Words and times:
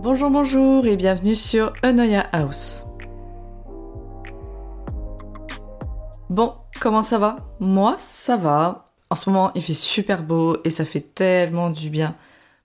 Bonjour, 0.00 0.30
bonjour 0.30 0.86
et 0.86 0.96
bienvenue 0.96 1.34
sur 1.34 1.72
Eunoia 1.84 2.20
House. 2.30 2.84
Bon, 6.30 6.54
comment 6.80 7.02
ça 7.02 7.18
va? 7.18 7.36
Moi, 7.58 7.96
ça 7.98 8.36
va. 8.36 8.92
En 9.10 9.16
ce 9.16 9.28
moment, 9.28 9.50
il 9.56 9.62
fait 9.62 9.74
super 9.74 10.22
beau 10.22 10.58
et 10.62 10.70
ça 10.70 10.84
fait 10.84 11.00
tellement 11.00 11.70
du 11.70 11.90
bien 11.90 12.14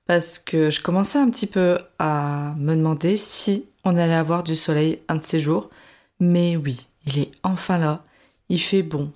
parce 0.05 0.37
que 0.37 0.69
je 0.69 0.83
commençais 0.83 1.17
un 1.17 1.31
petit 1.31 1.47
peu 1.47 1.79
à 1.97 2.53
me 2.59 2.75
demander 2.75 3.17
si 3.17 3.65
on 3.83 3.97
allait 3.97 4.13
avoir 4.13 4.43
du 4.43 4.55
soleil 4.55 4.99
un 5.07 5.15
de 5.15 5.23
ces 5.23 5.39
jours. 5.39 5.71
Mais 6.19 6.55
oui, 6.55 6.87
il 7.07 7.17
est 7.17 7.31
enfin 7.41 7.79
là. 7.79 8.03
Il 8.49 8.59
fait 8.59 8.83
bon. 8.83 9.11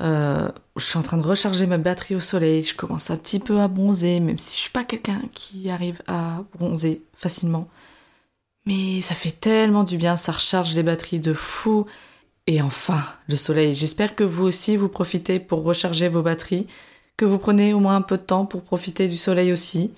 Euh, 0.00 0.48
je 0.76 0.84
suis 0.84 0.98
en 0.98 1.02
train 1.02 1.18
de 1.18 1.22
recharger 1.22 1.66
ma 1.66 1.78
batterie 1.78 2.14
au 2.14 2.20
soleil. 2.20 2.62
Je 2.62 2.74
commence 2.74 3.10
un 3.10 3.16
petit 3.16 3.38
peu 3.38 3.60
à 3.60 3.68
bronzer, 3.68 4.20
même 4.20 4.38
si 4.38 4.56
je 4.56 4.62
suis 4.62 4.70
pas 4.70 4.84
quelqu'un 4.84 5.22
qui 5.34 5.70
arrive 5.70 6.00
à 6.06 6.44
bronzer 6.54 7.02
facilement. 7.14 7.68
Mais 8.66 9.00
ça 9.00 9.14
fait 9.14 9.32
tellement 9.32 9.84
du 9.84 9.96
bien, 9.96 10.16
ça 10.16 10.32
recharge 10.32 10.74
les 10.74 10.82
batteries 10.82 11.20
de 11.20 11.34
fou. 11.34 11.86
Et 12.46 12.60
enfin, 12.62 13.00
le 13.28 13.36
soleil. 13.36 13.74
J'espère 13.74 14.14
que 14.16 14.24
vous 14.24 14.44
aussi 14.44 14.76
vous 14.76 14.88
profitez 14.88 15.38
pour 15.38 15.62
recharger 15.62 16.08
vos 16.08 16.22
batteries, 16.22 16.66
que 17.16 17.24
vous 17.24 17.38
prenez 17.38 17.72
au 17.74 17.80
moins 17.80 17.96
un 17.96 18.02
peu 18.02 18.16
de 18.16 18.22
temps 18.22 18.46
pour 18.46 18.62
profiter 18.62 19.08
du 19.08 19.16
soleil 19.16 19.52
aussi. 19.52 19.92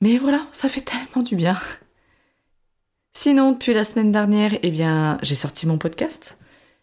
Mais 0.00 0.18
voilà, 0.18 0.46
ça 0.52 0.68
fait 0.68 0.82
tellement 0.82 1.22
du 1.22 1.36
bien. 1.36 1.58
Sinon, 3.14 3.52
depuis 3.52 3.72
la 3.72 3.84
semaine 3.84 4.12
dernière, 4.12 4.52
eh 4.62 4.70
bien, 4.70 5.18
j'ai 5.22 5.34
sorti 5.34 5.66
mon 5.66 5.78
podcast. 5.78 6.38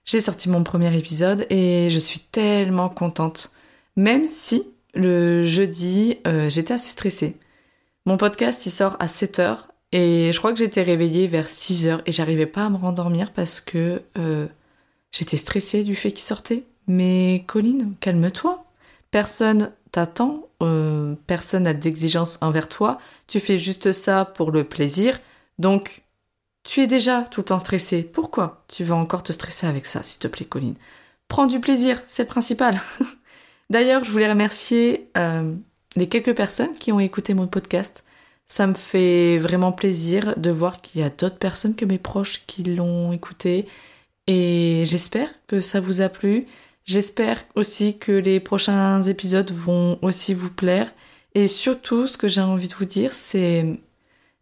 J'ai 0.05 0.19
sorti 0.19 0.49
mon 0.49 0.63
premier 0.63 0.95
épisode 0.97 1.45
et 1.49 1.89
je 1.89 1.99
suis 1.99 2.19
tellement 2.19 2.89
contente. 2.89 3.51
Même 3.95 4.27
si 4.27 4.63
le 4.93 5.45
jeudi, 5.45 6.17
euh, 6.27 6.49
j'étais 6.49 6.73
assez 6.73 6.89
stressée. 6.89 7.37
Mon 8.05 8.17
podcast, 8.17 8.65
il 8.65 8.71
sort 8.71 8.97
à 8.99 9.07
7h 9.07 9.59
et 9.93 10.31
je 10.33 10.37
crois 10.37 10.51
que 10.51 10.59
j'étais 10.59 10.83
réveillée 10.83 11.27
vers 11.27 11.47
6h 11.47 12.01
et 12.05 12.11
j'arrivais 12.11 12.45
pas 12.45 12.65
à 12.65 12.69
me 12.69 12.75
rendormir 12.75 13.31
parce 13.31 13.61
que 13.61 14.01
euh, 14.17 14.47
j'étais 15.11 15.37
stressée 15.37 15.83
du 15.83 15.95
fait 15.95 16.11
qu'il 16.11 16.23
sortait. 16.23 16.65
Mais 16.87 17.45
Colline, 17.47 17.95
calme-toi. 18.01 18.65
Personne 19.09 19.71
t'attend, 19.91 20.49
euh, 20.61 21.15
personne 21.27 21.63
n'a 21.63 21.73
d'exigence 21.73 22.39
envers 22.41 22.67
toi. 22.67 22.97
Tu 23.27 23.39
fais 23.39 23.57
juste 23.57 23.93
ça 23.93 24.25
pour 24.25 24.51
le 24.51 24.65
plaisir. 24.65 25.19
Donc, 25.59 26.02
tu 26.63 26.81
es 26.81 26.87
déjà 26.87 27.21
tout 27.23 27.41
le 27.41 27.45
temps 27.45 27.59
stressé. 27.59 28.03
Pourquoi 28.03 28.63
tu 28.67 28.83
vas 28.83 28.95
encore 28.95 29.23
te 29.23 29.33
stresser 29.33 29.67
avec 29.67 29.85
ça, 29.85 30.01
s'il 30.03 30.19
te 30.19 30.27
plaît, 30.27 30.45
Colline? 30.45 30.75
Prends 31.27 31.45
du 31.45 31.59
plaisir, 31.59 32.01
c'est 32.07 32.23
le 32.23 32.27
principal. 32.27 32.81
D'ailleurs, 33.69 34.03
je 34.03 34.11
voulais 34.11 34.29
remercier 34.29 35.09
euh, 35.17 35.53
les 35.95 36.07
quelques 36.07 36.35
personnes 36.35 36.73
qui 36.75 36.91
ont 36.91 36.99
écouté 36.99 37.33
mon 37.33 37.47
podcast. 37.47 38.03
Ça 38.47 38.67
me 38.67 38.75
fait 38.75 39.37
vraiment 39.39 39.71
plaisir 39.71 40.35
de 40.37 40.51
voir 40.51 40.81
qu'il 40.81 41.01
y 41.01 41.03
a 41.03 41.09
d'autres 41.09 41.37
personnes 41.37 41.75
que 41.75 41.85
mes 41.85 41.97
proches 41.97 42.43
qui 42.45 42.63
l'ont 42.63 43.11
écouté. 43.11 43.67
Et 44.27 44.83
j'espère 44.85 45.29
que 45.47 45.59
ça 45.61 45.79
vous 45.79 46.01
a 46.01 46.09
plu. 46.09 46.45
J'espère 46.85 47.43
aussi 47.55 47.97
que 47.97 48.11
les 48.11 48.39
prochains 48.39 49.01
épisodes 49.01 49.51
vont 49.51 49.97
aussi 50.01 50.33
vous 50.33 50.51
plaire. 50.51 50.93
Et 51.35 51.47
surtout, 51.47 52.07
ce 52.07 52.17
que 52.17 52.27
j'ai 52.27 52.41
envie 52.41 52.67
de 52.67 52.75
vous 52.75 52.85
dire, 52.85 53.13
c'est 53.13 53.79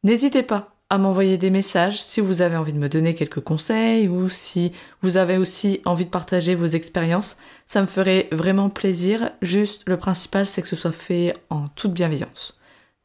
n'hésitez 0.04 0.44
pas 0.44 0.71
à 0.92 0.98
m'envoyer 0.98 1.38
des 1.38 1.52
messages 1.52 2.04
si 2.04 2.20
vous 2.20 2.42
avez 2.42 2.58
envie 2.58 2.74
de 2.74 2.78
me 2.78 2.90
donner 2.90 3.16
quelques 3.16 3.40
conseils 3.40 4.10
ou 4.10 4.28
si 4.28 4.74
vous 5.02 5.16
avez 5.16 5.38
aussi 5.38 5.80
envie 5.86 6.04
de 6.04 6.10
partager 6.10 6.54
vos 6.54 6.66
expériences. 6.66 7.38
Ça 7.66 7.82
me 7.82 7.88
ferait 7.88 8.28
vraiment 8.34 8.70
plaisir. 8.70 9.32
Juste, 9.42 9.84
le 9.88 9.96
principal, 9.96 10.46
c'est 10.46 10.62
que 10.62 10.68
ce 10.68 10.76
soit 10.76 10.92
fait 10.92 11.34
en 11.50 11.70
toute 11.70 11.94
bienveillance. 11.94 12.60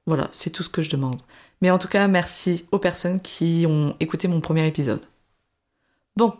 Voilà, 0.04 0.28
c'est 0.32 0.50
tout 0.50 0.64
ce 0.64 0.68
que 0.68 0.82
je 0.82 0.90
demande. 0.90 1.22
Mais 1.62 1.70
en 1.70 1.78
tout 1.78 1.86
cas, 1.86 2.08
merci 2.08 2.66
aux 2.72 2.80
personnes 2.80 3.20
qui 3.20 3.66
ont 3.68 3.94
écouté 4.00 4.26
mon 4.26 4.40
premier 4.40 4.66
épisode. 4.66 5.02
Bon, 6.16 6.34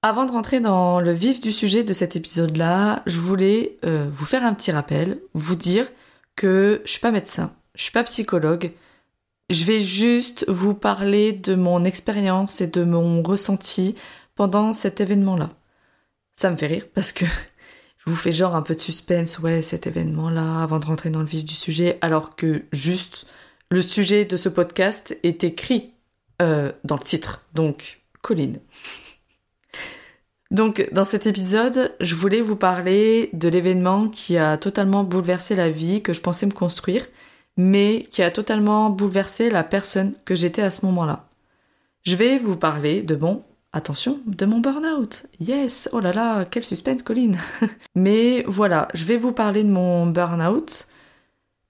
avant 0.00 0.24
de 0.24 0.32
rentrer 0.32 0.60
dans 0.60 1.02
le 1.02 1.12
vif 1.12 1.38
du 1.38 1.52
sujet 1.52 1.84
de 1.84 1.92
cet 1.92 2.16
épisode-là, 2.16 3.02
je 3.04 3.18
voulais 3.18 3.76
euh, 3.84 4.08
vous 4.10 4.24
faire 4.24 4.42
un 4.42 4.54
petit 4.54 4.72
rappel, 4.72 5.20
vous 5.34 5.54
dire 5.54 5.86
que 6.34 6.80
je 6.86 6.92
suis 6.92 7.00
pas 7.00 7.10
médecin, 7.10 7.52
je 7.74 7.82
suis 7.82 7.92
pas 7.92 8.04
psychologue, 8.04 8.72
je 9.50 9.64
vais 9.64 9.80
juste 9.80 10.44
vous 10.48 10.74
parler 10.74 11.32
de 11.32 11.54
mon 11.54 11.84
expérience 11.84 12.60
et 12.60 12.66
de 12.66 12.84
mon 12.84 13.22
ressenti 13.22 13.94
pendant 14.34 14.72
cet 14.72 15.00
événement-là. 15.00 15.50
Ça 16.32 16.50
me 16.50 16.56
fait 16.56 16.66
rire 16.66 16.86
parce 16.94 17.12
que 17.12 17.24
je 17.98 18.10
vous 18.10 18.16
fais 18.16 18.32
genre 18.32 18.54
un 18.54 18.62
peu 18.62 18.74
de 18.74 18.80
suspense, 18.80 19.38
ouais, 19.38 19.62
cet 19.62 19.86
événement-là, 19.86 20.62
avant 20.62 20.78
de 20.78 20.86
rentrer 20.86 21.10
dans 21.10 21.20
le 21.20 21.26
vif 21.26 21.44
du 21.44 21.54
sujet, 21.54 21.98
alors 22.00 22.36
que 22.36 22.64
juste 22.72 23.26
le 23.70 23.82
sujet 23.82 24.24
de 24.24 24.36
ce 24.36 24.48
podcast 24.48 25.16
est 25.22 25.44
écrit 25.44 25.92
euh, 26.40 26.72
dans 26.84 26.96
le 26.96 27.02
titre. 27.02 27.44
Donc, 27.54 28.02
Colline. 28.20 28.58
Donc, 30.50 30.86
dans 30.92 31.06
cet 31.06 31.26
épisode, 31.26 31.94
je 32.00 32.14
voulais 32.14 32.42
vous 32.42 32.56
parler 32.56 33.30
de 33.32 33.48
l'événement 33.48 34.08
qui 34.08 34.36
a 34.36 34.58
totalement 34.58 35.02
bouleversé 35.02 35.56
la 35.56 35.70
vie 35.70 36.02
que 36.02 36.12
je 36.12 36.20
pensais 36.20 36.44
me 36.44 36.52
construire 36.52 37.06
mais 37.56 38.06
qui 38.10 38.22
a 38.22 38.30
totalement 38.30 38.90
bouleversé 38.90 39.50
la 39.50 39.64
personne 39.64 40.14
que 40.24 40.34
j'étais 40.34 40.62
à 40.62 40.70
ce 40.70 40.84
moment-là. 40.86 41.28
Je 42.04 42.16
vais 42.16 42.38
vous 42.38 42.56
parler 42.56 43.02
de 43.02 43.14
bon, 43.14 43.44
attention, 43.72 44.20
de 44.26 44.46
mon 44.46 44.60
burn-out. 44.60 45.26
Yes, 45.40 45.88
oh 45.92 46.00
là 46.00 46.12
là, 46.12 46.44
quel 46.44 46.62
suspense, 46.62 47.02
Colline. 47.02 47.38
mais 47.94 48.44
voilà, 48.46 48.88
je 48.94 49.04
vais 49.04 49.16
vous 49.16 49.32
parler 49.32 49.64
de 49.64 49.70
mon 49.70 50.06
burn-out 50.06 50.86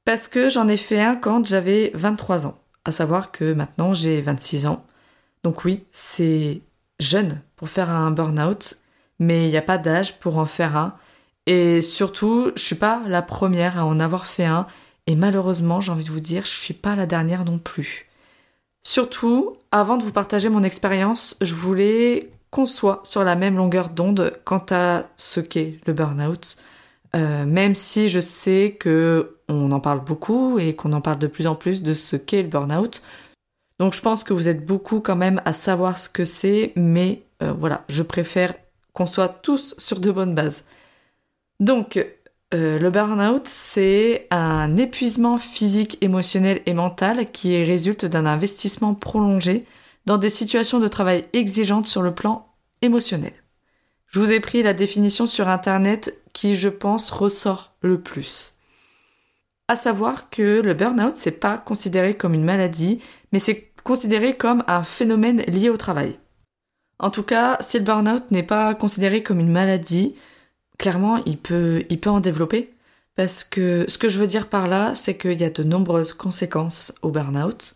parce 0.04 0.28
que 0.28 0.48
j'en 0.48 0.68
ai 0.68 0.76
fait 0.76 1.00
un 1.00 1.16
quand 1.16 1.46
j'avais 1.46 1.90
23 1.94 2.46
ans. 2.46 2.58
À 2.84 2.92
savoir 2.92 3.30
que 3.30 3.52
maintenant 3.52 3.94
j'ai 3.94 4.20
26 4.20 4.66
ans. 4.66 4.84
Donc 5.44 5.64
oui, 5.64 5.84
c'est 5.90 6.60
jeune 6.98 7.40
pour 7.56 7.68
faire 7.68 7.90
un 7.90 8.10
burn-out, 8.10 8.78
mais 9.18 9.46
il 9.46 9.50
n'y 9.50 9.56
a 9.56 9.62
pas 9.62 9.78
d'âge 9.78 10.18
pour 10.18 10.38
en 10.38 10.46
faire 10.46 10.76
un. 10.76 10.96
Et 11.46 11.82
surtout, 11.82 12.52
je 12.56 12.62
suis 12.62 12.76
pas 12.76 13.02
la 13.06 13.22
première 13.22 13.78
à 13.78 13.86
en 13.86 14.00
avoir 14.00 14.26
fait 14.26 14.44
un 14.44 14.66
et 15.06 15.16
malheureusement, 15.16 15.80
j'ai 15.80 15.92
envie 15.92 16.04
de 16.04 16.10
vous 16.10 16.20
dire, 16.20 16.44
je 16.44 16.50
suis 16.50 16.74
pas 16.74 16.96
la 16.96 17.06
dernière 17.06 17.44
non 17.44 17.58
plus. 17.58 18.08
Surtout, 18.84 19.56
avant 19.70 19.96
de 19.96 20.02
vous 20.02 20.12
partager 20.12 20.48
mon 20.48 20.62
expérience, 20.62 21.36
je 21.40 21.54
voulais 21.54 22.30
qu'on 22.50 22.66
soit 22.66 23.00
sur 23.04 23.24
la 23.24 23.36
même 23.36 23.56
longueur 23.56 23.88
d'onde 23.88 24.36
quant 24.44 24.64
à 24.70 25.06
ce 25.16 25.40
qu'est 25.40 25.78
le 25.86 25.92
burn-out. 25.92 26.56
Euh, 27.14 27.44
même 27.44 27.74
si 27.74 28.08
je 28.08 28.20
sais 28.20 28.76
que 28.78 29.36
on 29.48 29.70
en 29.72 29.80
parle 29.80 30.02
beaucoup 30.02 30.58
et 30.58 30.74
qu'on 30.74 30.92
en 30.92 31.00
parle 31.00 31.18
de 31.18 31.26
plus 31.26 31.46
en 31.46 31.54
plus 31.54 31.82
de 31.82 31.92
ce 31.94 32.16
qu'est 32.16 32.42
le 32.42 32.48
burn-out. 32.48 33.02
Donc 33.78 33.94
je 33.94 34.00
pense 34.00 34.24
que 34.24 34.32
vous 34.32 34.48
êtes 34.48 34.64
beaucoup 34.64 35.00
quand 35.00 35.16
même 35.16 35.42
à 35.44 35.52
savoir 35.52 35.98
ce 35.98 36.08
que 36.08 36.24
c'est, 36.24 36.72
mais 36.76 37.22
euh, 37.42 37.52
voilà, 37.52 37.84
je 37.88 38.02
préfère 38.02 38.54
qu'on 38.92 39.06
soit 39.06 39.28
tous 39.28 39.74
sur 39.78 40.00
de 40.00 40.10
bonnes 40.10 40.34
bases. 40.34 40.64
Donc, 41.60 42.04
euh, 42.54 42.78
le 42.78 42.90
burn-out, 42.90 43.42
c'est 43.46 44.26
un 44.30 44.76
épuisement 44.76 45.38
physique, 45.38 45.96
émotionnel 46.02 46.60
et 46.66 46.74
mental 46.74 47.30
qui 47.30 47.64
résulte 47.64 48.04
d'un 48.04 48.26
investissement 48.26 48.94
prolongé 48.94 49.64
dans 50.04 50.18
des 50.18 50.28
situations 50.28 50.78
de 50.78 50.88
travail 50.88 51.24
exigeantes 51.32 51.86
sur 51.86 52.02
le 52.02 52.14
plan 52.14 52.48
émotionnel. 52.82 53.32
Je 54.08 54.20
vous 54.20 54.32
ai 54.32 54.40
pris 54.40 54.62
la 54.62 54.74
définition 54.74 55.26
sur 55.26 55.48
Internet 55.48 56.20
qui, 56.34 56.54
je 56.54 56.68
pense, 56.68 57.10
ressort 57.10 57.74
le 57.80 58.00
plus. 58.00 58.52
À 59.68 59.76
savoir 59.76 60.28
que 60.28 60.60
le 60.60 60.74
burn-out, 60.74 61.16
c'est 61.16 61.30
pas 61.30 61.56
considéré 61.56 62.14
comme 62.14 62.34
une 62.34 62.44
maladie, 62.44 63.00
mais 63.32 63.38
c'est 63.38 63.72
considéré 63.84 64.36
comme 64.36 64.64
un 64.66 64.82
phénomène 64.82 65.40
lié 65.42 65.70
au 65.70 65.78
travail. 65.78 66.18
En 66.98 67.10
tout 67.10 67.22
cas, 67.22 67.56
si 67.60 67.78
le 67.78 67.84
burn-out 67.84 68.30
n'est 68.30 68.42
pas 68.42 68.74
considéré 68.74 69.22
comme 69.22 69.40
une 69.40 69.50
maladie, 69.50 70.14
clairement, 70.78 71.18
il 71.26 71.38
peut, 71.38 71.84
il 71.90 72.00
peut 72.00 72.10
en 72.10 72.20
développer. 72.20 72.72
Parce 73.14 73.44
que 73.44 73.84
ce 73.88 73.98
que 73.98 74.08
je 74.08 74.18
veux 74.18 74.26
dire 74.26 74.48
par 74.48 74.68
là, 74.68 74.94
c'est 74.94 75.16
qu'il 75.16 75.38
y 75.38 75.44
a 75.44 75.50
de 75.50 75.62
nombreuses 75.62 76.14
conséquences 76.14 76.94
au 77.02 77.10
burn-out. 77.10 77.74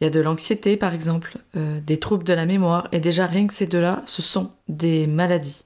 Il 0.00 0.04
y 0.04 0.06
a 0.06 0.10
de 0.10 0.20
l'anxiété, 0.20 0.76
par 0.76 0.94
exemple, 0.94 1.36
euh, 1.56 1.80
des 1.80 1.98
troubles 1.98 2.24
de 2.24 2.32
la 2.32 2.46
mémoire, 2.46 2.88
et 2.92 3.00
déjà 3.00 3.26
rien 3.26 3.46
que 3.46 3.52
ces 3.52 3.66
deux-là, 3.66 4.02
ce 4.06 4.22
sont 4.22 4.52
des 4.68 5.06
maladies. 5.06 5.64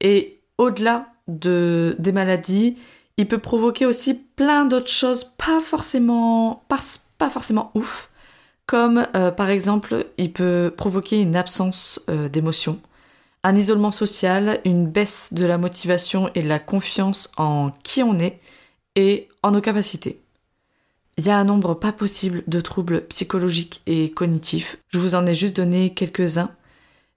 Et 0.00 0.40
au-delà 0.58 1.08
de, 1.28 1.96
des 1.98 2.12
maladies, 2.12 2.76
il 3.16 3.26
peut 3.28 3.38
provoquer 3.38 3.86
aussi 3.86 4.14
plein 4.14 4.64
d'autres 4.64 4.88
choses 4.88 5.24
pas 5.36 5.60
forcément, 5.60 6.64
pas, 6.68 6.80
pas 7.18 7.30
forcément 7.30 7.70
ouf, 7.74 8.10
comme 8.66 9.06
euh, 9.14 9.30
par 9.30 9.50
exemple, 9.50 10.06
il 10.18 10.32
peut 10.32 10.72
provoquer 10.74 11.20
une 11.20 11.36
absence 11.36 12.00
euh, 12.08 12.28
d'émotion, 12.28 12.78
un 13.44 13.56
isolement 13.56 13.92
social, 13.92 14.60
une 14.64 14.88
baisse 14.88 15.32
de 15.32 15.44
la 15.44 15.58
motivation 15.58 16.30
et 16.34 16.42
de 16.42 16.48
la 16.48 16.58
confiance 16.58 17.30
en 17.36 17.70
qui 17.82 18.02
on 18.02 18.18
est 18.18 18.40
et 18.96 19.28
en 19.42 19.52
nos 19.52 19.60
capacités. 19.60 20.20
Il 21.18 21.26
y 21.26 21.30
a 21.30 21.38
un 21.38 21.44
nombre 21.44 21.74
pas 21.74 21.92
possible 21.92 22.42
de 22.48 22.60
troubles 22.60 23.06
psychologiques 23.06 23.82
et 23.86 24.10
cognitifs. 24.10 24.78
Je 24.88 24.98
vous 24.98 25.14
en 25.14 25.26
ai 25.26 25.34
juste 25.34 25.56
donné 25.56 25.94
quelques-uns. 25.94 26.50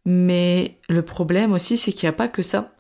Mais 0.06 0.78
le 0.88 1.02
problème 1.02 1.52
aussi, 1.52 1.76
c'est 1.76 1.92
qu'il 1.92 2.08
n'y 2.08 2.14
a 2.14 2.18
pas 2.18 2.28
que 2.28 2.42
ça. 2.42 2.72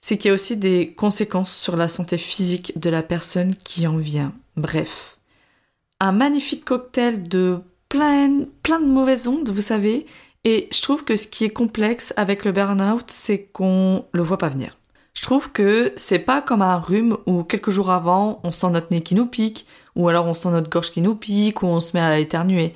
C'est 0.00 0.18
qu'il 0.18 0.28
y 0.28 0.30
a 0.30 0.34
aussi 0.34 0.56
des 0.56 0.92
conséquences 0.92 1.52
sur 1.52 1.76
la 1.76 1.88
santé 1.88 2.18
physique 2.18 2.78
de 2.78 2.90
la 2.90 3.02
personne 3.02 3.56
qui 3.56 3.86
en 3.86 3.96
vient. 3.96 4.34
Bref. 4.56 5.18
Un 6.00 6.12
magnifique 6.12 6.64
cocktail 6.64 7.28
de 7.28 7.58
plein, 7.88 8.44
plein 8.62 8.80
de 8.80 8.86
mauvaises 8.86 9.26
ondes, 9.26 9.48
vous 9.48 9.62
savez. 9.62 10.06
Et 10.50 10.66
je 10.72 10.80
trouve 10.80 11.04
que 11.04 11.14
ce 11.14 11.26
qui 11.26 11.44
est 11.44 11.50
complexe 11.50 12.14
avec 12.16 12.46
le 12.46 12.52
burn-out, 12.52 13.04
c'est 13.08 13.42
qu'on 13.52 14.06
le 14.12 14.22
voit 14.22 14.38
pas 14.38 14.48
venir. 14.48 14.78
Je 15.12 15.20
trouve 15.20 15.52
que 15.52 15.92
c'est 15.96 16.20
pas 16.20 16.40
comme 16.40 16.62
un 16.62 16.78
rhume 16.78 17.18
où 17.26 17.42
quelques 17.42 17.68
jours 17.68 17.90
avant, 17.90 18.40
on 18.44 18.50
sent 18.50 18.70
notre 18.70 18.90
nez 18.90 19.02
qui 19.02 19.14
nous 19.14 19.26
pique, 19.26 19.66
ou 19.94 20.08
alors 20.08 20.26
on 20.26 20.32
sent 20.32 20.48
notre 20.48 20.70
gorge 20.70 20.90
qui 20.90 21.02
nous 21.02 21.14
pique, 21.14 21.62
ou 21.62 21.66
on 21.66 21.80
se 21.80 21.94
met 21.94 22.00
à 22.00 22.18
éternuer. 22.18 22.74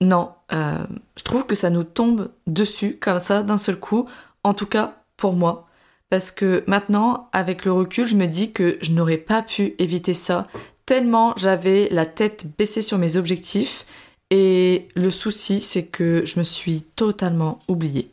Non, 0.00 0.32
euh, 0.52 0.84
je 1.16 1.22
trouve 1.22 1.46
que 1.46 1.54
ça 1.54 1.70
nous 1.70 1.84
tombe 1.84 2.28
dessus 2.48 2.98
comme 3.00 3.20
ça 3.20 3.44
d'un 3.44 3.56
seul 3.56 3.78
coup, 3.78 4.08
en 4.42 4.52
tout 4.52 4.66
cas 4.66 4.96
pour 5.16 5.34
moi. 5.34 5.68
Parce 6.10 6.32
que 6.32 6.64
maintenant, 6.66 7.28
avec 7.32 7.64
le 7.64 7.70
recul, 7.70 8.08
je 8.08 8.16
me 8.16 8.26
dis 8.26 8.50
que 8.50 8.78
je 8.80 8.90
n'aurais 8.90 9.16
pas 9.16 9.42
pu 9.42 9.76
éviter 9.78 10.12
ça, 10.12 10.48
tellement 10.86 11.34
j'avais 11.36 11.88
la 11.92 12.04
tête 12.04 12.46
baissée 12.58 12.82
sur 12.82 12.98
mes 12.98 13.16
objectifs 13.16 13.86
et 14.30 14.88
le 14.94 15.10
souci, 15.10 15.60
c'est 15.60 15.86
que 15.86 16.24
je 16.24 16.38
me 16.38 16.44
suis 16.44 16.82
totalement 16.82 17.58
oubliée. 17.68 18.10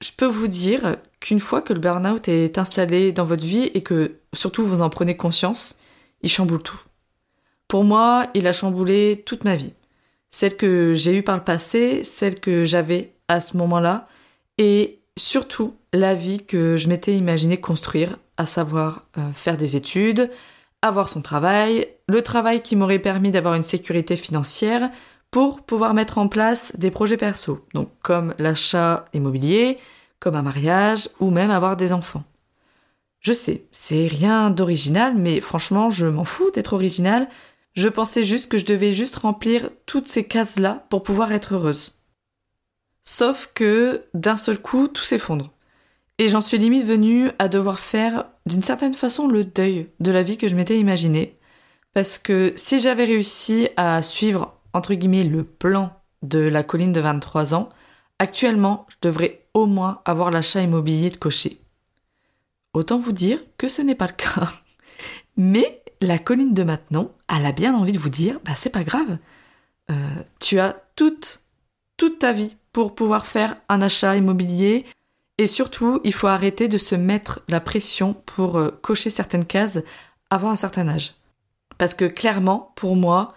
Je 0.00 0.10
peux 0.16 0.26
vous 0.26 0.48
dire 0.48 0.96
qu'une 1.20 1.40
fois 1.40 1.60
que 1.60 1.72
le 1.72 1.80
burn-out 1.80 2.28
est 2.28 2.58
installé 2.58 3.12
dans 3.12 3.24
votre 3.24 3.44
vie 3.44 3.70
et 3.74 3.82
que 3.82 4.16
surtout 4.32 4.64
vous 4.64 4.80
en 4.82 4.88
prenez 4.88 5.16
conscience, 5.16 5.78
il 6.22 6.30
chamboule 6.30 6.62
tout. 6.62 6.80
Pour 7.68 7.84
moi, 7.84 8.26
il 8.34 8.46
a 8.46 8.52
chamboulé 8.52 9.22
toute 9.24 9.44
ma 9.44 9.56
vie. 9.56 9.72
Celle 10.30 10.56
que 10.56 10.94
j'ai 10.94 11.16
eue 11.16 11.22
par 11.22 11.36
le 11.36 11.44
passé, 11.44 12.02
celle 12.02 12.40
que 12.40 12.64
j'avais 12.64 13.12
à 13.28 13.40
ce 13.40 13.56
moment-là, 13.58 14.08
et 14.58 15.00
surtout 15.16 15.74
la 15.92 16.14
vie 16.14 16.44
que 16.44 16.76
je 16.76 16.88
m'étais 16.88 17.16
imaginé 17.16 17.60
construire, 17.60 18.18
à 18.36 18.46
savoir 18.46 19.06
euh, 19.18 19.32
faire 19.34 19.56
des 19.56 19.76
études, 19.76 20.30
avoir 20.82 21.08
son 21.08 21.20
travail, 21.20 21.86
le 22.08 22.22
travail 22.22 22.62
qui 22.62 22.74
m'aurait 22.74 22.98
permis 22.98 23.30
d'avoir 23.30 23.54
une 23.54 23.62
sécurité 23.62 24.16
financière, 24.16 24.90
pour 25.30 25.62
pouvoir 25.62 25.94
mettre 25.94 26.18
en 26.18 26.28
place 26.28 26.72
des 26.76 26.90
projets 26.90 27.16
perso, 27.16 27.66
donc 27.74 27.90
comme 28.02 28.34
l'achat 28.38 29.04
immobilier, 29.12 29.78
comme 30.18 30.34
un 30.34 30.42
mariage 30.42 31.08
ou 31.20 31.30
même 31.30 31.50
avoir 31.50 31.76
des 31.76 31.92
enfants. 31.92 32.24
Je 33.20 33.32
sais, 33.32 33.66
c'est 33.70 34.06
rien 34.06 34.50
d'original, 34.50 35.14
mais 35.16 35.40
franchement, 35.40 35.90
je 35.90 36.06
m'en 36.06 36.24
fous 36.24 36.50
d'être 36.50 36.72
original. 36.72 37.28
Je 37.74 37.88
pensais 37.88 38.24
juste 38.24 38.50
que 38.50 38.58
je 38.58 38.64
devais 38.64 38.92
juste 38.92 39.16
remplir 39.16 39.70
toutes 39.86 40.08
ces 40.08 40.24
cases-là 40.24 40.86
pour 40.88 41.02
pouvoir 41.02 41.32
être 41.32 41.54
heureuse. 41.54 42.00
Sauf 43.02 43.50
que 43.54 44.06
d'un 44.14 44.36
seul 44.36 44.58
coup, 44.58 44.88
tout 44.88 45.04
s'effondre. 45.04 45.52
Et 46.18 46.28
j'en 46.28 46.40
suis 46.40 46.58
limite 46.58 46.86
venue 46.86 47.30
à 47.38 47.48
devoir 47.48 47.78
faire 47.78 48.26
d'une 48.46 48.62
certaine 48.62 48.94
façon 48.94 49.26
le 49.26 49.44
deuil 49.44 49.88
de 50.00 50.10
la 50.10 50.22
vie 50.22 50.36
que 50.36 50.48
je 50.48 50.56
m'étais 50.56 50.78
imaginée. 50.78 51.38
Parce 51.94 52.18
que 52.18 52.52
si 52.56 52.78
j'avais 52.78 53.04
réussi 53.04 53.68
à 53.76 54.02
suivre 54.02 54.59
entre 54.72 54.94
guillemets, 54.94 55.24
le 55.24 55.44
plan 55.44 55.92
de 56.22 56.38
la 56.38 56.62
colline 56.62 56.92
de 56.92 57.00
23 57.00 57.54
ans, 57.54 57.70
actuellement, 58.18 58.86
je 58.88 58.96
devrais 59.02 59.46
au 59.54 59.66
moins 59.66 60.00
avoir 60.04 60.30
l'achat 60.30 60.62
immobilier 60.62 61.10
de 61.10 61.16
cocher. 61.16 61.60
Autant 62.74 62.98
vous 62.98 63.12
dire 63.12 63.40
que 63.58 63.68
ce 63.68 63.82
n'est 63.82 63.94
pas 63.94 64.06
le 64.06 64.12
cas. 64.12 64.50
Mais 65.36 65.82
la 66.00 66.18
colline 66.18 66.54
de 66.54 66.62
maintenant, 66.62 67.10
elle 67.28 67.46
a 67.46 67.52
bien 67.52 67.74
envie 67.74 67.92
de 67.92 67.98
vous 67.98 68.10
dire, 68.10 68.40
bah 68.44 68.52
c'est 68.54 68.70
pas 68.70 68.84
grave. 68.84 69.18
Euh, 69.90 69.94
tu 70.38 70.60
as 70.60 70.76
toute, 70.96 71.42
toute 71.96 72.18
ta 72.18 72.32
vie 72.32 72.56
pour 72.72 72.94
pouvoir 72.94 73.26
faire 73.26 73.56
un 73.68 73.82
achat 73.82 74.16
immobilier. 74.16 74.86
Et 75.38 75.46
surtout, 75.46 76.00
il 76.04 76.12
faut 76.12 76.26
arrêter 76.26 76.68
de 76.68 76.78
se 76.78 76.94
mettre 76.94 77.40
la 77.48 77.60
pression 77.60 78.14
pour 78.14 78.56
euh, 78.56 78.70
cocher 78.82 79.10
certaines 79.10 79.46
cases 79.46 79.80
avant 80.28 80.50
un 80.50 80.56
certain 80.56 80.86
âge. 80.88 81.14
Parce 81.78 81.94
que 81.94 82.04
clairement, 82.04 82.72
pour 82.76 82.94
moi, 82.94 83.34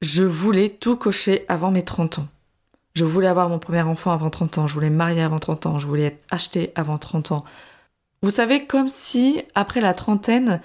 je 0.00 0.22
voulais 0.22 0.70
tout 0.70 0.96
cocher 0.96 1.44
avant 1.48 1.70
mes 1.70 1.84
30 1.84 2.20
ans. 2.20 2.28
Je 2.94 3.04
voulais 3.04 3.28
avoir 3.28 3.48
mon 3.48 3.58
premier 3.58 3.82
enfant 3.82 4.10
avant 4.10 4.30
30 4.30 4.58
ans, 4.58 4.66
je 4.66 4.74
voulais 4.74 4.90
me 4.90 4.96
marier 4.96 5.22
avant 5.22 5.38
30 5.38 5.66
ans, 5.66 5.78
je 5.78 5.86
voulais 5.86 6.04
être 6.04 6.24
achetée 6.30 6.72
avant 6.74 6.98
30 6.98 7.32
ans. 7.32 7.44
Vous 8.22 8.30
savez, 8.30 8.66
comme 8.66 8.88
si, 8.88 9.42
après 9.54 9.80
la 9.80 9.94
trentaine, 9.94 10.60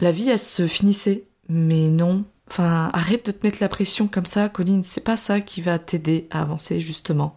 la 0.00 0.12
vie, 0.12 0.30
elle 0.30 0.38
se 0.38 0.66
finissait. 0.66 1.24
Mais 1.48 1.90
non. 1.90 2.24
Enfin, 2.48 2.90
arrête 2.92 3.26
de 3.26 3.32
te 3.32 3.44
mettre 3.46 3.58
la 3.60 3.68
pression 3.68 4.06
comme 4.06 4.26
ça, 4.26 4.48
Colline. 4.48 4.84
C'est 4.84 5.04
pas 5.04 5.16
ça 5.16 5.40
qui 5.40 5.60
va 5.60 5.78
t'aider 5.78 6.28
à 6.30 6.42
avancer, 6.42 6.80
justement. 6.80 7.34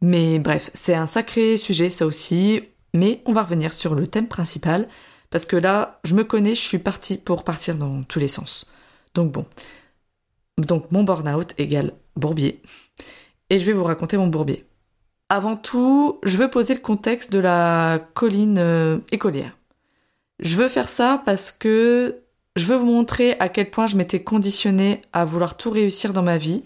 Mais 0.00 0.38
bref, 0.38 0.70
c'est 0.74 0.94
un 0.94 1.06
sacré 1.06 1.56
sujet, 1.56 1.90
ça 1.90 2.06
aussi. 2.06 2.60
Mais 2.94 3.22
on 3.26 3.32
va 3.32 3.42
revenir 3.42 3.72
sur 3.72 3.94
le 3.94 4.06
thème 4.06 4.28
principal. 4.28 4.88
Parce 5.30 5.44
que 5.44 5.56
là, 5.56 6.00
je 6.04 6.14
me 6.14 6.24
connais, 6.24 6.54
je 6.54 6.60
suis 6.60 6.78
partie 6.78 7.16
pour 7.18 7.44
partir 7.44 7.76
dans 7.76 8.02
tous 8.04 8.18
les 8.18 8.28
sens. 8.28 8.66
Donc 9.14 9.32
bon. 9.32 9.46
Donc 10.58 10.90
mon 10.90 11.04
burn-out 11.04 11.54
égale 11.56 11.92
bourbier. 12.16 12.60
Et 13.48 13.60
je 13.60 13.64
vais 13.64 13.72
vous 13.72 13.84
raconter 13.84 14.16
mon 14.18 14.26
bourbier. 14.26 14.66
Avant 15.30 15.56
tout, 15.56 16.18
je 16.24 16.36
veux 16.36 16.50
poser 16.50 16.74
le 16.74 16.80
contexte 16.80 17.32
de 17.32 17.38
la 17.38 18.00
colline 18.14 18.58
euh, 18.58 18.98
écolière. 19.12 19.56
Je 20.40 20.56
veux 20.56 20.68
faire 20.68 20.88
ça 20.88 21.22
parce 21.24 21.52
que 21.52 22.22
je 22.56 22.64
veux 22.64 22.76
vous 22.76 22.86
montrer 22.86 23.36
à 23.38 23.48
quel 23.48 23.70
point 23.70 23.86
je 23.86 23.96
m'étais 23.96 24.22
conditionnée 24.22 25.02
à 25.12 25.24
vouloir 25.24 25.56
tout 25.56 25.70
réussir 25.70 26.12
dans 26.12 26.22
ma 26.22 26.38
vie. 26.38 26.64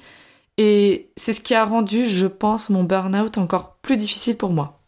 Et 0.58 1.10
c'est 1.16 1.32
ce 1.32 1.40
qui 1.40 1.54
a 1.54 1.64
rendu, 1.64 2.06
je 2.06 2.26
pense, 2.26 2.70
mon 2.70 2.84
burn-out 2.84 3.38
encore 3.38 3.76
plus 3.82 3.96
difficile 3.96 4.36
pour 4.36 4.50
moi. 4.50 4.80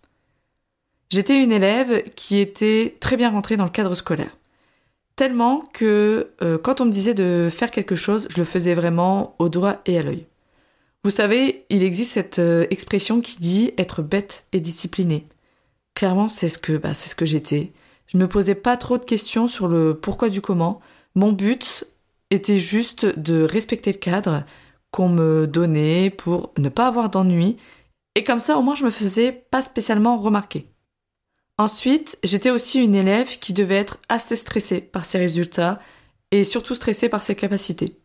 J'étais 1.10 1.42
une 1.42 1.52
élève 1.52 2.02
qui 2.14 2.38
était 2.38 2.96
très 3.00 3.16
bien 3.16 3.30
rentrée 3.30 3.56
dans 3.56 3.64
le 3.64 3.70
cadre 3.70 3.94
scolaire. 3.94 4.36
Tellement 5.16 5.60
que 5.72 6.32
euh, 6.42 6.58
quand 6.58 6.80
on 6.80 6.86
me 6.86 6.90
disait 6.90 7.14
de 7.14 7.48
faire 7.50 7.70
quelque 7.70 7.94
chose, 7.94 8.26
je 8.30 8.38
le 8.38 8.44
faisais 8.44 8.74
vraiment 8.74 9.36
au 9.38 9.48
doigt 9.48 9.80
et 9.86 9.98
à 9.98 10.02
l'œil. 10.02 10.26
Vous 11.04 11.10
savez, 11.10 11.66
il 11.70 11.84
existe 11.84 12.12
cette 12.12 12.38
euh, 12.40 12.66
expression 12.70 13.20
qui 13.20 13.38
dit 13.38 13.72
être 13.78 14.02
bête 14.02 14.46
et 14.52 14.60
discipliné. 14.60 15.26
Clairement, 15.94 16.28
c'est 16.28 16.48
ce 16.48 16.58
que 16.58 16.76
bah, 16.76 16.94
c'est 16.94 17.08
ce 17.10 17.14
que 17.14 17.26
j'étais. 17.26 17.72
Je 18.06 18.18
me 18.18 18.26
posais 18.26 18.56
pas 18.56 18.76
trop 18.76 18.98
de 18.98 19.04
questions 19.04 19.46
sur 19.46 19.68
le 19.68 19.94
pourquoi 19.94 20.30
du 20.30 20.40
comment. 20.40 20.80
Mon 21.14 21.30
but 21.30 21.84
était 22.30 22.58
juste 22.58 23.06
de 23.18 23.42
respecter 23.42 23.92
le 23.92 23.98
cadre 23.98 24.44
qu'on 24.90 25.08
me 25.08 25.46
donnait 25.46 26.10
pour 26.10 26.52
ne 26.58 26.68
pas 26.68 26.86
avoir 26.86 27.10
d'ennui. 27.10 27.56
Et 28.16 28.24
comme 28.24 28.40
ça, 28.40 28.56
au 28.58 28.62
moins, 28.62 28.74
je 28.74 28.84
me 28.84 28.90
faisais 28.90 29.32
pas 29.50 29.62
spécialement 29.62 30.16
remarquer. 30.16 30.66
Ensuite, 31.56 32.18
j'étais 32.24 32.50
aussi 32.50 32.82
une 32.82 32.96
élève 32.96 33.38
qui 33.38 33.52
devait 33.52 33.76
être 33.76 33.98
assez 34.08 34.34
stressée 34.34 34.80
par 34.80 35.04
ses 35.04 35.18
résultats 35.18 35.78
et 36.32 36.42
surtout 36.42 36.74
stressée 36.74 37.08
par 37.08 37.22
ses 37.22 37.36
capacités. 37.36 37.96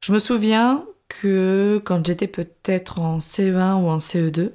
Je 0.00 0.12
me 0.12 0.20
souviens 0.20 0.86
que 1.08 1.82
quand 1.84 2.06
j'étais 2.06 2.28
peut-être 2.28 3.00
en 3.00 3.18
CE1 3.18 3.82
ou 3.82 3.88
en 3.88 3.98
CE2, 3.98 4.52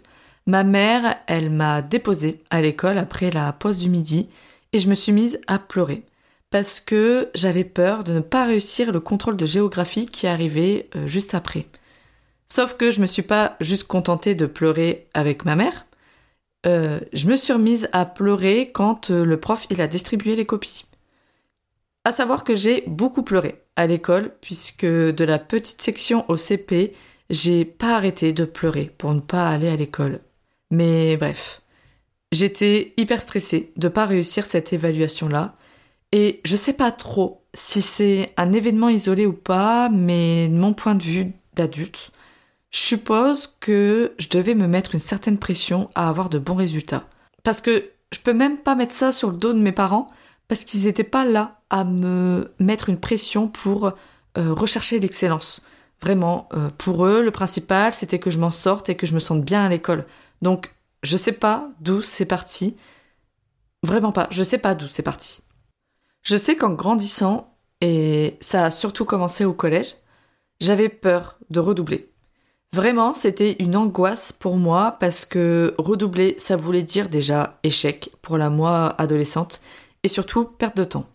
ma 0.47 0.63
mère, 0.63 1.17
elle 1.27 1.49
m'a 1.49 1.81
déposée 1.81 2.41
à 2.49 2.61
l'école 2.61 2.97
après 2.97 3.29
la 3.29 3.51
pause 3.51 3.79
du 3.79 3.89
midi 3.89 4.29
et 4.71 4.79
je 4.79 4.87
me 4.87 4.95
suis 4.95 5.11
mise 5.11 5.41
à 5.47 5.59
pleurer 5.59 6.05
parce 6.49 6.79
que 6.79 7.29
j'avais 7.35 7.63
peur 7.63 8.03
de 8.03 8.13
ne 8.13 8.19
pas 8.21 8.45
réussir 8.45 8.91
le 8.91 8.99
contrôle 8.99 9.37
de 9.37 9.45
géographie 9.45 10.05
qui 10.05 10.27
arrivait 10.27 10.89
euh, 10.95 11.07
juste 11.07 11.33
après. 11.35 11.67
Sauf 12.47 12.75
que 12.75 12.89
je 12.89 13.01
me 13.01 13.05
suis 13.05 13.21
pas 13.21 13.55
juste 13.59 13.83
contentée 13.83 14.33
de 14.33 14.47
pleurer 14.47 15.07
avec 15.13 15.45
ma 15.45 15.55
mère, 15.55 15.85
euh, 16.65 16.99
je 17.13 17.27
me 17.27 17.35
suis 17.35 17.53
remise 17.53 17.89
à 17.93 18.05
pleurer 18.05 18.71
quand 18.71 19.11
euh, 19.11 19.23
le 19.23 19.39
prof 19.39 19.65
il 19.69 19.81
a 19.81 19.87
distribué 19.87 20.35
les 20.35 20.45
copies. 20.45 20.85
À 22.03 22.11
savoir 22.11 22.43
que 22.43 22.55
j'ai 22.55 22.83
beaucoup 22.87 23.23
pleuré 23.23 23.63
à 23.75 23.87
l'école 23.87 24.33
puisque 24.41 24.85
de 24.85 25.23
la 25.23 25.39
petite 25.39 25.81
section 25.81 26.25
au 26.29 26.37
CP, 26.37 26.93
j'ai 27.29 27.65
pas 27.65 27.95
arrêté 27.95 28.33
de 28.33 28.45
pleurer 28.45 28.91
pour 28.97 29.13
ne 29.13 29.19
pas 29.19 29.47
aller 29.49 29.69
à 29.69 29.75
l'école. 29.75 30.19
Mais 30.71 31.17
bref, 31.17 31.61
j'étais 32.31 32.93
hyper 32.97 33.21
stressée 33.21 33.71
de 33.77 33.87
pas 33.87 34.05
réussir 34.05 34.45
cette 34.45 34.73
évaluation 34.73 35.27
là 35.29 35.55
et 36.11 36.41
je 36.43 36.55
sais 36.55 36.73
pas 36.73 36.91
trop 36.91 37.43
si 37.53 37.81
c'est 37.81 38.31
un 38.37 38.51
événement 38.53 38.89
isolé 38.89 39.25
ou 39.25 39.33
pas, 39.33 39.89
mais 39.89 40.47
de 40.47 40.55
mon 40.55 40.73
point 40.73 40.95
de 40.95 41.03
vue 41.03 41.31
d'adulte, 41.55 42.11
je 42.71 42.79
suppose 42.79 43.47
que 43.59 44.13
je 44.19 44.29
devais 44.29 44.55
me 44.55 44.67
mettre 44.67 44.93
une 44.93 44.99
certaine 44.99 45.37
pression 45.37 45.89
à 45.95 46.09
avoir 46.09 46.29
de 46.29 46.39
bons 46.39 46.55
résultats. 46.55 47.07
Parce 47.43 47.61
que 47.61 47.89
je 48.11 48.19
peux 48.19 48.33
même 48.33 48.57
pas 48.57 48.75
mettre 48.75 48.93
ça 48.93 49.11
sur 49.11 49.31
le 49.31 49.37
dos 49.37 49.53
de 49.53 49.59
mes 49.59 49.71
parents 49.71 50.09
parce 50.47 50.63
qu'ils 50.63 50.83
n'étaient 50.83 51.03
pas 51.03 51.25
là 51.25 51.61
à 51.69 51.83
me 51.83 52.51
mettre 52.59 52.89
une 52.89 52.99
pression 52.99 53.47
pour 53.47 53.87
euh, 53.87 53.93
rechercher 54.53 54.99
l'excellence. 54.99 55.61
Vraiment, 56.01 56.47
euh, 56.53 56.69
pour 56.77 57.05
eux, 57.05 57.23
le 57.23 57.31
principal, 57.31 57.93
c'était 57.93 58.19
que 58.19 58.29
je 58.29 58.39
m'en 58.39 58.51
sorte 58.51 58.89
et 58.89 58.95
que 58.95 59.05
je 59.05 59.13
me 59.13 59.19
sente 59.19 59.43
bien 59.43 59.63
à 59.63 59.69
l'école. 59.69 60.05
Donc, 60.41 60.73
je 61.03 61.17
sais 61.17 61.33
pas 61.33 61.69
d'où 61.81 62.01
c'est 62.01 62.25
parti. 62.25 62.77
Vraiment 63.83 64.11
pas, 64.11 64.27
je 64.31 64.43
sais 64.43 64.57
pas 64.57 64.75
d'où 64.75 64.87
c'est 64.87 65.03
parti. 65.03 65.41
Je 66.23 66.37
sais 66.37 66.55
qu'en 66.55 66.71
grandissant, 66.71 67.55
et 67.81 68.37
ça 68.41 68.65
a 68.65 68.71
surtout 68.71 69.05
commencé 69.05 69.45
au 69.45 69.53
collège, 69.53 69.95
j'avais 70.59 70.89
peur 70.89 71.37
de 71.49 71.59
redoubler. 71.59 72.09
Vraiment, 72.71 73.15
c'était 73.15 73.55
une 73.59 73.75
angoisse 73.75 74.31
pour 74.31 74.55
moi 74.55 74.97
parce 74.99 75.25
que 75.25 75.73
redoubler, 75.79 76.35
ça 76.37 76.55
voulait 76.55 76.83
dire 76.83 77.09
déjà 77.09 77.59
échec 77.63 78.11
pour 78.21 78.37
la 78.37 78.51
moi 78.51 78.93
adolescente 78.99 79.59
et 80.03 80.07
surtout 80.07 80.45
perte 80.45 80.77
de 80.77 80.83
temps. 80.83 81.07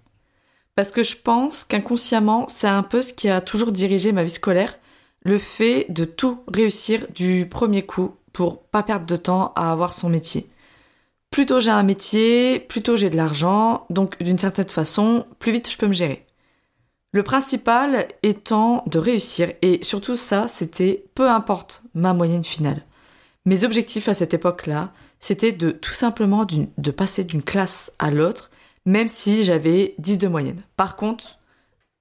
Parce 0.75 0.91
que 0.91 1.05
je 1.05 1.17
pense 1.17 1.65
qu'inconsciemment, 1.65 2.47
c'est 2.49 2.67
un 2.67 2.83
peu 2.83 3.03
ce 3.03 3.13
qui 3.13 3.29
a 3.29 3.41
toujours 3.41 3.71
dirigé 3.71 4.11
ma 4.11 4.25
vie 4.25 4.31
scolaire, 4.31 4.77
le 5.23 5.39
fait 5.39 5.87
de 5.91 6.05
tout 6.05 6.41
réussir 6.53 7.07
du 7.15 7.49
premier 7.49 7.87
coup 7.87 8.17
pour 8.33 8.65
pas 8.65 8.83
perdre 8.83 9.07
de 9.07 9.17
temps 9.17 9.53
à 9.55 9.71
avoir 9.71 9.95
son 9.95 10.09
métier. 10.09 10.51
Plus 11.31 11.47
tôt 11.47 11.61
j'ai 11.61 11.71
un 11.71 11.85
métier, 11.85 12.59
plus 12.59 12.83
tôt 12.83 12.97
j'ai 12.97 13.11
de 13.11 13.17
l'argent, 13.17 13.87
donc 13.91 14.21
d'une 14.21 14.39
certaine 14.39 14.69
façon, 14.69 15.25
plus 15.39 15.53
vite 15.53 15.71
je 15.71 15.79
peux 15.79 15.87
me 15.87 15.93
gérer. 15.93 16.24
Le 17.15 17.23
principal 17.23 18.09
étant 18.25 18.83
de 18.89 18.99
réussir, 18.99 19.53
et 19.63 19.85
surtout 19.85 20.17
ça, 20.17 20.49
c'était 20.49 21.05
peu 21.15 21.31
importe 21.31 21.85
ma 21.95 22.13
moyenne 22.13 22.43
finale. 22.43 22.83
Mes 23.47 23.63
objectifs 23.63 24.09
à 24.09 24.15
cette 24.15 24.35
époque-là, 24.35 24.93
c'était 25.21 25.53
de 25.53 25.71
tout 25.71 25.95
simplement 25.95 26.45
de 26.45 26.91
passer 26.91 27.23
d'une 27.23 27.45
classe 27.45 27.93
à 28.01 28.11
l'autre, 28.11 28.51
même 28.85 29.07
si 29.07 29.45
j'avais 29.45 29.95
10 29.99 30.19
de 30.19 30.27
moyenne. 30.27 30.61
Par 30.77 30.97
contre, 30.97 31.39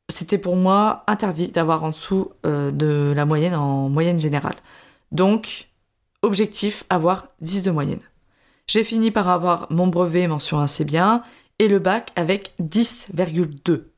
c'était 0.10 0.40
pour 0.40 0.56
moi 0.56 1.04
interdit 1.06 1.50
d'avoir 1.50 1.84
en 1.84 1.92
dessous 1.92 2.32
euh, 2.48 2.72
de 2.72 3.14
la 3.16 3.26
moyenne 3.26 3.54
en 3.54 3.90
moyenne 3.90 4.20
générale. 4.20 4.58
Donc, 5.12 5.70
objectif, 6.24 6.86
avoir 6.90 7.28
10 7.40 7.62
de 7.62 7.70
moyenne. 7.70 8.02
J'ai 8.66 8.84
fini 8.84 9.12
par 9.12 9.30
avoir 9.30 9.68
mon 9.70 9.86
brevet 9.86 10.26
mention 10.28 10.60
assez 10.60 10.86
bien 10.86 11.22
et 11.60 11.68
le 11.68 11.78
bac 11.78 12.12
avec 12.16 12.56
10,2. 12.60 13.93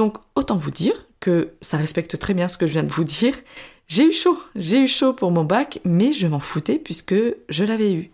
Donc, 0.00 0.16
autant 0.34 0.56
vous 0.56 0.70
dire 0.70 0.94
que 1.20 1.52
ça 1.60 1.76
respecte 1.76 2.18
très 2.18 2.32
bien 2.32 2.48
ce 2.48 2.56
que 2.56 2.64
je 2.64 2.72
viens 2.72 2.84
de 2.84 2.90
vous 2.90 3.04
dire. 3.04 3.36
J'ai 3.86 4.06
eu 4.06 4.12
chaud, 4.12 4.42
j'ai 4.56 4.78
eu 4.78 4.88
chaud 4.88 5.12
pour 5.12 5.30
mon 5.30 5.44
bac, 5.44 5.78
mais 5.84 6.14
je 6.14 6.26
m'en 6.26 6.40
foutais 6.40 6.78
puisque 6.78 7.14
je 7.50 7.64
l'avais 7.64 7.92
eu. 7.92 8.10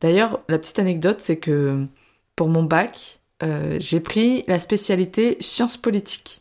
D'ailleurs, 0.00 0.44
la 0.48 0.60
petite 0.60 0.78
anecdote, 0.78 1.20
c'est 1.20 1.38
que 1.38 1.86
pour 2.36 2.46
mon 2.46 2.62
bac, 2.62 3.18
euh, 3.42 3.78
j'ai 3.80 3.98
pris 3.98 4.44
la 4.46 4.60
spécialité 4.60 5.36
sciences 5.40 5.76
politiques. 5.76 6.40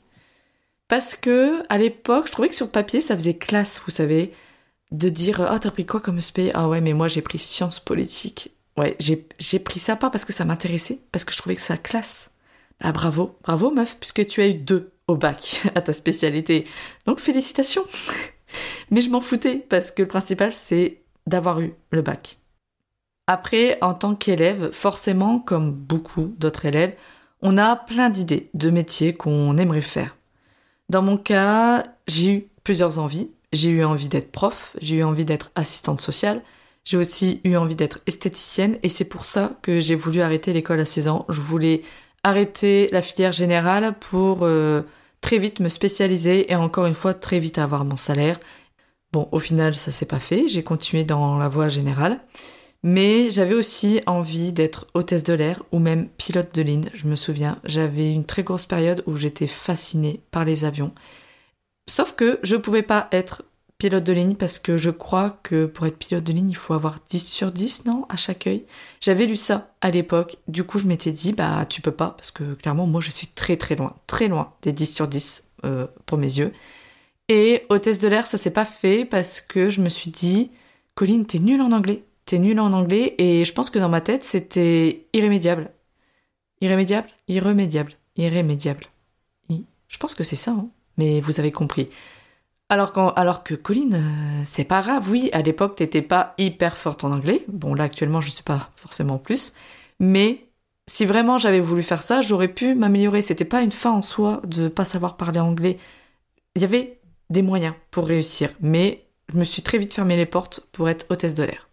Parce 0.88 1.16
que 1.16 1.64
à 1.70 1.80
l'époque, 1.80 2.28
je 2.28 2.32
trouvais 2.32 2.50
que 2.50 2.56
sur 2.56 2.70
papier, 2.70 3.02
ça 3.02 3.16
faisait 3.16 3.34
classe, 3.34 3.82
vous 3.84 3.92
savez, 3.92 4.32
de 4.92 5.10
dire 5.10 5.42
Ah, 5.42 5.58
t'as 5.58 5.72
pris 5.72 5.88
quoi 5.88 6.02
comme 6.02 6.22
SP 6.22 6.54
Ah 6.54 6.70
ouais, 6.70 6.82
mais 6.82 6.94
moi 6.94 7.08
j'ai 7.08 7.24
pris 7.24 7.40
sciences 7.40 7.80
politiques. 7.80 8.52
Ouais, 8.78 8.96
j'ai 9.00 9.60
pris 9.60 9.80
ça 9.80 9.96
pas 9.96 10.12
parce 10.12 10.24
que 10.24 10.34
ça 10.34 10.46
m'intéressait, 10.46 11.00
parce 11.12 11.26
que 11.26 11.34
je 11.34 11.40
trouvais 11.40 11.56
que 11.56 11.64
ça 11.64 11.78
classe. 11.78 12.30
Ah 12.84 12.92
bravo, 12.92 13.38
bravo 13.44 13.72
meuf, 13.72 13.98
puisque 13.98 14.28
tu 14.28 14.42
as 14.42 14.48
eu 14.48 14.54
deux 14.54 14.92
au 15.08 15.16
bac 15.16 15.64
à 15.76 15.82
ta 15.82 15.94
spécialité. 15.94 16.66
Donc 17.06 17.20
félicitations. 17.20 17.86
Mais 18.92 19.02
je 19.02 19.10
m'en 19.10 19.22
foutais 19.22 19.56
parce 19.56 19.90
que 19.90 20.04
le 20.04 20.08
principal 20.08 20.52
c'est 20.52 21.02
d'avoir 21.26 21.62
eu 21.62 21.74
le 21.92 22.02
bac. 22.02 22.38
Après, 23.26 23.78
en 23.82 23.94
tant 23.94 24.16
qu'élève, 24.16 24.72
forcément, 24.74 25.40
comme 25.40 25.72
beaucoup 25.72 26.36
d'autres 26.38 26.66
élèves, 26.66 26.94
on 27.42 27.58
a 27.58 27.78
plein 27.78 28.10
d'idées 28.10 28.50
de 28.54 28.70
métiers 28.70 29.14
qu'on 29.14 29.58
aimerait 29.58 29.82
faire. 29.82 30.18
Dans 30.90 31.02
mon 31.02 31.18
cas, 31.18 31.84
j'ai 32.06 32.34
eu 32.34 32.48
plusieurs 32.66 33.00
envies. 33.00 33.30
J'ai 33.54 33.70
eu 33.70 33.84
envie 33.84 34.10
d'être 34.10 34.32
prof, 34.32 34.76
j'ai 34.82 34.98
eu 34.98 35.04
envie 35.04 35.26
d'être 35.26 35.52
assistante 35.54 36.02
sociale, 36.02 36.42
j'ai 36.86 36.98
aussi 36.98 37.40
eu 37.44 37.56
envie 37.56 37.76
d'être 37.76 38.00
esthéticienne 38.08 38.80
et 38.82 38.90
c'est 38.90 39.06
pour 39.06 39.26
ça 39.26 39.58
que 39.62 39.80
j'ai 39.80 39.94
voulu 39.94 40.22
arrêter 40.22 40.54
l'école 40.54 40.80
à 40.80 40.86
16 40.86 41.08
ans. 41.08 41.26
Je 41.30 41.40
voulais 41.40 41.84
arrêter 42.24 42.90
la 42.92 43.02
filière 43.02 43.32
générale 43.32 43.94
pour 44.00 44.40
euh, 44.44 44.82
très 45.22 45.38
vite 45.38 45.60
me 45.60 45.70
spécialiser 45.70 46.52
et 46.52 46.56
encore 46.56 46.86
une 46.86 46.96
fois 46.96 47.14
très 47.14 47.40
vite 47.40 47.58
avoir 47.58 47.86
mon 47.86 47.98
salaire. 47.98 48.40
Bon, 49.12 49.28
au 49.32 49.40
final, 49.40 49.76
ça 49.76 49.92
s'est 49.92 50.08
pas 50.08 50.20
fait, 50.20 50.48
j'ai 50.48 50.64
continué 50.64 51.04
dans 51.04 51.38
la 51.38 51.50
voie 51.50 51.70
générale. 51.70 52.20
Mais 52.86 53.30
j'avais 53.30 53.54
aussi 53.54 54.02
envie 54.08 54.52
d'être 54.52 54.88
hôtesse 54.94 55.24
de 55.24 55.34
l'air 55.34 55.64
ou 55.72 55.80
même 55.80 56.10
pilote 56.10 56.54
de 56.54 56.62
ligne. 56.62 56.90
Je 56.94 57.08
me 57.08 57.16
souviens, 57.16 57.60
j'avais 57.64 58.12
une 58.12 58.26
très 58.26 58.44
grosse 58.44 58.66
période 58.66 59.04
où 59.06 59.16
j'étais 59.16 59.48
fascinée 59.48 60.22
par 60.32 60.44
les 60.44 60.66
avions. 60.66 60.92
Sauf 61.90 62.14
que 62.14 62.40
je 62.44 62.58
pouvais 62.58 62.82
pas 62.82 63.08
être 63.14 63.44
pilote 63.84 64.04
de 64.06 64.14
ligne 64.14 64.36
parce 64.36 64.60
que 64.60 64.78
je 64.78 64.90
crois 64.90 65.38
que 65.44 65.66
pour 65.66 65.86
être 65.86 65.98
pilote 65.98 66.24
de 66.24 66.32
ligne, 66.32 66.50
il 66.50 66.56
faut 66.56 66.74
avoir 66.74 67.00
10 67.10 67.20
sur 67.20 67.52
10, 67.52 67.86
non, 67.86 68.06
à 68.08 68.16
chaque 68.16 68.48
œil. 68.48 68.66
J'avais 69.02 69.26
lu 69.26 69.36
ça 69.36 69.74
à 69.82 69.92
l'époque. 69.92 70.38
Du 70.48 70.64
coup, 70.64 70.80
je 70.80 70.88
m'étais 70.88 71.12
dit, 71.12 71.34
bah, 71.34 71.66
tu 71.68 71.82
peux 71.82 71.92
pas 71.92 72.12
parce 72.12 72.32
que 72.32 72.54
clairement, 72.54 72.88
moi, 72.88 73.02
je 73.02 73.12
suis 73.12 73.28
très 73.28 73.58
très 73.58 73.76
loin, 73.76 73.94
très 74.08 74.30
loin 74.30 74.54
des 74.62 74.72
10 74.72 74.96
sur 74.96 75.08
10 75.10 75.50
euh, 75.66 75.88
pour 76.06 76.18
mes 76.18 76.38
yeux. 76.38 76.54
Et 77.28 77.66
hôtesse 77.70 78.00
de 78.00 78.08
l'air, 78.08 78.26
ça 78.26 78.38
s'est 78.38 78.52
pas 78.54 78.64
fait 78.64 79.04
parce 79.04 79.42
que 79.42 79.70
je 79.70 79.82
me 79.82 79.90
suis 79.90 80.12
dit, 80.12 80.52
Colline, 80.96 81.26
t'es 81.26 81.40
nulle 81.40 81.62
en 81.62 81.72
anglais 81.72 82.04
t'es 82.26 82.40
nul 82.40 82.58
en 82.62 82.72
anglais 82.72 83.16
et 83.18 83.44
je 83.44 83.52
pense 83.52 83.70
que 83.70 83.80
dans 83.80 83.90
ma 83.90 84.00
tête 84.00 84.24
c'était 84.24 85.08
irrémédiable. 85.12 85.72
Irrémédiable? 86.62 87.10
Irrémédiable. 87.28 87.92
Irrémédiable. 88.16 88.86
Je 89.94 89.98
pense 90.00 90.16
que 90.16 90.24
c'est 90.24 90.36
ça, 90.36 90.52
hein. 90.52 90.70
mais 90.98 91.22
vous 91.22 91.40
avez 91.40 91.52
compris. 91.52 91.90
Alors, 92.74 93.44
que 93.44 93.54
Colline, 93.54 93.94
euh, 93.94 94.42
c'est 94.44 94.64
pas 94.64 94.82
grave, 94.82 95.08
oui, 95.10 95.30
à 95.32 95.42
l'époque 95.44 95.76
t'étais 95.76 96.02
pas 96.02 96.34
hyper 96.40 96.76
forte 96.76 97.04
en 97.04 97.12
anglais. 97.12 97.44
Bon, 97.48 97.76
là 97.76 97.84
actuellement 97.84 98.20
je 98.20 98.30
suis 98.32 98.44
pas 98.44 98.72
forcément 98.76 99.20
plus. 99.20 99.54
Mais 100.00 100.48
si 100.88 101.06
vraiment 101.06 101.38
j'avais 101.38 101.60
voulu 101.60 101.84
faire 101.84 102.02
ça, 102.02 102.22
j'aurais 102.22 102.48
pu 102.48 102.74
m'améliorer. 102.74 103.22
C'était 103.22 103.46
pas 103.46 103.62
une 103.62 103.72
fin 103.72 103.92
en 103.92 104.02
soi 104.02 104.42
de 104.46 104.68
pas 104.68 104.86
savoir 104.86 105.18
parler 105.18 105.40
anglais. 105.40 105.78
Il 106.56 106.64
y 106.64 106.66
avait 106.66 107.00
des 107.30 107.44
moyens 107.44 107.76
pour 107.92 108.08
réussir, 108.08 108.50
mais 108.60 109.06
je 109.32 109.38
me 109.38 109.44
suis 109.44 109.62
très 109.62 109.78
vite 109.78 109.94
fermé 109.94 110.16
les 110.16 110.26
portes 110.26 110.62
pour 110.72 110.90
être 110.90 111.06
hôtesse 111.10 111.36
de 111.36 111.44
l'air. 111.44 111.70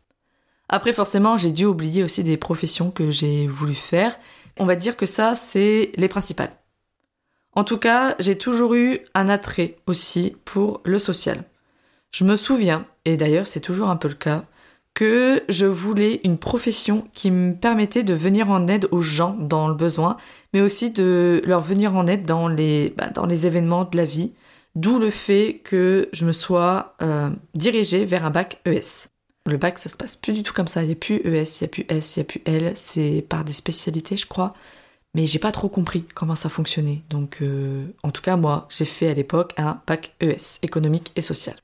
Après, 0.68 0.92
forcément, 0.92 1.38
j'ai 1.38 1.50
dû 1.50 1.64
oublier 1.64 2.04
aussi 2.04 2.22
des 2.24 2.36
professions 2.36 2.90
que 2.90 3.10
j'ai 3.10 3.48
voulu 3.48 3.74
faire. 3.74 4.16
On 4.58 4.66
va 4.66 4.76
dire 4.76 4.96
que 4.96 5.06
ça, 5.06 5.34
c'est 5.34 5.92
les 5.96 6.08
principales. 6.08 6.52
En 7.60 7.64
tout 7.64 7.76
cas, 7.76 8.14
j'ai 8.18 8.38
toujours 8.38 8.72
eu 8.72 9.00
un 9.12 9.28
attrait 9.28 9.76
aussi 9.86 10.34
pour 10.46 10.80
le 10.86 10.98
social. 10.98 11.44
Je 12.10 12.24
me 12.24 12.36
souviens, 12.36 12.86
et 13.04 13.18
d'ailleurs 13.18 13.46
c'est 13.46 13.60
toujours 13.60 13.90
un 13.90 13.96
peu 13.96 14.08
le 14.08 14.14
cas, 14.14 14.46
que 14.94 15.42
je 15.50 15.66
voulais 15.66 16.22
une 16.24 16.38
profession 16.38 17.06
qui 17.12 17.30
me 17.30 17.52
permettait 17.52 18.02
de 18.02 18.14
venir 18.14 18.48
en 18.48 18.66
aide 18.66 18.88
aux 18.92 19.02
gens 19.02 19.36
dans 19.38 19.68
le 19.68 19.74
besoin, 19.74 20.16
mais 20.54 20.62
aussi 20.62 20.90
de 20.90 21.42
leur 21.44 21.60
venir 21.60 21.94
en 21.94 22.06
aide 22.06 22.24
dans 22.24 22.48
les, 22.48 22.94
bah, 22.96 23.10
événements 23.28 23.84
de 23.84 23.98
la 23.98 24.06
vie, 24.06 24.32
d'où 24.74 24.98
le 24.98 25.10
fait 25.10 25.60
que 25.62 26.08
je 26.14 26.24
me 26.24 26.32
sois 26.32 26.94
euh, 27.02 27.28
dirigée 27.54 28.06
vers 28.06 28.24
un 28.24 28.30
bac 28.30 28.58
ES. 28.64 29.08
Le 29.44 29.58
bac, 29.58 29.78
ça 29.78 29.90
se 29.90 29.98
passe 29.98 30.16
plus 30.16 30.32
du 30.32 30.42
tout 30.42 30.54
comme 30.54 30.66
ça. 30.66 30.82
Il 30.82 30.86
n'y 30.86 30.92
a 30.92 30.96
plus 30.96 31.16
ES, 31.16 31.60
il 31.60 31.64
n'y 31.64 31.64
a 31.64 31.68
plus 31.68 31.84
S, 31.90 32.16
il 32.16 32.20
n'y 32.20 32.22
a 32.22 32.24
plus 32.24 32.42
L. 32.46 32.72
C'est 32.74 33.26
par 33.28 33.44
des 33.44 33.52
spécialités, 33.52 34.16
je 34.16 34.26
crois. 34.26 34.54
Mais 35.14 35.26
j'ai 35.26 35.38
pas 35.38 35.52
trop 35.52 35.68
compris 35.68 36.04
comment 36.14 36.36
ça 36.36 36.48
fonctionnait. 36.48 37.02
Donc, 37.10 37.38
euh, 37.42 37.84
en 38.02 38.10
tout 38.10 38.22
cas, 38.22 38.36
moi, 38.36 38.68
j'ai 38.70 38.84
fait 38.84 39.08
à 39.08 39.14
l'époque 39.14 39.52
un 39.56 39.80
bac 39.86 40.14
ES, 40.20 40.60
économique 40.62 41.12
et 41.16 41.22
social. 41.22 41.56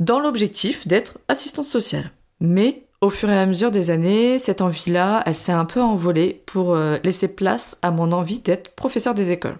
Dans 0.00 0.20
l'objectif 0.20 0.88
d'être 0.88 1.18
assistante 1.28 1.66
sociale. 1.66 2.10
Mais 2.40 2.86
au 3.02 3.10
fur 3.10 3.28
et 3.28 3.38
à 3.38 3.46
mesure 3.46 3.70
des 3.70 3.90
années, 3.90 4.38
cette 4.38 4.62
envie-là, 4.62 5.22
elle 5.26 5.34
s'est 5.34 5.52
un 5.52 5.64
peu 5.64 5.82
envolée 5.82 6.42
pour 6.46 6.74
euh, 6.74 6.98
laisser 7.04 7.28
place 7.28 7.76
à 7.82 7.90
mon 7.90 8.12
envie 8.12 8.38
d'être 8.38 8.74
professeur 8.74 9.14
des 9.14 9.32
écoles. 9.32 9.58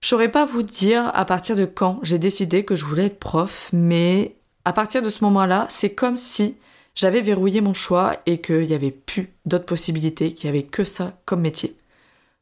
Je 0.00 0.08
saurais 0.08 0.30
pas 0.30 0.46
vous 0.46 0.62
dire 0.62 1.10
à 1.14 1.24
partir 1.24 1.56
de 1.56 1.66
quand 1.66 2.00
j'ai 2.02 2.18
décidé 2.18 2.64
que 2.64 2.76
je 2.76 2.84
voulais 2.84 3.06
être 3.06 3.18
prof, 3.18 3.68
mais 3.72 4.36
à 4.64 4.72
partir 4.72 5.02
de 5.02 5.10
ce 5.10 5.24
moment-là, 5.24 5.66
c'est 5.68 5.94
comme 5.94 6.16
si 6.16 6.56
j'avais 6.94 7.20
verrouillé 7.20 7.60
mon 7.60 7.74
choix 7.74 8.16
et 8.26 8.40
qu'il 8.40 8.66
n'y 8.66 8.74
avait 8.74 8.90
plus 8.90 9.32
d'autres 9.44 9.66
possibilités, 9.66 10.32
qu'il 10.32 10.50
n'y 10.50 10.56
avait 10.56 10.66
que 10.66 10.84
ça 10.84 11.20
comme 11.24 11.40
métier. 11.40 11.76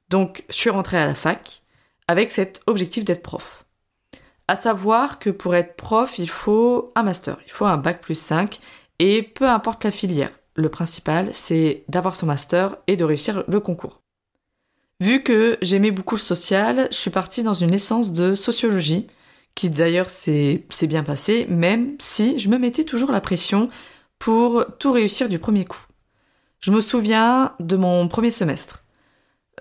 Donc, 0.08 0.44
je 0.48 0.54
suis 0.54 0.70
rentrée 0.70 0.98
à 0.98 1.06
la 1.06 1.14
fac 1.14 1.62
avec 2.08 2.30
cet 2.30 2.60
objectif 2.66 3.04
d'être 3.04 3.22
prof. 3.22 3.64
À 4.48 4.54
savoir 4.54 5.18
que 5.18 5.30
pour 5.30 5.56
être 5.56 5.75
prof, 5.75 6.18
il 6.18 6.30
faut 6.30 6.92
un 6.94 7.02
master, 7.02 7.38
il 7.44 7.50
faut 7.50 7.64
un 7.64 7.76
bac 7.76 8.00
plus 8.00 8.18
5 8.18 8.60
et 9.00 9.22
peu 9.22 9.48
importe 9.48 9.84
la 9.84 9.90
filière. 9.90 10.30
Le 10.54 10.68
principal, 10.68 11.30
c'est 11.32 11.84
d'avoir 11.88 12.14
son 12.14 12.26
master 12.26 12.76
et 12.86 12.96
de 12.96 13.04
réussir 13.04 13.44
le 13.48 13.60
concours. 13.60 14.00
Vu 15.00 15.22
que 15.22 15.58
j'aimais 15.60 15.90
beaucoup 15.90 16.14
le 16.14 16.20
social, 16.20 16.88
je 16.90 16.96
suis 16.96 17.10
partie 17.10 17.42
dans 17.42 17.54
une 17.54 17.72
licence 17.72 18.12
de 18.12 18.34
sociologie 18.34 19.08
qui 19.54 19.68
d'ailleurs 19.68 20.08
s'est 20.08 20.64
bien 20.82 21.02
passé, 21.02 21.46
même 21.48 21.96
si 21.98 22.38
je 22.38 22.48
me 22.48 22.58
mettais 22.58 22.84
toujours 22.84 23.10
la 23.10 23.20
pression 23.20 23.68
pour 24.18 24.64
tout 24.78 24.92
réussir 24.92 25.28
du 25.28 25.38
premier 25.38 25.64
coup. 25.64 25.84
Je 26.60 26.72
me 26.72 26.80
souviens 26.80 27.54
de 27.60 27.76
mon 27.76 28.08
premier 28.08 28.30
semestre. 28.30 28.86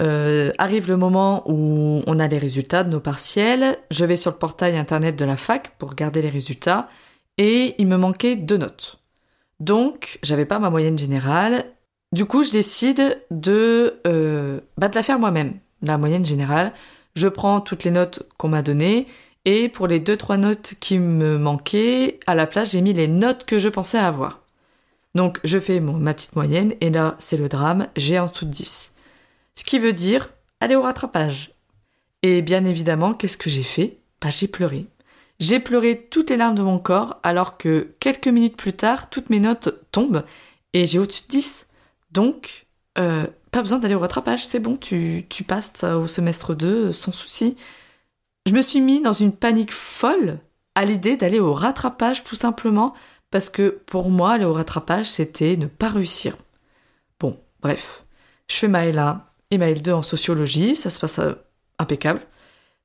Euh, 0.01 0.51
arrive 0.57 0.89
le 0.89 0.97
moment 0.97 1.43
où 1.49 2.03
on 2.05 2.19
a 2.19 2.27
les 2.27 2.37
résultats 2.37 2.83
de 2.83 2.89
nos 2.89 2.99
partiels, 2.99 3.77
je 3.91 4.03
vais 4.03 4.17
sur 4.17 4.31
le 4.31 4.37
portail 4.37 4.77
internet 4.77 5.15
de 5.15 5.25
la 5.25 5.37
fac 5.37 5.77
pour 5.77 5.91
regarder 5.91 6.21
les 6.21 6.29
résultats, 6.29 6.89
et 7.37 7.75
il 7.77 7.87
me 7.87 7.97
manquait 7.97 8.35
deux 8.35 8.57
notes. 8.57 8.99
Donc, 9.59 10.19
j'avais 10.21 10.45
pas 10.45 10.59
ma 10.59 10.69
moyenne 10.69 10.97
générale. 10.97 11.65
Du 12.11 12.25
coup, 12.25 12.43
je 12.43 12.51
décide 12.51 13.21
de, 13.31 14.01
euh, 14.05 14.59
bah, 14.77 14.89
la 14.93 15.03
faire 15.03 15.19
moi-même, 15.19 15.53
la 15.81 15.97
moyenne 15.97 16.25
générale. 16.25 16.73
Je 17.15 17.27
prends 17.27 17.61
toutes 17.61 17.83
les 17.85 17.91
notes 17.91 18.23
qu'on 18.37 18.49
m'a 18.49 18.61
données 18.61 19.07
et 19.45 19.69
pour 19.69 19.87
les 19.87 19.99
deux 19.99 20.17
trois 20.17 20.37
notes 20.37 20.73
qui 20.79 20.99
me 20.99 21.37
manquaient, 21.37 22.19
à 22.27 22.35
la 22.35 22.47
place 22.47 22.71
j'ai 22.71 22.81
mis 22.81 22.93
les 22.93 23.07
notes 23.07 23.45
que 23.45 23.59
je 23.59 23.69
pensais 23.69 23.99
avoir. 23.99 24.41
Donc 25.13 25.39
je 25.43 25.59
fais 25.59 25.79
mon, 25.79 25.93
ma 25.93 26.13
petite 26.13 26.35
moyenne 26.35 26.73
et 26.81 26.89
là 26.89 27.15
c'est 27.19 27.37
le 27.37 27.47
drame, 27.47 27.87
j'ai 27.95 28.19
en 28.19 28.27
dessous 28.27 28.45
de 28.45 28.51
10. 28.51 28.94
Ce 29.57 29.63
qui 29.63 29.79
veut 29.79 29.93
dire 29.93 30.31
aller 30.59 30.75
au 30.75 30.81
rattrapage. 30.81 31.53
Et 32.21 32.41
bien 32.41 32.65
évidemment, 32.65 33.13
qu'est-ce 33.13 33.37
que 33.37 33.49
j'ai 33.49 33.63
fait? 33.63 33.99
Bah 34.21 34.29
j'ai 34.29 34.47
pleuré. 34.47 34.87
J'ai 35.39 35.59
pleuré 35.59 36.07
toutes 36.09 36.29
les 36.29 36.37
larmes 36.37 36.55
de 36.55 36.61
mon 36.61 36.79
corps 36.79 37.19
alors 37.23 37.57
que 37.57 37.93
quelques 37.99 38.27
minutes 38.27 38.57
plus 38.57 38.73
tard, 38.73 39.09
toutes 39.09 39.29
mes 39.29 39.39
notes 39.39 39.69
tombent 39.91 40.23
et 40.73 40.87
j'ai 40.87 40.99
au-dessus 40.99 41.23
de 41.23 41.27
10. 41.27 41.67
Donc, 42.11 42.67
euh, 42.97 43.27
pas 43.51 43.61
besoin 43.61 43.79
d'aller 43.79 43.95
au 43.95 43.99
rattrapage, 43.99 44.45
c'est 44.45 44.59
bon, 44.59 44.77
tu, 44.77 45.25
passes 45.47 45.83
au 45.83 46.07
semestre 46.07 46.55
2 46.55 46.93
sans 46.93 47.11
souci. 47.11 47.55
Je 48.45 48.53
me 48.53 48.61
suis 48.61 48.81
mis 48.81 49.01
dans 49.01 49.13
une 49.13 49.33
panique 49.33 49.73
folle 49.73 50.39
à 50.75 50.85
l'idée 50.85 51.17
d'aller 51.17 51.39
au 51.39 51.53
rattrapage 51.53 52.23
tout 52.23 52.35
simplement 52.35 52.93
parce 53.31 53.49
que 53.49 53.81
pour 53.85 54.09
moi, 54.09 54.33
aller 54.33 54.45
au 54.45 54.53
rattrapage, 54.53 55.07
c'était 55.07 55.57
ne 55.57 55.67
pas 55.67 55.89
réussir. 55.89 56.37
Bon, 57.19 57.37
bref, 57.61 58.05
je 58.49 58.55
fais 58.55 58.67
ma 58.67 58.85
L1 58.85 59.19
et 59.51 59.57
ma 59.57 59.69
L2 59.71 59.91
en 59.93 60.03
sociologie, 60.03 60.75
ça 60.75 60.89
se 60.89 60.99
passe 60.99 61.19
euh, 61.19 61.33
impeccable. 61.79 62.21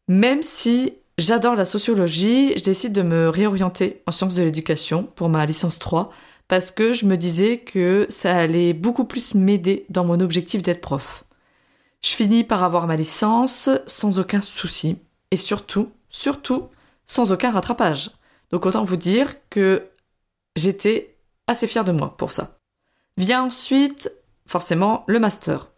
Même 0.08 0.42
si 0.42 0.94
j'adore 1.18 1.54
la 1.54 1.64
sociologie, 1.64 2.56
je 2.56 2.62
décide 2.62 2.92
de 2.92 3.02
me 3.02 3.28
réorienter 3.28 4.02
en 4.06 4.12
sciences 4.12 4.34
de 4.34 4.42
l'éducation 4.42 5.04
pour 5.04 5.28
ma 5.28 5.46
licence 5.46 5.78
3 5.78 6.10
parce 6.48 6.72
que 6.72 6.92
je 6.92 7.06
me 7.06 7.16
disais 7.16 7.58
que 7.58 8.06
ça 8.08 8.36
allait 8.36 8.72
beaucoup 8.72 9.04
plus 9.04 9.34
m'aider 9.34 9.86
dans 9.88 10.04
mon 10.04 10.18
objectif 10.18 10.62
d'être 10.62 10.80
prof. 10.80 11.24
Je 12.02 12.10
finis 12.10 12.44
par 12.44 12.64
avoir 12.64 12.86
ma 12.86 12.96
licence 12.96 13.70
sans 13.86 14.18
aucun 14.18 14.40
souci 14.40 14.98
et 15.30 15.36
surtout, 15.36 15.92
surtout, 16.08 16.68
sans 17.06 17.30
aucun 17.30 17.50
rattrapage. 17.50 18.10
Donc 18.50 18.66
autant 18.66 18.82
vous 18.82 18.96
dire 18.96 19.36
que 19.48 19.86
j'étais 20.56 21.16
assez 21.46 21.66
fière 21.66 21.84
de 21.84 21.92
moi 21.92 22.16
pour 22.16 22.32
ça. 22.32 22.58
Vient 23.16 23.44
ensuite, 23.44 24.10
forcément, 24.46 25.04
le 25.06 25.20
master. 25.20 25.70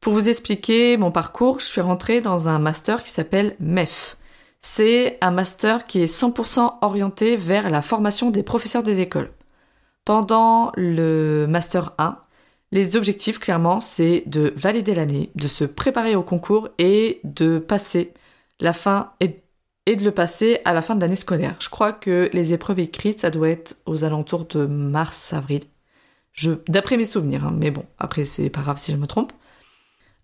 Pour 0.00 0.14
vous 0.14 0.30
expliquer 0.30 0.96
mon 0.96 1.10
parcours, 1.10 1.60
je 1.60 1.66
suis 1.66 1.82
rentrée 1.82 2.22
dans 2.22 2.48
un 2.48 2.58
master 2.58 3.02
qui 3.02 3.10
s'appelle 3.10 3.54
MEF. 3.60 4.16
C'est 4.62 5.18
un 5.20 5.30
master 5.30 5.86
qui 5.86 6.00
est 6.00 6.12
100% 6.12 6.76
orienté 6.80 7.36
vers 7.36 7.68
la 7.68 7.82
formation 7.82 8.30
des 8.30 8.42
professeurs 8.42 8.82
des 8.82 9.00
écoles. 9.00 9.30
Pendant 10.06 10.72
le 10.76 11.44
master 11.46 11.92
1, 11.98 12.16
les 12.72 12.96
objectifs, 12.96 13.38
clairement, 13.38 13.82
c'est 13.82 14.22
de 14.26 14.54
valider 14.56 14.94
l'année, 14.94 15.30
de 15.34 15.46
se 15.46 15.64
préparer 15.64 16.16
au 16.16 16.22
concours 16.22 16.70
et 16.78 17.20
de 17.24 17.58
passer 17.58 18.14
la 18.58 18.72
fin 18.72 19.12
et, 19.20 19.36
de 19.86 20.04
le 20.04 20.12
passer 20.12 20.60
à 20.64 20.72
la 20.72 20.80
fin 20.80 20.94
de 20.94 21.00
l'année 21.02 21.14
scolaire. 21.14 21.56
Je 21.60 21.68
crois 21.68 21.92
que 21.92 22.30
les 22.32 22.54
épreuves 22.54 22.78
écrites, 22.78 23.20
ça 23.20 23.30
doit 23.30 23.50
être 23.50 23.76
aux 23.84 24.04
alentours 24.04 24.46
de 24.46 24.64
mars-avril. 24.64 25.64
d'après 26.68 26.96
mes 26.96 27.04
souvenirs, 27.04 27.44
hein, 27.44 27.54
mais 27.54 27.70
bon, 27.70 27.84
après 27.98 28.24
c'est 28.24 28.48
pas 28.48 28.62
grave 28.62 28.78
si 28.78 28.92
je 28.92 28.96
me 28.96 29.06
trompe. 29.06 29.32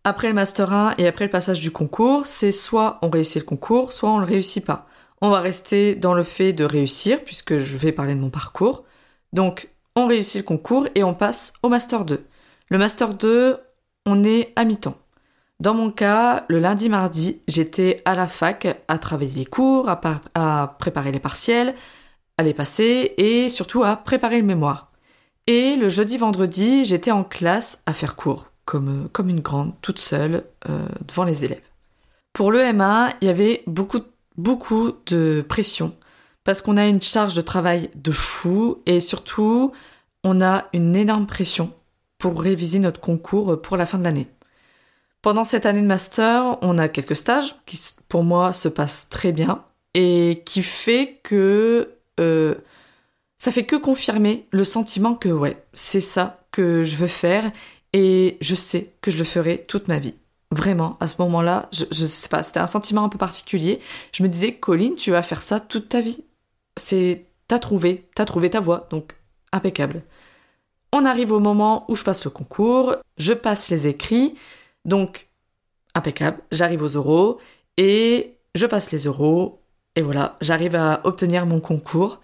Après 0.09 0.29
le 0.29 0.35
master 0.35 0.73
1 0.73 0.95
et 0.99 1.09
après 1.09 1.25
le 1.25 1.33
passage 1.33 1.59
du 1.59 1.73
concours, 1.73 2.27
c'est 2.27 2.53
soit 2.53 3.01
on 3.03 3.11
réussit 3.11 3.43
le 3.43 3.45
concours, 3.45 3.93
soit 3.93 4.09
on 4.09 4.19
le 4.19 4.25
réussit 4.25 4.65
pas. 4.65 4.87
On 5.21 5.31
va 5.31 5.41
rester 5.41 5.97
dans 5.97 6.15
le 6.15 6.23
fait 6.23 6.53
de 6.53 6.63
réussir, 6.63 7.25
puisque 7.25 7.59
je 7.59 7.77
vais 7.77 7.91
parler 7.91 8.15
de 8.15 8.21
mon 8.21 8.31
parcours. 8.31 8.85
Donc, 9.33 9.69
on 9.97 10.07
réussit 10.07 10.43
le 10.43 10.47
concours 10.47 10.87
et 10.95 11.03
on 11.03 11.13
passe 11.13 11.55
au 11.65 11.69
master 11.69 12.05
2. 12.05 12.25
Le 12.69 12.79
master 12.79 13.15
2, 13.15 13.59
on 14.07 14.23
est 14.23 14.53
à 14.55 14.65
mi-temps. 14.65 14.97
Dans 15.59 15.75
mon 15.75 15.91
cas, 15.91 16.45
le 16.47 16.61
lundi 16.61 16.89
mardi, 16.89 17.43
j'étais 17.49 18.03
à 18.05 18.15
la 18.15 18.29
fac 18.29 18.81
à 18.87 18.99
travailler 18.99 19.35
les 19.35 19.45
cours, 19.45 19.89
à, 19.89 20.77
préparer 20.79 21.11
les 21.11 21.19
partiels, 21.19 21.75
à 22.39 22.45
les 22.45 22.55
passer 22.55 23.13
et 23.19 23.49
surtout 23.49 23.83
à 23.83 23.97
préparer 23.97 24.39
le 24.39 24.47
mémoire. 24.47 24.93
Et 25.49 25.75
le 25.75 25.89
jeudi 25.89 26.17
vendredi, 26.17 26.85
j'étais 26.85 27.11
en 27.11 27.25
classe 27.25 27.83
à 27.87 27.93
faire 27.93 28.15
cours, 28.15 28.53
comme, 28.67 29.09
comme 29.13 29.31
une 29.31 29.41
grande, 29.41 29.73
toute 29.81 29.99
seule, 29.99 30.45
euh, 30.69 30.87
devant 31.09 31.25
les 31.25 31.47
élèves. 31.47 31.63
Pour 32.35 32.53
le 32.53 32.71
MA, 32.75 33.15
il 33.23 33.29
y 33.29 33.31
avait 33.31 33.63
beaucoup, 33.67 34.01
beaucoup 34.37 34.93
de 35.07 35.43
pression 35.49 35.97
parce 36.45 36.61
qu'on 36.61 36.77
a 36.77 36.87
une 36.87 37.01
charge 37.01 37.35
de 37.35 37.41
travail 37.41 37.91
de 37.95 38.13
fou 38.13 38.83
et 38.87 39.01
surtout, 39.01 39.73
on 40.23 40.41
a 40.43 40.67
une 40.75 40.95
énorme 40.95 41.27
pression 41.27 41.73
pour 42.19 42.41
réviser 42.41 42.79
notre 42.79 43.01
concours 43.01 43.61
pour 43.61 43.77
la 43.77 43.87
fin 43.87 43.99
de 43.99 44.05
l'année. 44.05 44.29
Pendant 45.23 45.45
cette 45.45 45.67
année 45.67 45.83
de 45.83 45.87
master, 45.87 46.59
on 46.63 46.79
a 46.79 46.89
quelques 46.89 47.17
stages 47.17 47.57
qui, 47.67 47.81
pour 48.09 48.23
moi, 48.23 48.53
se 48.53 48.69
passent 48.69 49.09
très 49.09 49.33
bien 49.33 49.65
et 49.95 50.43
qui 50.45 50.63
fait 50.63 51.21
que 51.25 51.95
euh, 52.21 52.55
ça 53.39 53.51
fait 53.51 53.65
que 53.65 53.77
confirmer 53.77 54.47
le 54.51 54.63
sentiment 54.63 55.15
que 55.15 55.29
ouais, 55.29 55.65
c'est 55.73 56.01
ça 56.01 56.45
que 56.53 56.85
je 56.85 56.97
veux 56.97 57.07
faire 57.07 57.51
et 57.97 58.37
je 58.43 58.55
sais 58.55 58.93
que 59.01 59.11
je 59.11 59.17
le 59.17 59.25
ferai 59.25 59.65
toute 59.67 59.89
ma 59.89 59.99
vie. 59.99 60.17
Vraiment, 60.51 60.99
à 61.01 61.09
ce 61.09 61.15
moment-là, 61.21 61.71
je, 61.73 61.87
sais 62.05 62.29
pas, 62.29 62.43
c'était 62.43 62.61
un 62.61 62.67
sentiment 62.67 63.05
un 63.05 63.09
peu 63.09 63.17
particulier. 63.17 63.81
Je 64.13 64.23
me 64.23 64.29
disais, 64.29 64.53
Colline, 64.53 64.97
tu 64.97 65.13
vas 65.13 65.23
faire 65.23 65.41
ça 65.41 65.61
toute 65.61 65.89
ta 65.89 66.03
vie. 66.03 66.23
C'est, 66.77 67.25
t'as 67.49 67.59
trouvé, 67.59 68.07
t'as 68.15 68.27
trouvé 68.27 68.51
ta 68.51 68.61
voie, 68.61 68.87
donc 68.91 69.17
impeccable. 69.51 70.03
On 70.93 71.07
arrive 71.07 71.33
au 71.33 71.41
moment 71.41 71.87
où 71.89 71.97
je 71.97 72.05
passe 72.05 72.23
le 72.27 72.31
concours, 72.31 72.97
je 73.17 73.33
passe 73.33 73.71
les 73.71 73.87
écrits, 73.87 74.35
donc, 74.85 75.31
impeccable, 75.95 76.43
j'arrive 76.53 76.83
aux 76.83 76.89
euros 76.89 77.39
et 77.79 78.37
je 78.55 78.67
passe 78.67 78.93
les 78.93 79.05
euros 79.05 79.63
et 79.95 80.03
voilà, 80.03 80.37
j'arrive 80.43 80.77
à 80.77 81.01
obtenir 81.05 81.47
mon 81.47 81.61
concours. 81.61 82.21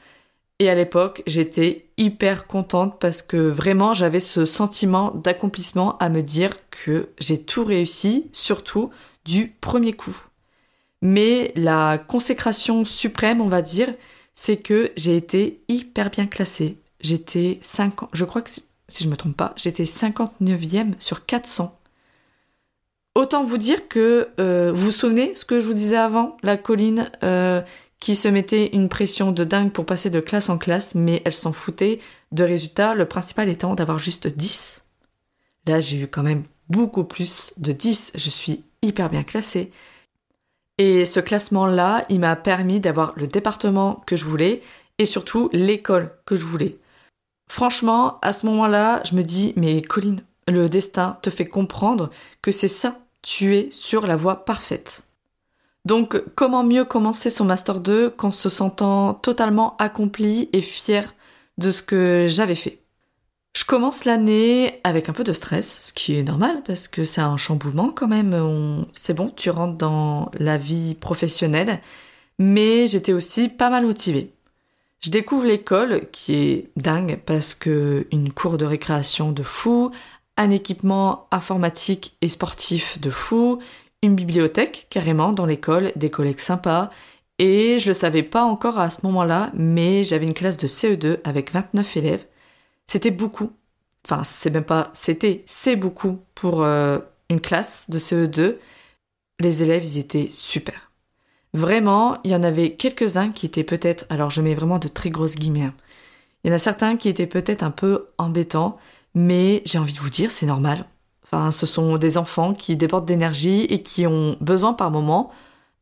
Et 0.62 0.70
à 0.70 0.76
l'époque, 0.76 1.24
j'étais 1.26 1.88
hyper 1.96 2.46
contente 2.46 3.00
parce 3.00 3.20
que 3.20 3.36
vraiment, 3.36 3.94
j'avais 3.94 4.20
ce 4.20 4.44
sentiment 4.44 5.10
d'accomplissement 5.10 5.98
à 5.98 6.08
me 6.08 6.22
dire 6.22 6.52
que 6.70 7.08
j'ai 7.18 7.42
tout 7.42 7.64
réussi, 7.64 8.30
surtout 8.32 8.90
du 9.24 9.48
premier 9.60 9.92
coup. 9.92 10.16
Mais 11.00 11.52
la 11.56 11.98
consécration 11.98 12.84
suprême, 12.84 13.40
on 13.40 13.48
va 13.48 13.60
dire, 13.60 13.92
c'est 14.36 14.58
que 14.58 14.92
j'ai 14.96 15.16
été 15.16 15.64
hyper 15.66 16.10
bien 16.10 16.26
classée. 16.28 16.78
J'étais 17.00 17.58
50, 17.60 18.10
je 18.12 18.24
crois 18.24 18.42
que 18.42 18.50
si 18.50 18.62
je 19.02 19.08
me 19.08 19.16
trompe 19.16 19.36
pas, 19.36 19.54
j'étais 19.56 19.82
59e 19.82 20.92
sur 21.00 21.26
400 21.26 21.76
Autant 23.14 23.44
vous 23.44 23.58
dire 23.58 23.88
que 23.88 24.28
euh, 24.40 24.72
vous 24.72 24.86
vous 24.86 24.90
souvenez 24.90 25.34
ce 25.34 25.44
que 25.44 25.60
je 25.60 25.66
vous 25.66 25.74
disais 25.74 25.96
avant, 25.96 26.38
la 26.42 26.56
colline 26.56 27.10
euh, 27.22 27.60
qui 28.02 28.16
se 28.16 28.26
mettait 28.26 28.66
une 28.72 28.88
pression 28.88 29.30
de 29.30 29.44
dingue 29.44 29.70
pour 29.70 29.86
passer 29.86 30.10
de 30.10 30.18
classe 30.18 30.48
en 30.48 30.58
classe, 30.58 30.96
mais 30.96 31.22
elle 31.24 31.32
s'en 31.32 31.52
foutait 31.52 32.00
de 32.32 32.42
résultats, 32.42 32.96
le 32.96 33.06
principal 33.06 33.48
étant 33.48 33.76
d'avoir 33.76 34.00
juste 34.00 34.26
10. 34.26 34.82
Là, 35.68 35.78
j'ai 35.78 36.00
eu 36.00 36.08
quand 36.08 36.24
même 36.24 36.42
beaucoup 36.68 37.04
plus 37.04 37.54
de 37.58 37.70
10, 37.70 38.12
je 38.16 38.28
suis 38.28 38.64
hyper 38.82 39.08
bien 39.08 39.22
classée. 39.22 39.70
Et 40.78 41.04
ce 41.04 41.20
classement-là, 41.20 42.04
il 42.08 42.18
m'a 42.18 42.34
permis 42.34 42.80
d'avoir 42.80 43.12
le 43.14 43.28
département 43.28 44.02
que 44.04 44.16
je 44.16 44.24
voulais 44.24 44.62
et 44.98 45.06
surtout 45.06 45.48
l'école 45.52 46.10
que 46.26 46.34
je 46.34 46.44
voulais. 46.44 46.78
Franchement, 47.48 48.18
à 48.22 48.32
ce 48.32 48.46
moment-là, 48.46 49.00
je 49.08 49.14
me 49.14 49.22
dis, 49.22 49.52
mais 49.54 49.80
Colline, 49.80 50.22
le 50.48 50.68
destin 50.68 51.20
te 51.22 51.30
fait 51.30 51.46
comprendre 51.46 52.10
que 52.42 52.50
c'est 52.50 52.66
ça 52.66 52.98
tu 53.22 53.54
es 53.54 53.70
sur 53.70 54.08
la 54.08 54.16
voie 54.16 54.44
parfaite. 54.44 55.04
Donc, 55.84 56.22
comment 56.36 56.62
mieux 56.62 56.84
commencer 56.84 57.28
son 57.28 57.44
Master 57.44 57.80
2 57.80 58.10
qu'en 58.10 58.30
se 58.30 58.48
sentant 58.48 59.14
totalement 59.14 59.76
accompli 59.78 60.48
et 60.52 60.62
fier 60.62 61.14
de 61.58 61.70
ce 61.70 61.82
que 61.82 62.26
j'avais 62.28 62.54
fait? 62.54 62.78
Je 63.54 63.64
commence 63.64 64.04
l'année 64.04 64.80
avec 64.84 65.08
un 65.08 65.12
peu 65.12 65.24
de 65.24 65.32
stress, 65.32 65.88
ce 65.88 65.92
qui 65.92 66.16
est 66.16 66.22
normal 66.22 66.62
parce 66.64 66.88
que 66.88 67.04
c'est 67.04 67.20
un 67.20 67.36
chamboulement 67.36 67.90
quand 67.90 68.08
même. 68.08 68.86
C'est 68.94 69.12
bon, 69.12 69.28
tu 69.28 69.50
rentres 69.50 69.76
dans 69.76 70.30
la 70.34 70.56
vie 70.56 70.94
professionnelle, 70.94 71.80
mais 72.38 72.86
j'étais 72.86 73.12
aussi 73.12 73.48
pas 73.50 73.68
mal 73.68 73.84
motivée. 73.84 74.32
Je 75.00 75.10
découvre 75.10 75.44
l'école 75.44 76.08
qui 76.12 76.34
est 76.34 76.70
dingue 76.76 77.20
parce 77.26 77.54
que 77.54 78.06
une 78.12 78.32
cour 78.32 78.56
de 78.56 78.64
récréation 78.64 79.32
de 79.32 79.42
fou, 79.42 79.90
un 80.38 80.50
équipement 80.50 81.26
informatique 81.30 82.16
et 82.22 82.28
sportif 82.28 83.00
de 83.00 83.10
fou, 83.10 83.58
une 84.02 84.14
bibliothèque 84.14 84.86
carrément 84.90 85.32
dans 85.32 85.46
l'école, 85.46 85.92
des 85.96 86.10
collègues 86.10 86.40
sympas, 86.40 86.90
et 87.38 87.78
je 87.78 87.88
le 87.88 87.94
savais 87.94 88.22
pas 88.22 88.44
encore 88.44 88.78
à 88.78 88.90
ce 88.90 89.04
moment-là, 89.04 89.50
mais 89.54 90.04
j'avais 90.04 90.26
une 90.26 90.34
classe 90.34 90.58
de 90.58 90.66
CE2 90.66 91.18
avec 91.24 91.52
29 91.52 91.96
élèves. 91.96 92.26
C'était 92.86 93.10
beaucoup. 93.10 93.52
Enfin, 94.04 94.24
c'est 94.24 94.50
même 94.50 94.64
pas 94.64 94.90
c'était, 94.94 95.44
c'est 95.46 95.76
beaucoup 95.76 96.18
pour 96.34 96.62
euh, 96.62 96.98
une 97.30 97.40
classe 97.40 97.88
de 97.90 97.98
CE2. 97.98 98.56
Les 99.40 99.62
élèves, 99.62 99.84
ils 99.84 99.98
étaient 99.98 100.28
super. 100.30 100.92
Vraiment, 101.54 102.18
il 102.24 102.30
y 102.30 102.34
en 102.34 102.42
avait 102.42 102.74
quelques-uns 102.76 103.30
qui 103.30 103.46
étaient 103.46 103.64
peut-être, 103.64 104.06
alors 104.08 104.30
je 104.30 104.40
mets 104.40 104.54
vraiment 104.54 104.78
de 104.78 104.88
très 104.88 105.10
grosses 105.10 105.36
guillemets, 105.36 105.64
hein. 105.64 105.74
il 106.44 106.48
y 106.48 106.52
en 106.52 106.56
a 106.56 106.58
certains 106.58 106.96
qui 106.96 107.08
étaient 107.08 107.26
peut-être 107.26 107.62
un 107.62 107.70
peu 107.70 108.06
embêtants, 108.18 108.78
mais 109.14 109.62
j'ai 109.66 109.78
envie 109.78 109.92
de 109.92 109.98
vous 109.98 110.10
dire, 110.10 110.30
c'est 110.30 110.46
normal. 110.46 110.86
Ce 111.50 111.66
sont 111.66 111.96
des 111.98 112.18
enfants 112.18 112.54
qui 112.54 112.76
débordent 112.76 113.06
d'énergie 113.06 113.62
et 113.64 113.82
qui 113.82 114.06
ont 114.06 114.36
besoin 114.40 114.74
par 114.74 114.90
moment 114.90 115.30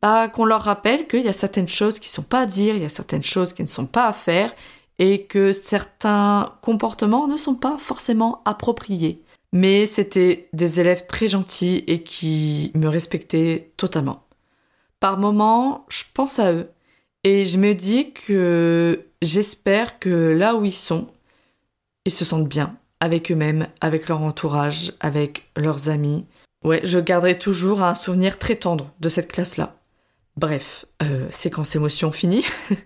bah, 0.03 0.29
qu'on 0.29 0.45
leur 0.45 0.63
rappelle 0.63 1.07
qu'il 1.09 1.23
y 1.23 1.29
a 1.29 1.33
certaines 1.33 1.69
choses 1.69 1.99
qui 1.99 2.09
ne 2.09 2.15
sont 2.15 2.23
pas 2.23 2.41
à 2.41 2.47
dire, 2.47 2.75
il 2.75 2.83
y 2.83 2.87
a 2.87 2.91
certaines 2.91 3.23
choses 3.23 3.53
qui 3.53 3.63
ne 3.63 3.69
sont 3.69 3.87
pas 3.87 4.07
à 4.07 4.13
faire 4.13 4.55
et 4.99 5.27
que 5.27 5.53
certains 5.53 6.55
comportements 6.63 7.27
ne 7.27 7.37
sont 7.37 7.55
pas 7.55 7.79
forcément 7.79 8.43
appropriés. 8.45 9.23
Mais 9.53 9.87
c'était 9.87 10.49
des 10.53 10.81
élèves 10.81 11.07
très 11.07 11.29
gentils 11.29 11.85
et 11.87 12.03
qui 12.03 12.71
me 12.75 12.89
respectaient 12.89 13.73
totalement. 13.77 14.25
Par 15.01 15.19
moments, 15.19 15.87
je 15.89 16.05
pense 16.15 16.39
à 16.39 16.53
eux 16.53 16.71
Et 17.25 17.45
je 17.45 17.59
me 17.59 17.75
dis 17.75 18.13
que 18.13 19.07
j'espère 19.23 19.99
que 19.99 20.11
là 20.11 20.55
où 20.57 20.65
ils 20.65 20.73
sont, 20.73 21.09
ils 22.07 22.13
se 22.13 22.25
sentent 22.25 22.49
bien 22.49 22.77
avec 23.01 23.33
eux-mêmes, 23.33 23.69
avec 23.81 24.09
leur 24.09 24.23
entourage, 24.23 24.93
avec 25.01 25.51
leurs 25.57 25.89
amis. 25.89 26.27
Ouais, 26.65 26.81
je 26.85 26.99
garderai 26.99 27.39
toujours 27.39 27.83
un 27.83 27.95
souvenir 27.95 28.39
très 28.39 28.57
tendre 28.57 28.93
de 29.01 29.09
cette 29.09 29.33
classe-là. 29.33 29.77
Bref, 30.37 30.85
euh, 31.03 31.27
séquence 31.31 31.75
émotion 31.75 32.13
finie. 32.13 32.45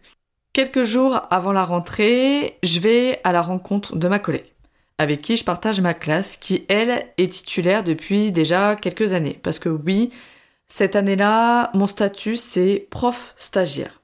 Quelques 0.52 0.84
jours 0.84 1.20
avant 1.30 1.52
la 1.52 1.64
rentrée, 1.64 2.58
je 2.62 2.78
vais 2.78 3.20
à 3.24 3.32
la 3.32 3.42
rencontre 3.42 3.96
de 3.96 4.06
ma 4.06 4.20
collègue, 4.20 4.52
avec 4.98 5.20
qui 5.20 5.36
je 5.36 5.44
partage 5.44 5.80
ma 5.80 5.94
classe, 5.94 6.36
qui 6.36 6.64
elle 6.68 7.06
est 7.18 7.32
titulaire 7.32 7.82
depuis 7.82 8.30
déjà 8.30 8.76
quelques 8.76 9.12
années. 9.12 9.40
Parce 9.42 9.58
que 9.58 9.68
oui, 9.68 10.12
cette 10.68 10.94
année-là, 10.94 11.70
mon 11.74 11.88
statut 11.88 12.36
c'est 12.36 12.86
prof 12.90 13.34
stagiaire. 13.36 14.00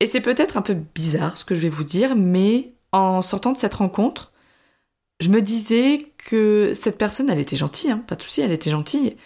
Et 0.00 0.06
c'est 0.06 0.22
peut-être 0.22 0.56
un 0.56 0.62
peu 0.62 0.74
bizarre 0.74 1.36
ce 1.36 1.44
que 1.44 1.54
je 1.54 1.60
vais 1.60 1.68
vous 1.68 1.84
dire, 1.84 2.16
mais 2.16 2.72
en 2.92 3.20
sortant 3.20 3.52
de 3.52 3.58
cette 3.58 3.74
rencontre, 3.74 4.29
je 5.20 5.28
me 5.28 5.42
disais 5.42 6.06
que 6.18 6.72
cette 6.74 6.98
personne, 6.98 7.30
elle 7.30 7.38
était 7.38 7.56
gentille, 7.56 7.90
hein, 7.90 8.02
pas 8.06 8.16
de 8.16 8.22
souci, 8.22 8.40
elle 8.40 8.52
était 8.52 8.70
gentille. 8.70 9.16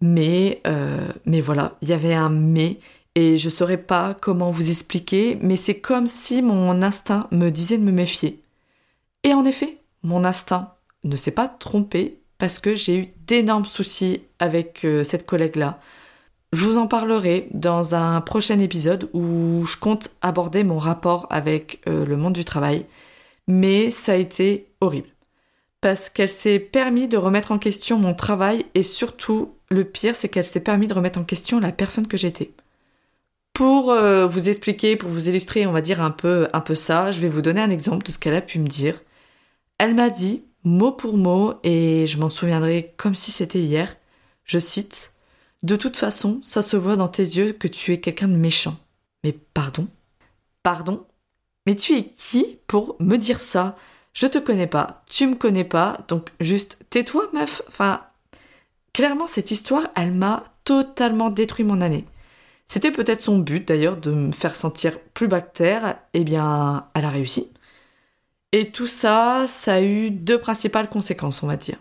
Mais, 0.00 0.60
euh, 0.66 1.08
mais 1.24 1.40
voilà, 1.40 1.76
il 1.82 1.88
y 1.88 1.92
avait 1.92 2.14
un 2.14 2.28
mais, 2.30 2.78
et 3.14 3.38
je 3.38 3.48
saurais 3.48 3.78
pas 3.78 4.14
comment 4.14 4.50
vous 4.50 4.68
expliquer, 4.70 5.38
mais 5.40 5.56
c'est 5.56 5.80
comme 5.80 6.06
si 6.06 6.42
mon 6.42 6.82
instinct 6.82 7.28
me 7.30 7.50
disait 7.50 7.78
de 7.78 7.82
me 7.82 7.92
méfier. 7.92 8.42
Et 9.24 9.34
en 9.34 9.44
effet, 9.44 9.78
mon 10.02 10.24
instinct 10.24 10.74
ne 11.04 11.16
s'est 11.16 11.30
pas 11.30 11.48
trompé 11.48 12.18
parce 12.38 12.58
que 12.58 12.74
j'ai 12.74 12.98
eu 12.98 13.08
d'énormes 13.26 13.64
soucis 13.64 14.22
avec 14.38 14.84
euh, 14.84 15.02
cette 15.04 15.26
collègue-là. 15.26 15.80
Je 16.52 16.62
vous 16.64 16.78
en 16.78 16.86
parlerai 16.86 17.48
dans 17.52 17.94
un 17.94 18.20
prochain 18.20 18.60
épisode 18.60 19.10
où 19.14 19.64
je 19.64 19.76
compte 19.76 20.10
aborder 20.20 20.64
mon 20.64 20.78
rapport 20.78 21.26
avec 21.30 21.80
euh, 21.88 22.04
le 22.06 22.16
monde 22.16 22.34
du 22.34 22.44
travail, 22.44 22.86
mais 23.48 23.90
ça 23.90 24.12
a 24.12 24.16
été 24.16 24.68
horrible 24.80 25.15
parce 25.80 26.08
qu'elle 26.08 26.28
s'est 26.28 26.58
permis 26.58 27.08
de 27.08 27.16
remettre 27.16 27.52
en 27.52 27.58
question 27.58 27.98
mon 27.98 28.14
travail 28.14 28.66
et 28.74 28.82
surtout, 28.82 29.54
le 29.70 29.84
pire, 29.84 30.14
c'est 30.14 30.28
qu'elle 30.28 30.46
s'est 30.46 30.60
permis 30.60 30.86
de 30.86 30.94
remettre 30.94 31.18
en 31.18 31.24
question 31.24 31.60
la 31.60 31.72
personne 31.72 32.06
que 32.06 32.16
j'étais. 32.16 32.52
Pour 33.52 33.90
euh, 33.90 34.26
vous 34.26 34.48
expliquer, 34.48 34.96
pour 34.96 35.10
vous 35.10 35.28
illustrer, 35.28 35.66
on 35.66 35.72
va 35.72 35.80
dire 35.80 36.00
un 36.02 36.10
peu, 36.10 36.48
un 36.52 36.60
peu 36.60 36.74
ça, 36.74 37.10
je 37.10 37.20
vais 37.20 37.28
vous 37.28 37.42
donner 37.42 37.60
un 37.60 37.70
exemple 37.70 38.06
de 38.06 38.12
ce 38.12 38.18
qu'elle 38.18 38.34
a 38.34 38.42
pu 38.42 38.58
me 38.58 38.66
dire. 38.66 39.00
Elle 39.78 39.94
m'a 39.94 40.10
dit, 40.10 40.44
mot 40.64 40.92
pour 40.92 41.16
mot, 41.16 41.54
et 41.62 42.06
je 42.06 42.18
m'en 42.18 42.30
souviendrai 42.30 42.94
comme 42.96 43.14
si 43.14 43.30
c'était 43.30 43.60
hier, 43.60 43.96
je 44.44 44.58
cite, 44.58 45.12
De 45.62 45.76
toute 45.76 45.96
façon, 45.96 46.38
ça 46.42 46.62
se 46.62 46.76
voit 46.76 46.96
dans 46.96 47.08
tes 47.08 47.22
yeux 47.22 47.52
que 47.52 47.68
tu 47.68 47.92
es 47.92 48.00
quelqu'un 48.00 48.28
de 48.28 48.36
méchant. 48.36 48.76
Mais 49.24 49.32
pardon? 49.32 49.88
Pardon? 50.62 51.06
Mais 51.66 51.76
tu 51.76 51.96
es 51.96 52.04
qui 52.04 52.58
pour 52.66 52.96
me 53.00 53.16
dire 53.16 53.40
ça? 53.40 53.76
Je 54.16 54.26
te 54.26 54.38
connais 54.38 54.66
pas, 54.66 55.02
tu 55.10 55.26
me 55.26 55.34
connais 55.34 55.64
pas, 55.64 55.98
donc 56.08 56.30
juste 56.40 56.78
tais-toi, 56.88 57.28
meuf. 57.34 57.60
Enfin, 57.68 58.00
clairement, 58.94 59.26
cette 59.26 59.50
histoire, 59.50 59.88
elle 59.94 60.12
m'a 60.12 60.44
totalement 60.64 61.28
détruit 61.28 61.66
mon 61.66 61.82
année. 61.82 62.06
C'était 62.66 62.90
peut-être 62.90 63.20
son 63.20 63.38
but 63.38 63.68
d'ailleurs 63.68 63.98
de 63.98 64.10
me 64.10 64.32
faire 64.32 64.56
sentir 64.56 64.98
plus 65.12 65.28
bactère, 65.28 65.98
eh 66.14 66.24
bien, 66.24 66.88
elle 66.94 67.04
a 67.04 67.10
réussi. 67.10 67.52
Et 68.52 68.70
tout 68.70 68.86
ça, 68.86 69.44
ça 69.46 69.74
a 69.74 69.80
eu 69.82 70.10
deux 70.10 70.40
principales 70.40 70.88
conséquences, 70.88 71.42
on 71.42 71.46
va 71.46 71.58
dire. 71.58 71.76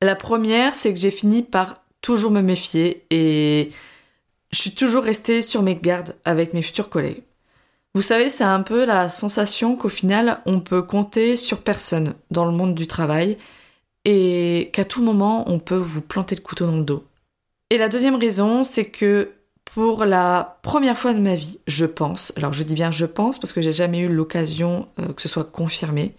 La 0.00 0.16
première, 0.16 0.74
c'est 0.74 0.94
que 0.94 0.98
j'ai 0.98 1.10
fini 1.10 1.42
par 1.42 1.84
toujours 2.00 2.30
me 2.30 2.40
méfier 2.40 3.04
et 3.10 3.72
je 4.52 4.58
suis 4.58 4.74
toujours 4.74 5.04
restée 5.04 5.42
sur 5.42 5.62
mes 5.62 5.76
gardes 5.76 6.16
avec 6.24 6.54
mes 6.54 6.62
futurs 6.62 6.88
collègues. 6.88 7.24
Vous 7.94 8.02
savez, 8.02 8.28
c'est 8.28 8.44
un 8.44 8.62
peu 8.62 8.84
la 8.84 9.08
sensation 9.08 9.76
qu'au 9.76 9.88
final, 9.88 10.40
on 10.46 10.58
peut 10.58 10.82
compter 10.82 11.36
sur 11.36 11.62
personne 11.62 12.14
dans 12.32 12.44
le 12.44 12.50
monde 12.50 12.74
du 12.74 12.88
travail 12.88 13.38
et 14.04 14.70
qu'à 14.72 14.84
tout 14.84 15.02
moment, 15.02 15.48
on 15.48 15.60
peut 15.60 15.76
vous 15.76 16.00
planter 16.00 16.34
le 16.34 16.40
couteau 16.40 16.66
dans 16.66 16.76
le 16.76 16.84
dos. 16.84 17.04
Et 17.70 17.78
la 17.78 17.88
deuxième 17.88 18.16
raison, 18.16 18.64
c'est 18.64 18.86
que 18.86 19.30
pour 19.64 20.04
la 20.04 20.58
première 20.62 20.98
fois 20.98 21.14
de 21.14 21.20
ma 21.20 21.36
vie, 21.36 21.60
je 21.68 21.86
pense, 21.86 22.32
alors 22.36 22.52
je 22.52 22.64
dis 22.64 22.74
bien 22.74 22.90
je 22.90 23.06
pense 23.06 23.38
parce 23.38 23.52
que 23.52 23.62
j'ai 23.62 23.72
jamais 23.72 24.00
eu 24.00 24.08
l'occasion 24.08 24.88
euh, 24.98 25.12
que 25.12 25.22
ce 25.22 25.28
soit 25.28 25.44
confirmé, 25.44 26.14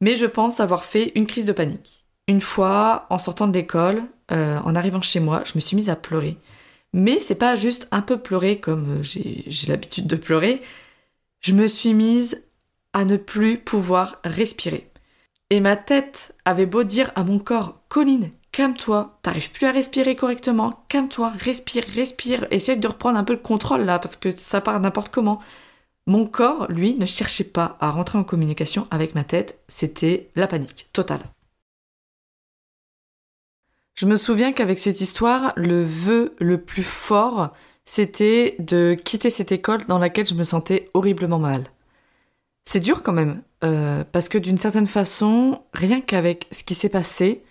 mais 0.00 0.16
je 0.16 0.26
pense 0.26 0.60
avoir 0.60 0.84
fait 0.84 1.12
une 1.14 1.26
crise 1.26 1.44
de 1.44 1.52
panique. 1.52 2.06
Une 2.28 2.40
fois, 2.40 3.06
en 3.10 3.18
sortant 3.18 3.48
de 3.48 3.54
l'école, 3.54 4.02
euh, 4.30 4.58
en 4.64 4.74
arrivant 4.74 5.02
chez 5.02 5.20
moi, 5.20 5.42
je 5.44 5.52
me 5.54 5.60
suis 5.60 5.74
mise 5.74 5.90
à 5.90 5.96
pleurer. 5.96 6.36
Mais 6.92 7.20
c'est 7.20 7.36
pas 7.36 7.56
juste 7.56 7.88
un 7.90 8.02
peu 8.02 8.18
pleurer 8.18 8.60
comme 8.60 8.98
euh, 8.98 9.02
j'ai 9.02 9.66
l'habitude 9.68 10.06
de 10.06 10.16
pleurer, 10.16 10.62
je 11.40 11.54
me 11.54 11.66
suis 11.66 11.94
mise 11.94 12.44
à 12.92 13.04
ne 13.04 13.16
plus 13.16 13.58
pouvoir 13.58 14.20
respirer. 14.24 14.90
Et 15.50 15.60
ma 15.60 15.76
tête 15.76 16.34
avait 16.44 16.66
beau 16.66 16.82
dire 16.84 17.10
à 17.14 17.24
mon 17.24 17.38
corps, 17.38 17.80
Colline, 17.88 18.30
calme-toi, 18.52 19.18
t'arrives 19.22 19.50
plus 19.50 19.66
à 19.66 19.72
respirer 19.72 20.16
correctement, 20.16 20.84
calme-toi, 20.88 21.30
respire, 21.30 21.84
respire, 21.94 22.46
essaye 22.50 22.78
de 22.78 22.88
reprendre 22.88 23.18
un 23.18 23.24
peu 23.24 23.34
le 23.34 23.38
contrôle 23.38 23.82
là, 23.82 23.98
parce 23.98 24.16
que 24.16 24.34
ça 24.36 24.60
part 24.60 24.80
n'importe 24.80 25.12
comment. 25.12 25.40
Mon 26.06 26.26
corps, 26.26 26.66
lui, 26.70 26.94
ne 26.94 27.06
cherchait 27.06 27.44
pas 27.44 27.76
à 27.80 27.90
rentrer 27.90 28.18
en 28.18 28.24
communication 28.24 28.86
avec 28.90 29.14
ma 29.14 29.24
tête, 29.24 29.58
c'était 29.68 30.30
la 30.36 30.46
panique 30.46 30.88
totale. 30.92 31.22
Je 33.94 34.06
me 34.06 34.16
souviens 34.16 34.52
qu'avec 34.52 34.80
cette 34.80 35.00
histoire, 35.00 35.52
le 35.56 35.84
vœu 35.84 36.34
le 36.38 36.58
plus 36.58 36.82
fort, 36.82 37.50
c'était 37.84 38.56
de 38.58 38.94
quitter 38.94 39.30
cette 39.30 39.52
école 39.52 39.84
dans 39.86 39.98
laquelle 39.98 40.26
je 40.26 40.34
me 40.34 40.44
sentais 40.44 40.90
horriblement 40.94 41.38
mal. 41.38 41.64
C'est 42.64 42.80
dur 42.80 43.02
quand 43.02 43.12
même, 43.12 43.42
euh, 43.64 44.04
parce 44.12 44.28
que 44.28 44.38
d'une 44.38 44.58
certaine 44.58 44.86
façon, 44.86 45.62
rien 45.74 46.00
qu'avec 46.00 46.46
ce 46.52 46.62
qui 46.62 46.74
s'est 46.74 46.88
passé, 46.88 47.42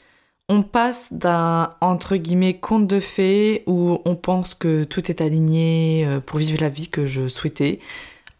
on 0.50 0.64
passe 0.64 1.14
d'un 1.14 1.76
entre 1.80 2.18
guillemets 2.18 2.60
conte 2.60 2.88
de 2.88 3.00
fées 3.00 3.64
où 3.68 4.00
on 4.06 4.16
pense 4.16 4.54
que 4.54 4.84
tout 4.84 5.10
est 5.12 5.22
aligné 5.22 6.06
euh, 6.06 6.20
pour 6.20 6.40
vivre 6.40 6.60
la 6.60 6.70
vie 6.70 6.90
que 6.90 7.06
je 7.06 7.28
souhaitais 7.28 7.80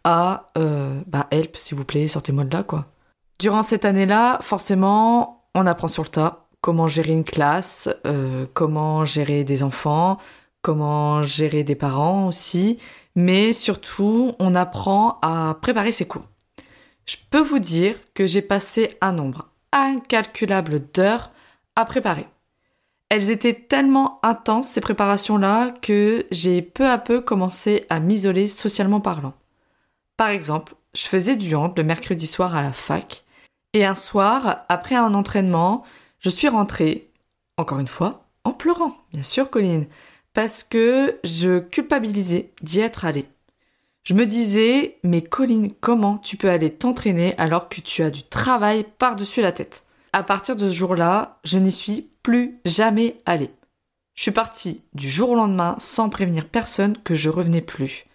à 0.04 0.50
euh, 0.58 1.00
bah 1.06 1.28
help 1.30 1.56
s'il 1.56 1.76
vous 1.76 1.84
plaît 1.84 2.08
sortez-moi 2.08 2.44
de 2.44 2.54
là 2.54 2.64
quoi. 2.64 2.86
Durant 3.38 3.62
cette 3.62 3.84
année-là, 3.84 4.38
forcément, 4.42 5.46
on 5.54 5.66
apprend 5.66 5.88
sur 5.88 6.02
le 6.02 6.10
tas 6.10 6.41
comment 6.62 6.88
gérer 6.88 7.12
une 7.12 7.24
classe, 7.24 7.90
comment 8.54 9.04
gérer 9.04 9.44
des 9.44 9.62
enfants, 9.62 10.16
comment 10.62 11.22
gérer 11.22 11.64
des 11.64 11.74
parents 11.74 12.28
aussi, 12.28 12.78
mais 13.14 13.52
surtout 13.52 14.32
on 14.38 14.54
apprend 14.54 15.18
à 15.20 15.58
préparer 15.60 15.92
ses 15.92 16.06
cours. 16.06 16.24
Je 17.04 17.16
peux 17.30 17.40
vous 17.40 17.58
dire 17.58 17.96
que 18.14 18.26
j'ai 18.26 18.42
passé 18.42 18.96
un 19.02 19.12
nombre 19.12 19.50
incalculable 19.72 20.80
d'heures 20.94 21.32
à 21.76 21.84
préparer. 21.84 22.26
Elles 23.08 23.30
étaient 23.30 23.66
tellement 23.68 24.20
intenses 24.22 24.68
ces 24.68 24.80
préparations-là 24.80 25.72
que 25.82 26.24
j'ai 26.30 26.62
peu 26.62 26.88
à 26.88 26.96
peu 26.96 27.20
commencé 27.20 27.84
à 27.90 28.00
m'isoler 28.00 28.46
socialement 28.46 29.00
parlant. 29.00 29.34
Par 30.16 30.28
exemple, 30.28 30.74
je 30.94 31.06
faisais 31.06 31.36
du 31.36 31.54
hand 31.54 31.76
le 31.76 31.84
mercredi 31.84 32.26
soir 32.26 32.54
à 32.54 32.62
la 32.62 32.72
fac, 32.72 33.24
et 33.74 33.84
un 33.84 33.94
soir, 33.94 34.64
après 34.68 34.94
un 34.94 35.14
entraînement, 35.14 35.82
je 36.22 36.30
suis 36.30 36.48
rentrée, 36.48 37.10
encore 37.58 37.80
une 37.80 37.88
fois, 37.88 38.26
en 38.44 38.52
pleurant, 38.52 38.96
bien 39.12 39.22
sûr, 39.22 39.50
Colline 39.50 39.86
parce 40.32 40.62
que 40.62 41.18
je 41.24 41.58
culpabilisais 41.58 42.50
d'y 42.62 42.80
être 42.80 43.04
allée. 43.04 43.26
Je 44.04 44.14
me 44.14 44.26
disais, 44.26 44.98
mais 45.04 45.22
Colline, 45.22 45.72
comment 45.80 46.18
tu 46.18 46.36
peux 46.36 46.50
aller 46.50 46.70
t'entraîner 46.70 47.34
alors 47.38 47.68
que 47.68 47.80
tu 47.80 48.02
as 48.02 48.10
du 48.10 48.24
travail 48.24 48.84
par-dessus 48.98 49.42
la 49.42 49.52
tête? 49.52 49.84
À 50.12 50.22
partir 50.22 50.56
de 50.56 50.70
ce 50.70 50.76
jour-là, 50.76 51.38
je 51.44 51.58
n'y 51.58 51.72
suis 51.72 52.10
plus 52.22 52.60
jamais 52.64 53.20
allée. 53.26 53.50
Je 54.14 54.22
suis 54.22 54.30
partie 54.30 54.82
du 54.92 55.08
jour 55.08 55.30
au 55.30 55.34
lendemain 55.34 55.76
sans 55.78 56.10
prévenir 56.10 56.48
personne 56.48 56.96
que 57.02 57.14
je 57.14 57.30
revenais 57.30 57.62
plus. 57.62 58.06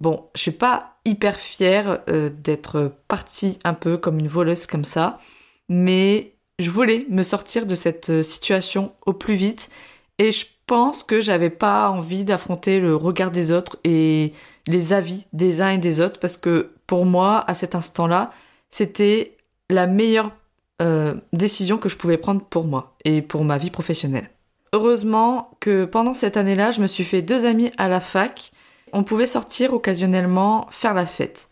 Bon, 0.00 0.28
je 0.34 0.40
suis 0.40 0.50
pas 0.50 0.96
hyper 1.04 1.38
fière 1.38 2.00
euh, 2.08 2.30
d'être 2.30 2.92
partie 3.06 3.58
un 3.64 3.74
peu 3.74 3.96
comme 3.96 4.18
une 4.18 4.28
voleuse 4.28 4.66
comme 4.66 4.84
ça, 4.84 5.20
mais 5.68 6.33
je 6.58 6.70
voulais 6.70 7.06
me 7.08 7.22
sortir 7.22 7.66
de 7.66 7.74
cette 7.74 8.10
euh, 8.10 8.22
situation 8.22 8.92
au 9.06 9.12
plus 9.12 9.34
vite 9.34 9.70
et 10.18 10.30
je 10.30 10.46
pense 10.66 11.02
que 11.02 11.20
j'avais 11.20 11.50
pas 11.50 11.90
envie 11.90 12.24
d'affronter 12.24 12.80
le 12.80 12.94
regard 12.94 13.30
des 13.30 13.52
autres 13.52 13.78
et 13.84 14.32
les 14.66 14.92
avis 14.92 15.26
des 15.32 15.60
uns 15.60 15.70
et 15.70 15.78
des 15.78 16.00
autres 16.00 16.20
parce 16.20 16.36
que 16.36 16.70
pour 16.86 17.04
moi, 17.06 17.44
à 17.46 17.54
cet 17.54 17.74
instant-là, 17.74 18.32
c'était 18.70 19.36
la 19.68 19.86
meilleure 19.86 20.32
euh, 20.80 21.14
décision 21.32 21.78
que 21.78 21.88
je 21.88 21.96
pouvais 21.96 22.18
prendre 22.18 22.42
pour 22.42 22.64
moi 22.64 22.94
et 23.04 23.22
pour 23.22 23.44
ma 23.44 23.58
vie 23.58 23.70
professionnelle. 23.70 24.30
Heureusement 24.72 25.50
que 25.60 25.84
pendant 25.84 26.14
cette 26.14 26.36
année-là, 26.36 26.70
je 26.70 26.80
me 26.80 26.86
suis 26.86 27.04
fait 27.04 27.22
deux 27.22 27.46
amis 27.46 27.72
à 27.76 27.88
la 27.88 28.00
fac. 28.00 28.52
On 28.92 29.04
pouvait 29.04 29.26
sortir 29.26 29.72
occasionnellement 29.72 30.66
faire 30.70 30.94
la 30.94 31.06
fête. 31.06 31.48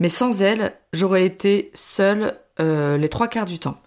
Mais 0.00 0.08
sans 0.08 0.42
elles, 0.42 0.74
j'aurais 0.92 1.24
été 1.24 1.70
seule 1.74 2.38
euh, 2.60 2.96
les 2.98 3.08
trois 3.08 3.28
quarts 3.28 3.46
du 3.46 3.58
temps 3.58 3.78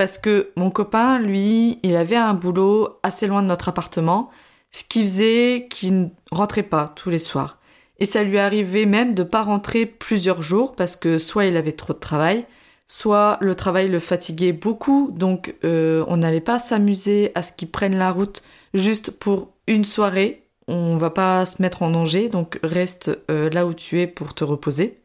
parce 0.00 0.16
que 0.16 0.50
mon 0.56 0.70
copain, 0.70 1.18
lui, 1.18 1.78
il 1.82 1.94
avait 1.94 2.16
un 2.16 2.32
boulot 2.32 2.98
assez 3.02 3.26
loin 3.26 3.42
de 3.42 3.48
notre 3.48 3.68
appartement, 3.68 4.30
ce 4.72 4.82
qui 4.82 5.02
faisait 5.02 5.66
qu'il 5.68 6.00
ne 6.00 6.06
rentrait 6.30 6.62
pas 6.62 6.94
tous 6.96 7.10
les 7.10 7.18
soirs. 7.18 7.58
Et 7.98 8.06
ça 8.06 8.22
lui 8.22 8.38
arrivait 8.38 8.86
même 8.86 9.12
de 9.12 9.24
pas 9.24 9.42
rentrer 9.42 9.84
plusieurs 9.84 10.40
jours 10.40 10.74
parce 10.74 10.96
que 10.96 11.18
soit 11.18 11.44
il 11.44 11.56
avait 11.58 11.72
trop 11.72 11.92
de 11.92 11.98
travail, 11.98 12.46
soit 12.86 13.36
le 13.42 13.54
travail 13.54 13.90
le 13.90 13.98
fatiguait 13.98 14.54
beaucoup, 14.54 15.10
donc 15.14 15.54
euh, 15.64 16.02
on 16.08 16.16
n'allait 16.16 16.40
pas 16.40 16.58
s'amuser 16.58 17.30
à 17.34 17.42
ce 17.42 17.52
qu'il 17.52 17.70
prenne 17.70 17.98
la 17.98 18.10
route 18.10 18.42
juste 18.72 19.10
pour 19.10 19.52
une 19.66 19.84
soirée. 19.84 20.46
On 20.66 20.96
va 20.96 21.10
pas 21.10 21.44
se 21.44 21.60
mettre 21.60 21.82
en 21.82 21.90
danger, 21.90 22.30
donc 22.30 22.58
reste 22.62 23.18
euh, 23.30 23.50
là 23.50 23.66
où 23.66 23.74
tu 23.74 24.00
es 24.00 24.06
pour 24.06 24.32
te 24.32 24.44
reposer. 24.44 24.99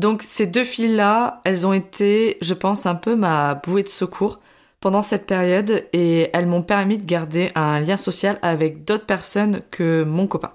Donc 0.00 0.22
ces 0.22 0.46
deux 0.46 0.64
filles-là, 0.64 1.42
elles 1.44 1.66
ont 1.66 1.74
été, 1.74 2.38
je 2.40 2.54
pense, 2.54 2.86
un 2.86 2.94
peu 2.94 3.16
ma 3.16 3.56
bouée 3.56 3.82
de 3.82 3.88
secours 3.88 4.40
pendant 4.80 5.02
cette 5.02 5.26
période 5.26 5.84
et 5.92 6.30
elles 6.32 6.46
m'ont 6.46 6.62
permis 6.62 6.96
de 6.96 7.04
garder 7.04 7.52
un 7.54 7.80
lien 7.80 7.98
social 7.98 8.38
avec 8.40 8.86
d'autres 8.86 9.04
personnes 9.04 9.60
que 9.70 10.02
mon 10.04 10.26
copain. 10.26 10.54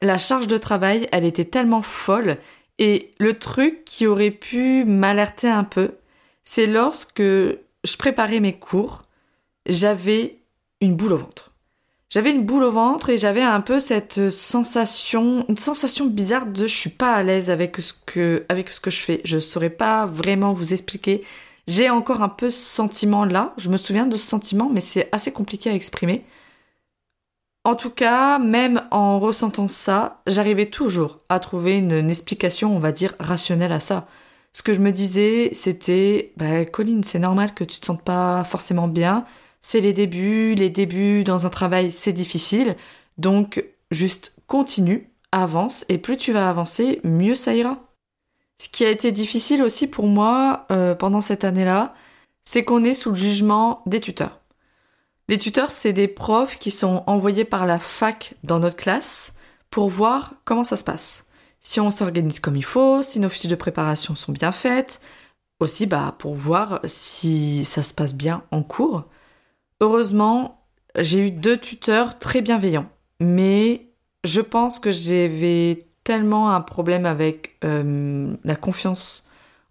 La 0.00 0.18
charge 0.18 0.48
de 0.48 0.58
travail, 0.58 1.06
elle 1.12 1.24
était 1.24 1.44
tellement 1.44 1.82
folle 1.82 2.38
et 2.80 3.12
le 3.20 3.38
truc 3.38 3.84
qui 3.84 4.08
aurait 4.08 4.32
pu 4.32 4.84
m'alerter 4.84 5.48
un 5.48 5.62
peu, 5.62 5.92
c'est 6.42 6.66
lorsque 6.66 7.22
je 7.22 7.96
préparais 7.96 8.40
mes 8.40 8.54
cours, 8.54 9.02
j'avais 9.64 10.38
une 10.80 10.96
boule 10.96 11.12
au 11.12 11.18
ventre. 11.18 11.51
J'avais 12.12 12.30
une 12.30 12.44
boule 12.44 12.64
au 12.64 12.70
ventre 12.70 13.08
et 13.08 13.16
j'avais 13.16 13.40
un 13.40 13.62
peu 13.62 13.80
cette 13.80 14.28
sensation, 14.28 15.46
une 15.48 15.56
sensation 15.56 16.04
bizarre 16.04 16.44
de 16.44 16.66
je 16.66 16.76
suis 16.76 16.90
pas 16.90 17.14
à 17.14 17.22
l'aise 17.22 17.48
avec 17.48 17.78
ce 17.78 17.94
que, 18.04 18.44
avec 18.50 18.68
ce 18.68 18.80
que 18.80 18.90
je 18.90 19.00
fais. 19.00 19.22
Je 19.24 19.38
saurais 19.38 19.70
pas 19.70 20.04
vraiment 20.04 20.52
vous 20.52 20.74
expliquer. 20.74 21.24
J'ai 21.66 21.88
encore 21.88 22.20
un 22.20 22.28
peu 22.28 22.50
ce 22.50 22.60
sentiment 22.60 23.24
là. 23.24 23.54
Je 23.56 23.70
me 23.70 23.78
souviens 23.78 24.04
de 24.04 24.18
ce 24.18 24.26
sentiment, 24.26 24.68
mais 24.70 24.80
c'est 24.80 25.08
assez 25.10 25.32
compliqué 25.32 25.70
à 25.70 25.74
exprimer. 25.74 26.22
En 27.64 27.76
tout 27.76 27.88
cas, 27.88 28.38
même 28.38 28.82
en 28.90 29.18
ressentant 29.18 29.68
ça, 29.68 30.20
j'arrivais 30.26 30.66
toujours 30.66 31.20
à 31.30 31.40
trouver 31.40 31.78
une, 31.78 32.10
explication, 32.10 32.76
on 32.76 32.78
va 32.78 32.92
dire, 32.92 33.14
rationnelle 33.20 33.72
à 33.72 33.80
ça. 33.80 34.06
Ce 34.52 34.62
que 34.62 34.74
je 34.74 34.80
me 34.80 34.92
disais, 34.92 35.48
c'était, 35.54 36.34
bah, 36.36 36.66
Colline, 36.66 37.04
c'est 37.04 37.18
normal 37.18 37.54
que 37.54 37.64
tu 37.64 37.80
te 37.80 37.86
sentes 37.86 38.02
pas 38.02 38.44
forcément 38.44 38.88
bien 38.88 39.24
c'est 39.62 39.80
les 39.80 39.92
débuts, 39.92 40.54
les 40.54 40.70
débuts 40.70 41.24
dans 41.24 41.46
un 41.46 41.50
travail 41.50 41.90
c'est 41.90 42.12
difficile, 42.12 42.76
donc 43.18 43.64
juste 43.90 44.34
continue, 44.46 45.10
avance, 45.32 45.84
et 45.88 45.98
plus 45.98 46.16
tu 46.16 46.32
vas 46.32 46.48
avancer, 46.48 47.00
mieux 47.04 47.34
ça 47.34 47.54
ira. 47.54 47.78
Ce 48.58 48.68
qui 48.68 48.84
a 48.84 48.90
été 48.90 49.10
difficile 49.12 49.62
aussi 49.62 49.88
pour 49.88 50.06
moi 50.06 50.66
euh, 50.70 50.94
pendant 50.94 51.20
cette 51.20 51.44
année-là, 51.44 51.94
c'est 52.44 52.64
qu'on 52.64 52.84
est 52.84 52.94
sous 52.94 53.10
le 53.10 53.16
jugement 53.16 53.82
des 53.86 54.00
tuteurs. 54.00 54.40
Les 55.28 55.38
tuteurs, 55.38 55.70
c'est 55.70 55.92
des 55.92 56.08
profs 56.08 56.58
qui 56.58 56.70
sont 56.70 57.04
envoyés 57.06 57.44
par 57.44 57.66
la 57.66 57.78
fac 57.78 58.34
dans 58.44 58.58
notre 58.58 58.76
classe 58.76 59.34
pour 59.70 59.88
voir 59.88 60.34
comment 60.44 60.64
ça 60.64 60.76
se 60.76 60.84
passe. 60.84 61.26
Si 61.60 61.80
on 61.80 61.90
s'organise 61.90 62.40
comme 62.40 62.56
il 62.56 62.64
faut, 62.64 63.02
si 63.02 63.20
nos 63.20 63.28
fiches 63.28 63.50
de 63.50 63.54
préparation 63.54 64.14
sont 64.14 64.32
bien 64.32 64.52
faites, 64.52 65.00
aussi 65.60 65.86
bah, 65.86 66.14
pour 66.18 66.34
voir 66.34 66.80
si 66.84 67.64
ça 67.64 67.82
se 67.82 67.94
passe 67.94 68.14
bien 68.14 68.44
en 68.50 68.62
cours. 68.62 69.04
Heureusement, 69.82 70.64
j'ai 70.96 71.26
eu 71.26 71.30
deux 71.32 71.58
tuteurs 71.58 72.20
très 72.20 72.40
bienveillants, 72.40 72.88
mais 73.18 73.88
je 74.22 74.40
pense 74.40 74.78
que 74.78 74.92
j'avais 74.92 75.80
tellement 76.04 76.52
un 76.52 76.60
problème 76.60 77.04
avec 77.04 77.56
euh, 77.64 78.32
la 78.44 78.54
confiance 78.54 79.26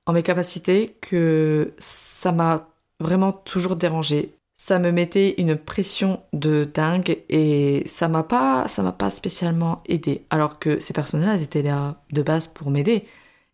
en 0.06 0.12
mes 0.12 0.22
capacités 0.22 0.98
que 1.00 1.74
ça 1.78 2.34
m'a 2.34 2.68
vraiment 3.00 3.32
toujours 3.32 3.78
dérangé. 3.78 4.36
Ça 4.58 4.80
me 4.80 4.92
mettait 4.92 5.34
une 5.38 5.56
pression 5.56 6.22
de 6.34 6.66
dingue 6.66 7.24
et 7.30 7.84
ça 7.88 8.10
m'a 8.10 8.24
pas, 8.24 8.68
ça 8.68 8.84
m'a 8.84 8.92
pas 8.92 9.12
spécialement 9.12 9.82
aidé. 9.88 10.26
Alors 10.30 10.60
que 10.60 10.80
ces 10.80 10.92
personnes-là, 10.92 11.36
elles 11.36 11.44
étaient 11.44 11.62
là 11.62 12.04
de 12.12 12.22
base 12.22 12.48
pour 12.48 12.70
m'aider 12.70 13.06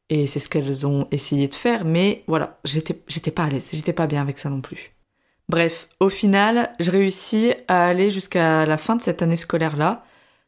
et 0.10 0.26
c'est 0.26 0.40
ce 0.40 0.50
qu'elles 0.50 0.88
ont 0.88 1.08
essayé 1.12 1.48
de 1.48 1.54
faire. 1.54 1.86
Mais 1.86 2.24
voilà, 2.26 2.58
j'étais, 2.66 3.00
j'étais 3.08 3.30
pas 3.30 3.44
à 3.44 3.50
l'aise, 3.52 3.70
j'étais 3.72 3.94
pas 3.94 4.08
bien 4.08 4.24
avec 4.24 4.40
ça 4.40 4.50
non 4.50 4.62
plus. 4.62 4.97
Bref, 5.50 5.88
au 6.02 6.10
final, 6.10 6.74
je 6.80 6.92
réussis 6.92 7.54
à 7.70 7.86
aller 7.86 8.12
jusqu'à 8.12 8.66
la 8.66 8.78
fin 8.78 8.98
de 8.98 9.02
cette 9.02 9.22
année 9.22 9.38
scolaire-là, 9.38 10.04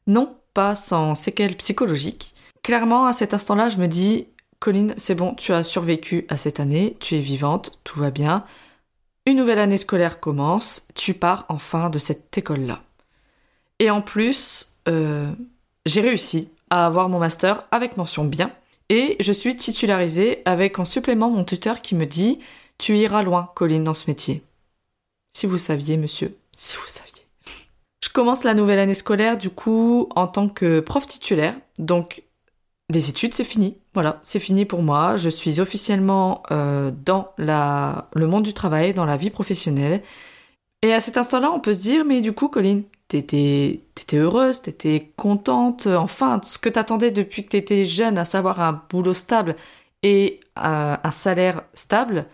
non 0.07 0.35
pas 0.53 0.75
sans 0.75 1.15
séquelles 1.15 1.55
psychologiques. 1.55 2.35
Clairement, 2.63 3.05
à 3.05 3.13
cet 3.13 3.33
instant-là, 3.33 3.69
je 3.69 3.77
me 3.77 3.87
dis, 3.87 4.27
Colline, 4.59 4.93
c'est 4.97 5.15
bon, 5.15 5.35
tu 5.35 5.53
as 5.53 5.63
survécu 5.63 6.25
à 6.27 6.35
cette 6.35 6.59
année, 6.59 6.97
tu 6.99 7.15
es 7.15 7.21
vivante, 7.21 7.79
tout 7.85 7.97
va 7.97 8.11
bien. 8.11 8.43
Une 9.25 9.37
nouvelle 9.37 9.59
année 9.59 9.77
scolaire 9.77 10.19
commence, 10.19 10.85
tu 10.95 11.13
pars 11.13 11.45
enfin 11.47 11.89
de 11.89 11.97
cette 11.97 12.37
école-là. 12.37 12.81
Et 13.79 13.89
en 13.89 14.01
plus, 14.01 14.75
euh, 14.89 15.31
j'ai 15.85 16.01
réussi 16.01 16.49
à 16.69 16.85
avoir 16.85 17.07
mon 17.07 17.19
master 17.19 17.63
avec 17.71 17.95
mention 17.95 18.25
bien, 18.25 18.51
et 18.89 19.15
je 19.21 19.31
suis 19.31 19.55
titularisée 19.55 20.41
avec 20.43 20.77
en 20.77 20.83
supplément 20.83 21.29
mon 21.29 21.45
tuteur 21.45 21.81
qui 21.81 21.95
me 21.95 22.05
dit, 22.05 22.39
tu 22.77 22.97
iras 22.97 23.23
loin, 23.23 23.49
Colline, 23.55 23.85
dans 23.85 23.93
ce 23.93 24.09
métier. 24.09 24.43
Si 25.31 25.45
vous 25.45 25.57
saviez, 25.57 25.97
monsieur, 25.97 26.37
si 26.57 26.77
vous 26.77 26.87
saviez. 26.87 27.09
Je 28.03 28.09
commence 28.09 28.43
la 28.43 28.53
nouvelle 28.53 28.79
année 28.79 28.93
scolaire 28.93 29.37
du 29.37 29.49
coup 29.49 30.09
en 30.15 30.27
tant 30.27 30.49
que 30.49 30.79
prof 30.79 31.05
titulaire. 31.05 31.55
Donc 31.77 32.23
les 32.91 33.09
études, 33.09 33.33
c'est 33.33 33.43
fini. 33.43 33.77
Voilà, 33.93 34.19
c'est 34.23 34.39
fini 34.39 34.65
pour 34.65 34.81
moi. 34.81 35.15
Je 35.15 35.29
suis 35.29 35.59
officiellement 35.59 36.41
euh, 36.51 36.91
dans 37.05 37.33
le 37.37 38.25
monde 38.25 38.43
du 38.43 38.53
travail, 38.53 38.93
dans 38.93 39.05
la 39.05 39.17
vie 39.17 39.29
professionnelle. 39.29 40.01
Et 40.81 40.93
à 40.93 40.99
cet 40.99 41.17
instant-là, 41.17 41.51
on 41.51 41.59
peut 41.59 41.73
se 41.73 41.81
dire, 41.81 42.05
mais 42.05 42.21
du 42.21 42.33
coup, 42.33 42.47
Colline, 42.47 42.83
t'étais, 43.07 43.81
t'étais 43.95 44.17
heureuse, 44.17 44.61
t'étais 44.61 45.11
contente, 45.17 45.87
enfin, 45.87 46.39
ce 46.43 46.57
que 46.57 46.69
t'attendais 46.69 47.11
depuis 47.11 47.43
que 47.43 47.49
t'étais 47.49 47.85
jeune, 47.85 48.17
à 48.17 48.25
savoir 48.25 48.61
un 48.61 48.81
boulot 48.89 49.13
stable 49.13 49.55
et 50.03 50.39
euh, 50.57 50.95
un 51.03 51.11
salaire 51.11 51.63
stable, 51.73 52.25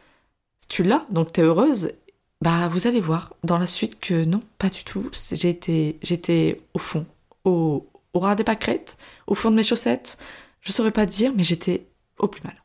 tu 0.69 0.83
l'as, 0.83 1.05
donc 1.09 1.33
t'es 1.33 1.41
heureuse. 1.41 1.91
Bah, 2.41 2.67
vous 2.69 2.87
allez 2.87 2.99
voir 2.99 3.33
dans 3.43 3.57
la 3.57 3.67
suite 3.67 3.99
que 3.99 4.25
non, 4.25 4.43
pas 4.57 4.69
du 4.69 4.83
tout. 4.83 5.09
J'étais, 5.31 6.61
au 6.73 6.79
fond, 6.79 7.05
au, 7.43 7.87
au 8.13 8.19
ras 8.19 8.35
des 8.35 8.43
pâquerettes, 8.43 8.97
au 9.27 9.35
fond 9.35 9.51
de 9.51 9.55
mes 9.55 9.63
chaussettes. 9.63 10.17
Je 10.61 10.71
saurais 10.71 10.91
pas 10.91 11.05
dire, 11.05 11.33
mais 11.35 11.43
j'étais 11.43 11.85
au 12.17 12.27
plus 12.27 12.43
mal. 12.43 12.61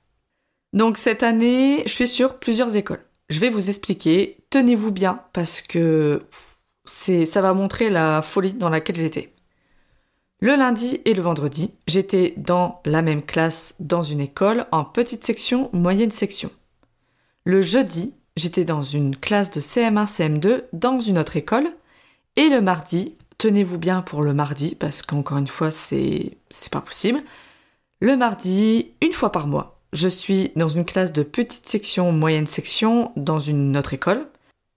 Donc 0.72 0.96
cette 0.96 1.22
année, 1.22 1.82
je 1.86 1.92
suis 1.92 2.08
sur 2.08 2.38
plusieurs 2.38 2.76
écoles. 2.76 3.04
Je 3.28 3.40
vais 3.40 3.50
vous 3.50 3.68
expliquer. 3.68 4.38
Tenez-vous 4.50 4.90
bien 4.90 5.22
parce 5.32 5.62
que 5.62 6.22
ça 6.84 7.40
va 7.40 7.54
montrer 7.54 7.90
la 7.90 8.22
folie 8.22 8.52
dans 8.52 8.70
laquelle 8.70 8.96
j'étais. 8.96 9.32
Le 10.40 10.56
lundi 10.56 11.00
et 11.04 11.12
le 11.12 11.22
vendredi, 11.22 11.74
j'étais 11.86 12.32
dans 12.36 12.80
la 12.86 13.02
même 13.02 13.22
classe 13.22 13.74
dans 13.78 14.02
une 14.02 14.20
école 14.20 14.66
en 14.72 14.84
petite 14.84 15.24
section, 15.24 15.68
moyenne 15.72 16.10
section. 16.10 16.50
Le 17.44 17.60
jeudi, 17.60 18.14
j'étais 18.40 18.64
dans 18.64 18.82
une 18.82 19.14
classe 19.14 19.50
de 19.50 19.60
CM1, 19.60 20.06
CM2 20.06 20.64
dans 20.72 20.98
une 20.98 21.18
autre 21.18 21.36
école. 21.36 21.70
Et 22.36 22.48
le 22.48 22.60
mardi, 22.60 23.16
tenez-vous 23.38 23.78
bien 23.78 24.02
pour 24.02 24.22
le 24.22 24.34
mardi, 24.34 24.74
parce 24.74 25.02
qu'encore 25.02 25.38
une 25.38 25.46
fois, 25.46 25.70
c'est, 25.70 26.38
c'est 26.50 26.72
pas 26.72 26.80
possible. 26.80 27.22
Le 28.00 28.16
mardi, 28.16 28.92
une 29.02 29.12
fois 29.12 29.30
par 29.30 29.46
mois, 29.46 29.78
je 29.92 30.08
suis 30.08 30.52
dans 30.56 30.68
une 30.68 30.84
classe 30.84 31.12
de 31.12 31.22
petite 31.22 31.68
section, 31.68 32.12
moyenne 32.12 32.46
section, 32.46 33.12
dans 33.16 33.40
une 33.40 33.76
autre 33.76 33.92
école. 33.92 34.26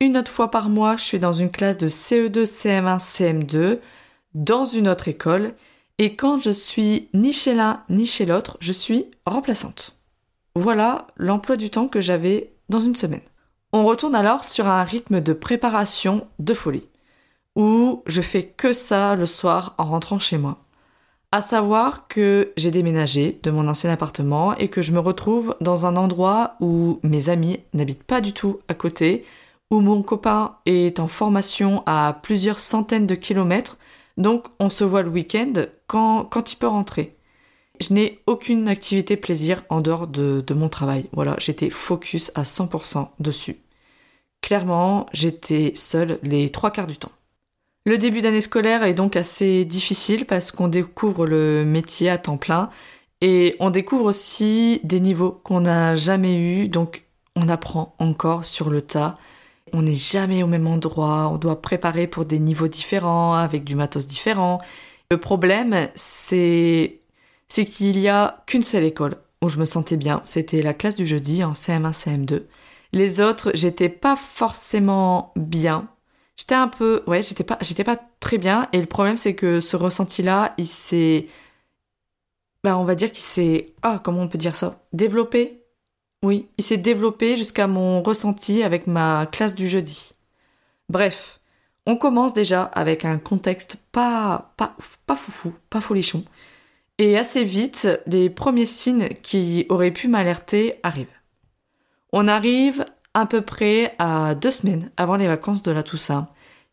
Une 0.01 0.17
autre 0.17 0.31
fois 0.31 0.51
par 0.51 0.69
mois, 0.69 0.97
je 0.97 1.03
suis 1.03 1.19
dans 1.19 1.33
une 1.33 1.51
classe 1.51 1.77
de 1.77 1.87
CE2, 1.87 2.43
CM1, 2.43 2.99
CM2, 2.99 3.79
dans 4.33 4.65
une 4.65 4.89
autre 4.89 5.07
école. 5.07 5.53
Et 5.99 6.15
quand 6.15 6.41
je 6.41 6.49
suis 6.49 7.07
ni 7.13 7.31
chez 7.31 7.53
l'un 7.53 7.83
ni 7.89 8.05
chez 8.05 8.25
l'autre, 8.25 8.57
je 8.59 8.73
suis 8.73 9.05
remplaçante. 9.25 9.95
Voilà 10.55 11.07
l'emploi 11.15 11.55
du 11.55 11.69
temps 11.69 11.87
que 11.87 12.01
j'avais 12.01 12.51
dans 12.67 12.81
une 12.81 12.95
semaine. 12.95 13.21
On 13.75 13.85
retourne 13.85 14.13
alors 14.13 14.43
sur 14.43 14.67
un 14.67 14.83
rythme 14.83 15.19
de 15.19 15.33
préparation 15.33 16.27
de 16.37 16.53
folie, 16.53 16.87
où 17.55 18.03
je 18.05 18.21
fais 18.21 18.43
que 18.43 18.71
ça 18.71 19.15
le 19.15 19.25
soir 19.25 19.73
en 19.79 19.85
rentrant 19.85 20.19
chez 20.19 20.37
moi. 20.37 20.59
À 21.31 21.41
savoir 21.41 22.07
que 22.07 22.53
j'ai 22.55 22.69
déménagé 22.69 23.39
de 23.41 23.49
mon 23.49 23.67
ancien 23.67 23.89
appartement 23.89 24.55
et 24.57 24.67
que 24.67 24.83
je 24.83 24.91
me 24.91 24.99
retrouve 24.99 25.55
dans 25.59 25.87
un 25.87 25.95
endroit 25.95 26.53
où 26.59 26.99
mes 27.01 27.29
amis 27.29 27.61
n'habitent 27.73 28.03
pas 28.03 28.21
du 28.21 28.31
tout 28.31 28.59
à 28.67 28.75
côté, 28.75 29.25
où 29.71 29.79
mon 29.79 30.03
copain 30.03 30.57
est 30.67 30.99
en 30.99 31.07
formation 31.07 31.81
à 31.87 32.19
plusieurs 32.21 32.59
centaines 32.59 33.07
de 33.07 33.15
kilomètres, 33.15 33.79
donc 34.17 34.45
on 34.59 34.69
se 34.69 34.83
voit 34.83 35.01
le 35.01 35.09
week-end 35.09 35.53
quand, 35.87 36.29
il 36.51 36.57
peut 36.57 36.67
rentrer. 36.67 37.17
Je 37.81 37.91
n'ai 37.95 38.19
aucune 38.27 38.67
activité 38.67 39.17
plaisir 39.17 39.63
en 39.69 39.81
dehors 39.81 40.05
de, 40.05 40.43
de 40.45 40.53
mon 40.53 40.69
travail. 40.69 41.09
Voilà, 41.11 41.35
j'étais 41.39 41.71
focus 41.71 42.31
à 42.35 42.43
100% 42.43 43.07
dessus. 43.19 43.62
Clairement, 44.43 45.05
j'étais 45.13 45.71
seule 45.73 46.19
les 46.21 46.51
trois 46.51 46.69
quarts 46.69 46.85
du 46.85 46.97
temps. 46.97 47.13
Le 47.85 47.97
début 47.97 48.19
d'année 48.19 48.41
scolaire 48.41 48.83
est 48.83 48.93
donc 48.93 49.15
assez 49.15 49.63
difficile 49.63 50.25
parce 50.25 50.51
qu'on 50.51 50.67
découvre 50.67 51.25
le 51.25 51.63
métier 51.63 52.09
à 52.09 52.17
temps 52.17 52.35
plein 52.35 52.69
et 53.21 53.55
on 53.61 53.69
découvre 53.69 54.03
aussi 54.03 54.81
des 54.83 54.99
niveaux 54.99 55.31
qu'on 55.31 55.61
n'a 55.61 55.95
jamais 55.95 56.37
eus, 56.37 56.67
donc 56.67 57.05
on 57.37 57.47
apprend 57.47 57.95
encore 57.99 58.43
sur 58.43 58.69
le 58.69 58.81
tas. 58.81 59.17
On 59.71 59.83
n'est 59.83 59.95
jamais 59.95 60.43
au 60.43 60.47
même 60.47 60.67
endroit, 60.67 61.29
on 61.31 61.37
doit 61.37 61.61
préparer 61.61 62.05
pour 62.05 62.25
des 62.25 62.39
niveaux 62.39 62.67
différents, 62.67 63.35
avec 63.35 63.63
du 63.63 63.75
matos 63.77 64.07
différent. 64.07 64.59
Le 65.09 65.17
problème, 65.17 65.87
c'est 65.95 66.99
c'est 67.47 67.65
qu'il 67.65 67.97
y 67.97 68.09
a 68.09 68.43
qu'une 68.45 68.63
seule 68.63 68.83
école 68.83 69.15
où 69.41 69.47
je 69.47 69.57
me 69.57 69.65
sentais 69.65 69.97
bien, 69.97 70.21
c'était 70.25 70.61
la 70.61 70.73
classe 70.73 70.95
du 70.95 71.07
jeudi 71.07 71.45
en 71.45 71.53
CM1, 71.53 71.93
CM2. 71.93 72.43
Les 72.93 73.21
autres, 73.21 73.51
j'étais 73.55 73.89
pas 73.89 74.15
forcément 74.15 75.33
bien. 75.35 75.89
J'étais 76.37 76.55
un 76.55 76.67
peu, 76.67 77.03
ouais, 77.07 77.21
j'étais 77.23 77.43
pas, 77.83 77.97
très 78.19 78.37
bien. 78.37 78.69
Et 78.71 78.79
le 78.79 78.85
problème, 78.85 79.17
c'est 79.17 79.35
que 79.35 79.61
ce 79.61 79.75
ressenti-là, 79.75 80.53
il 80.57 80.67
s'est, 80.67 81.27
bah, 82.63 82.77
on 82.77 82.85
va 82.85 82.95
dire 82.95 83.11
qu'il 83.11 83.23
s'est, 83.23 83.73
ah, 83.81 83.99
comment 84.03 84.21
on 84.21 84.27
peut 84.27 84.37
dire 84.37 84.55
ça, 84.55 84.83
développé. 84.93 85.63
Oui, 86.23 86.47
il 86.57 86.63
s'est 86.63 86.77
développé 86.77 87.35
jusqu'à 87.35 87.67
mon 87.67 88.01
ressenti 88.01 88.63
avec 88.63 88.87
ma 88.87 89.27
classe 89.31 89.55
du 89.55 89.69
jeudi. 89.69 90.13
Bref, 90.89 91.39
on 91.85 91.97
commence 91.97 92.33
déjà 92.33 92.63
avec 92.63 93.05
un 93.05 93.17
contexte 93.17 93.77
pas, 93.91 94.53
pas, 94.57 94.75
pas 95.05 95.15
foufou, 95.15 95.53
pas 95.69 95.81
folichon. 95.81 96.23
Et 96.99 97.17
assez 97.17 97.43
vite, 97.43 97.87
les 98.05 98.29
premiers 98.29 98.67
signes 98.67 99.09
qui 99.23 99.65
auraient 99.69 99.91
pu 99.91 100.07
m'alerter 100.07 100.79
arrivent. 100.83 101.07
On 102.15 102.27
arrive 102.27 102.85
à 103.15 103.25
peu 103.25 103.41
près 103.41 103.95
à 103.97 104.35
deux 104.35 104.51
semaines 104.51 104.91
avant 104.97 105.15
les 105.15 105.25
vacances 105.25 105.63
de 105.63 105.71
la 105.71 105.81
Toussaint. 105.81 106.27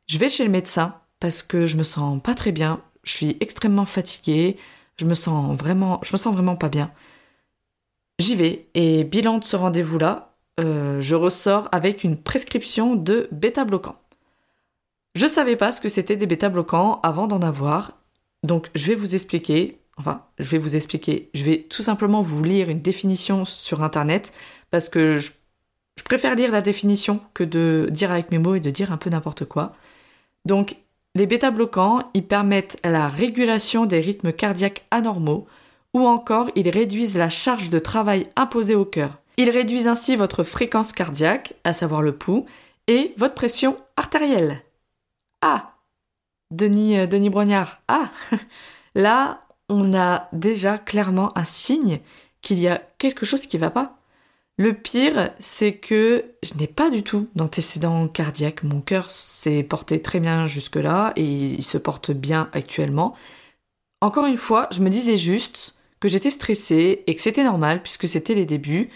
Je 0.07 0.19
vais 0.19 0.29
chez 0.29 0.45
le 0.45 0.51
médecin 0.51 0.97
parce 1.19 1.43
que 1.43 1.67
je 1.67 1.79
me 1.79 1.83
sens 1.83 2.21
pas 2.23 2.35
très 2.35 2.53
bien, 2.53 2.83
je 3.05 3.13
suis 3.13 3.37
extrêmement 3.41 3.87
fatiguée, 3.87 4.59
je 4.99 5.07
me 5.07 5.15
sens 5.15 5.57
vraiment, 5.57 5.99
me 6.13 6.19
sens 6.19 6.35
vraiment 6.35 6.57
pas 6.57 6.69
bien. 6.69 6.93
J'y 8.19 8.37
vais 8.37 8.69
et 8.75 9.03
bilan 9.05 9.39
de 9.39 9.45
ce 9.45 9.57
rendez-vous-là, 9.57 10.37
euh, 10.61 11.01
je 11.01 11.15
ressors 11.15 11.71
avec 11.73 12.05
une 12.05 12.19
prescription 12.19 12.95
de 12.95 13.27
bêta-bloquant. 13.33 13.97
Je 15.15 15.27
savais 15.27 15.57
pas 15.57 15.73
ce 15.73 15.81
que 15.81 15.89
c'était 15.89 16.17
des 16.17 16.27
bêta-bloquants 16.27 17.01
avant 17.03 17.29
d'en 17.29 17.41
avoir, 17.41 17.93
donc 18.43 18.71
je 18.75 18.89
vais 18.89 18.95
vous 18.95 19.15
expliquer, 19.15 19.81
enfin, 19.97 20.27
je 20.39 20.51
vais 20.51 20.59
vous 20.59 20.77
expliquer, 20.77 21.31
je 21.33 21.45
vais 21.45 21.63
tout 21.63 21.83
simplement 21.83 22.21
vous 22.21 22.43
lire 22.45 22.69
une 22.69 22.81
définition 22.81 23.47
sur 23.47 23.83
internet 23.83 24.35
parce 24.71 24.89
que 24.89 25.19
je, 25.19 25.31
préfère 26.05 26.35
lire 26.35 26.51
la 26.51 26.63
définition 26.63 27.21
que 27.35 27.45
de 27.45 27.89
dire 27.91 28.11
avec 28.11 28.31
mes 28.31 28.39
mots 28.39 28.55
et 28.55 28.61
de 28.61 28.71
dire 28.71 28.93
un 28.93 28.97
peu 28.97 29.11
n'importe 29.11 29.45
quoi. 29.45 29.75
Donc, 30.45 30.77
les 31.15 31.27
bêta-bloquants, 31.27 32.11
ils 32.15 32.27
permettent 32.27 32.79
la 32.85 33.09
régulation 33.09 33.85
des 33.87 34.01
rythmes 34.01 34.33
cardiaques 34.33 34.85
anormaux 34.91 35.47
ou 35.93 36.07
encore 36.07 36.51
ils 36.55 36.69
réduisent 36.69 37.17
la 37.17 37.29
charge 37.29 37.71
de 37.71 37.79
travail 37.79 38.27
imposée 38.37 38.75
au 38.75 38.85
cœur. 38.85 39.19
Ils 39.37 39.51
réduisent 39.51 39.89
ainsi 39.89 40.17
votre 40.17 40.45
fréquence 40.45 40.93
cardiaque, 40.93 41.55
à 41.65 41.73
savoir 41.73 42.03
le 42.03 42.13
pouls, 42.13 42.47
et 42.87 43.15
votre 43.17 43.35
pression 43.35 43.77
artérielle. 43.97 44.63
Ah 45.43 45.75
Denis, 46.51 46.99
euh, 46.99 47.07
Denis 47.07 47.31
Brognard. 47.31 47.81
Ah 47.89 48.11
Là, 48.95 49.47
on 49.69 49.95
a 49.95 50.29
déjà 50.33 50.79
clairement 50.79 51.37
un 51.39 51.45
signe 51.45 52.01
qu'il 52.43 52.59
y 52.59 52.69
a 52.69 52.83
quelque 52.99 53.25
chose 53.25 53.47
qui 53.47 53.59
va 53.59 53.71
pas. 53.71 54.00
Le 54.61 54.75
pire, 54.75 55.31
c'est 55.39 55.73
que 55.73 56.23
je 56.43 56.53
n'ai 56.59 56.67
pas 56.67 56.91
du 56.91 57.03
tout 57.03 57.31
d'antécédent 57.35 58.07
cardiaque. 58.09 58.63
Mon 58.63 58.83
cœur 58.83 59.09
s'est 59.09 59.63
porté 59.63 60.03
très 60.03 60.21
bien 60.21 60.47
jusque-là 60.47 61.15
et 61.17 61.25
il 61.25 61.65
se 61.65 61.79
porte 61.79 62.11
bien 62.11 62.51
actuellement. 62.53 63.15
Encore 64.03 64.27
une 64.27 64.37
fois, 64.37 64.69
je 64.71 64.83
me 64.83 64.91
disais 64.91 65.17
juste 65.17 65.77
que 65.99 66.09
j'étais 66.09 66.29
stressée 66.29 67.05
et 67.07 67.15
que 67.15 67.23
c'était 67.23 67.43
normal 67.43 67.81
puisque 67.81 68.07
c'était 68.07 68.35
les 68.35 68.45
débuts. 68.45 68.91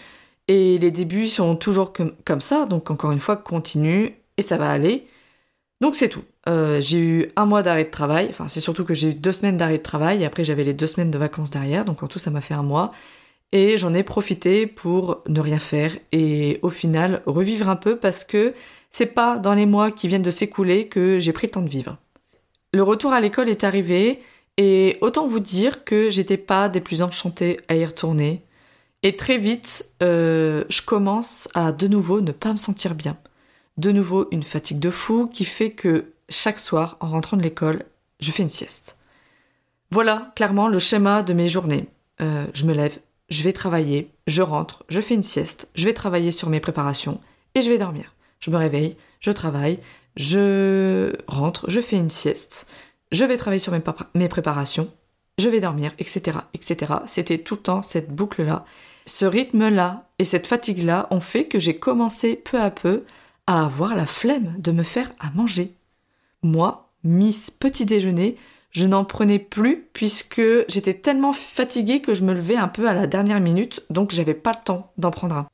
Et 0.47 0.77
les 0.77 0.91
débuts 0.91 1.29
sont 1.29 1.55
toujours 1.55 1.93
comme 1.93 2.41
ça, 2.41 2.67
donc 2.67 2.91
encore 2.91 3.11
une 3.11 3.19
fois, 3.19 3.35
continue 3.35 4.13
et 4.37 4.43
ça 4.43 4.57
va 4.57 4.69
aller. 4.69 5.07
Donc 5.81 5.95
c'est 5.95 6.09
tout. 6.09 6.25
Euh, 6.47 6.79
j'ai 6.79 6.99
eu 6.99 7.31
un 7.37 7.47
mois 7.47 7.63
d'arrêt 7.63 7.85
de 7.85 7.89
travail, 7.89 8.27
enfin 8.29 8.47
c'est 8.49 8.59
surtout 8.59 8.85
que 8.85 8.93
j'ai 8.93 9.09
eu 9.09 9.13
deux 9.15 9.31
semaines 9.31 9.57
d'arrêt 9.57 9.79
de 9.79 9.83
travail 9.83 10.21
et 10.21 10.25
après 10.25 10.45
j'avais 10.45 10.63
les 10.63 10.75
deux 10.75 10.85
semaines 10.85 11.09
de 11.09 11.17
vacances 11.17 11.49
derrière, 11.49 11.85
donc 11.85 12.03
en 12.03 12.07
tout 12.07 12.19
ça 12.19 12.29
m'a 12.29 12.41
fait 12.41 12.53
un 12.53 12.61
mois. 12.61 12.91
Et 13.55 13.77
j'en 13.77 13.93
ai 13.93 14.03
profité 14.03 14.67
pour 14.67 15.23
ne 15.29 15.39
rien 15.39 15.59
faire 15.59 15.97
et 16.11 16.59
au 16.61 16.69
final 16.69 17.23
revivre 17.25 17.69
un 17.69 17.77
peu 17.77 17.95
parce 17.95 18.25
que 18.25 18.53
c'est 18.91 19.05
pas 19.05 19.37
dans 19.37 19.53
les 19.53 19.65
mois 19.65 19.91
qui 19.91 20.09
viennent 20.09 20.21
de 20.21 20.29
s'écouler 20.29 20.89
que 20.89 21.19
j'ai 21.19 21.31
pris 21.31 21.47
le 21.47 21.51
temps 21.51 21.61
de 21.61 21.69
vivre. 21.69 21.95
Le 22.73 22.83
retour 22.83 23.13
à 23.13 23.21
l'école 23.21 23.49
est 23.49 23.63
arrivé 23.63 24.21
et 24.57 24.97
autant 24.99 25.25
vous 25.25 25.39
dire 25.39 25.85
que 25.85 26.09
j'étais 26.09 26.35
pas 26.35 26.67
des 26.67 26.81
plus 26.81 27.01
enchantées 27.01 27.61
à 27.69 27.77
y 27.77 27.85
retourner. 27.85 28.43
Et 29.03 29.15
très 29.15 29.37
vite, 29.37 29.89
euh, 30.03 30.65
je 30.67 30.81
commence 30.81 31.47
à 31.53 31.71
de 31.71 31.87
nouveau 31.87 32.19
ne 32.19 32.33
pas 32.33 32.51
me 32.51 32.57
sentir 32.57 32.93
bien. 32.93 33.15
De 33.77 33.93
nouveau 33.93 34.27
une 34.31 34.43
fatigue 34.43 34.79
de 34.81 34.91
fou 34.91 35.29
qui 35.33 35.45
fait 35.45 35.71
que 35.71 36.11
chaque 36.27 36.59
soir, 36.59 36.97
en 36.99 37.07
rentrant 37.07 37.37
de 37.37 37.41
l'école, 37.41 37.83
je 38.19 38.33
fais 38.33 38.43
une 38.43 38.49
sieste. 38.49 38.97
Voilà 39.91 40.33
clairement 40.35 40.67
le 40.67 40.79
schéma 40.79 41.23
de 41.23 41.31
mes 41.31 41.47
journées. 41.47 41.87
Euh, 42.19 42.47
je 42.53 42.65
me 42.65 42.73
lève, 42.73 42.99
je 43.29 43.43
vais 43.43 43.53
travailler, 43.53 44.11
je 44.27 44.41
rentre, 44.41 44.83
je 44.89 45.01
fais 45.01 45.15
une 45.15 45.23
sieste, 45.23 45.69
je 45.75 45.85
vais 45.85 45.93
travailler 45.93 46.31
sur 46.31 46.49
mes 46.49 46.59
préparations 46.59 47.19
et 47.55 47.61
je 47.61 47.69
vais 47.69 47.77
dormir. 47.77 48.13
Je 48.39 48.51
me 48.51 48.57
réveille, 48.57 48.97
je 49.19 49.31
travaille, 49.31 49.79
je 50.15 51.13
rentre, 51.27 51.69
je 51.69 51.81
fais 51.81 51.97
une 51.97 52.09
sieste, 52.09 52.67
je 53.11 53.25
vais 53.25 53.37
travailler 53.37 53.59
sur 53.59 53.73
mes, 54.13 54.27
préparations, 54.27 54.91
je 55.37 55.49
vais 55.49 55.61
dormir, 55.61 55.93
etc., 55.99 56.37
etc. 56.53 56.93
C'était 57.07 57.39
tout 57.39 57.55
le 57.55 57.61
temps 57.61 57.81
cette 57.81 58.13
boucle-là. 58.13 58.65
Ce 59.05 59.25
rythme-là 59.25 60.09
et 60.19 60.25
cette 60.25 60.47
fatigue-là 60.47 61.07
ont 61.11 61.19
fait 61.19 61.45
que 61.45 61.59
j'ai 61.59 61.77
commencé 61.77 62.35
peu 62.35 62.59
à 62.59 62.71
peu 62.71 63.03
à 63.47 63.65
avoir 63.65 63.95
la 63.95 64.05
flemme 64.05 64.55
de 64.57 64.71
me 64.71 64.83
faire 64.83 65.11
à 65.19 65.29
manger. 65.31 65.73
Moi, 66.41 66.91
Miss 67.03 67.51
Petit 67.51 67.85
Déjeuner, 67.85 68.37
je 68.75 68.87
n'en 68.87 69.05
prenais 69.05 69.39
plus 69.39 69.87
puisque 69.93 70.41
j'étais 70.67 70.93
tellement 70.93 71.31
fatiguée 71.31 72.01
que 72.01 72.13
je 72.13 72.23
me 72.23 72.33
levais 72.33 72.57
un 72.57 72.67
peu 72.67 72.89
à 72.89 72.93
la 72.93 73.07
dernière 73.07 73.39
minute, 73.39 73.83
donc 73.89 74.11
j'avais 74.11 74.33
pas 74.33 74.51
le 74.51 74.63
temps 74.65 74.91
d'en 74.97 75.11
prendre 75.11 75.35
un. 75.35 75.47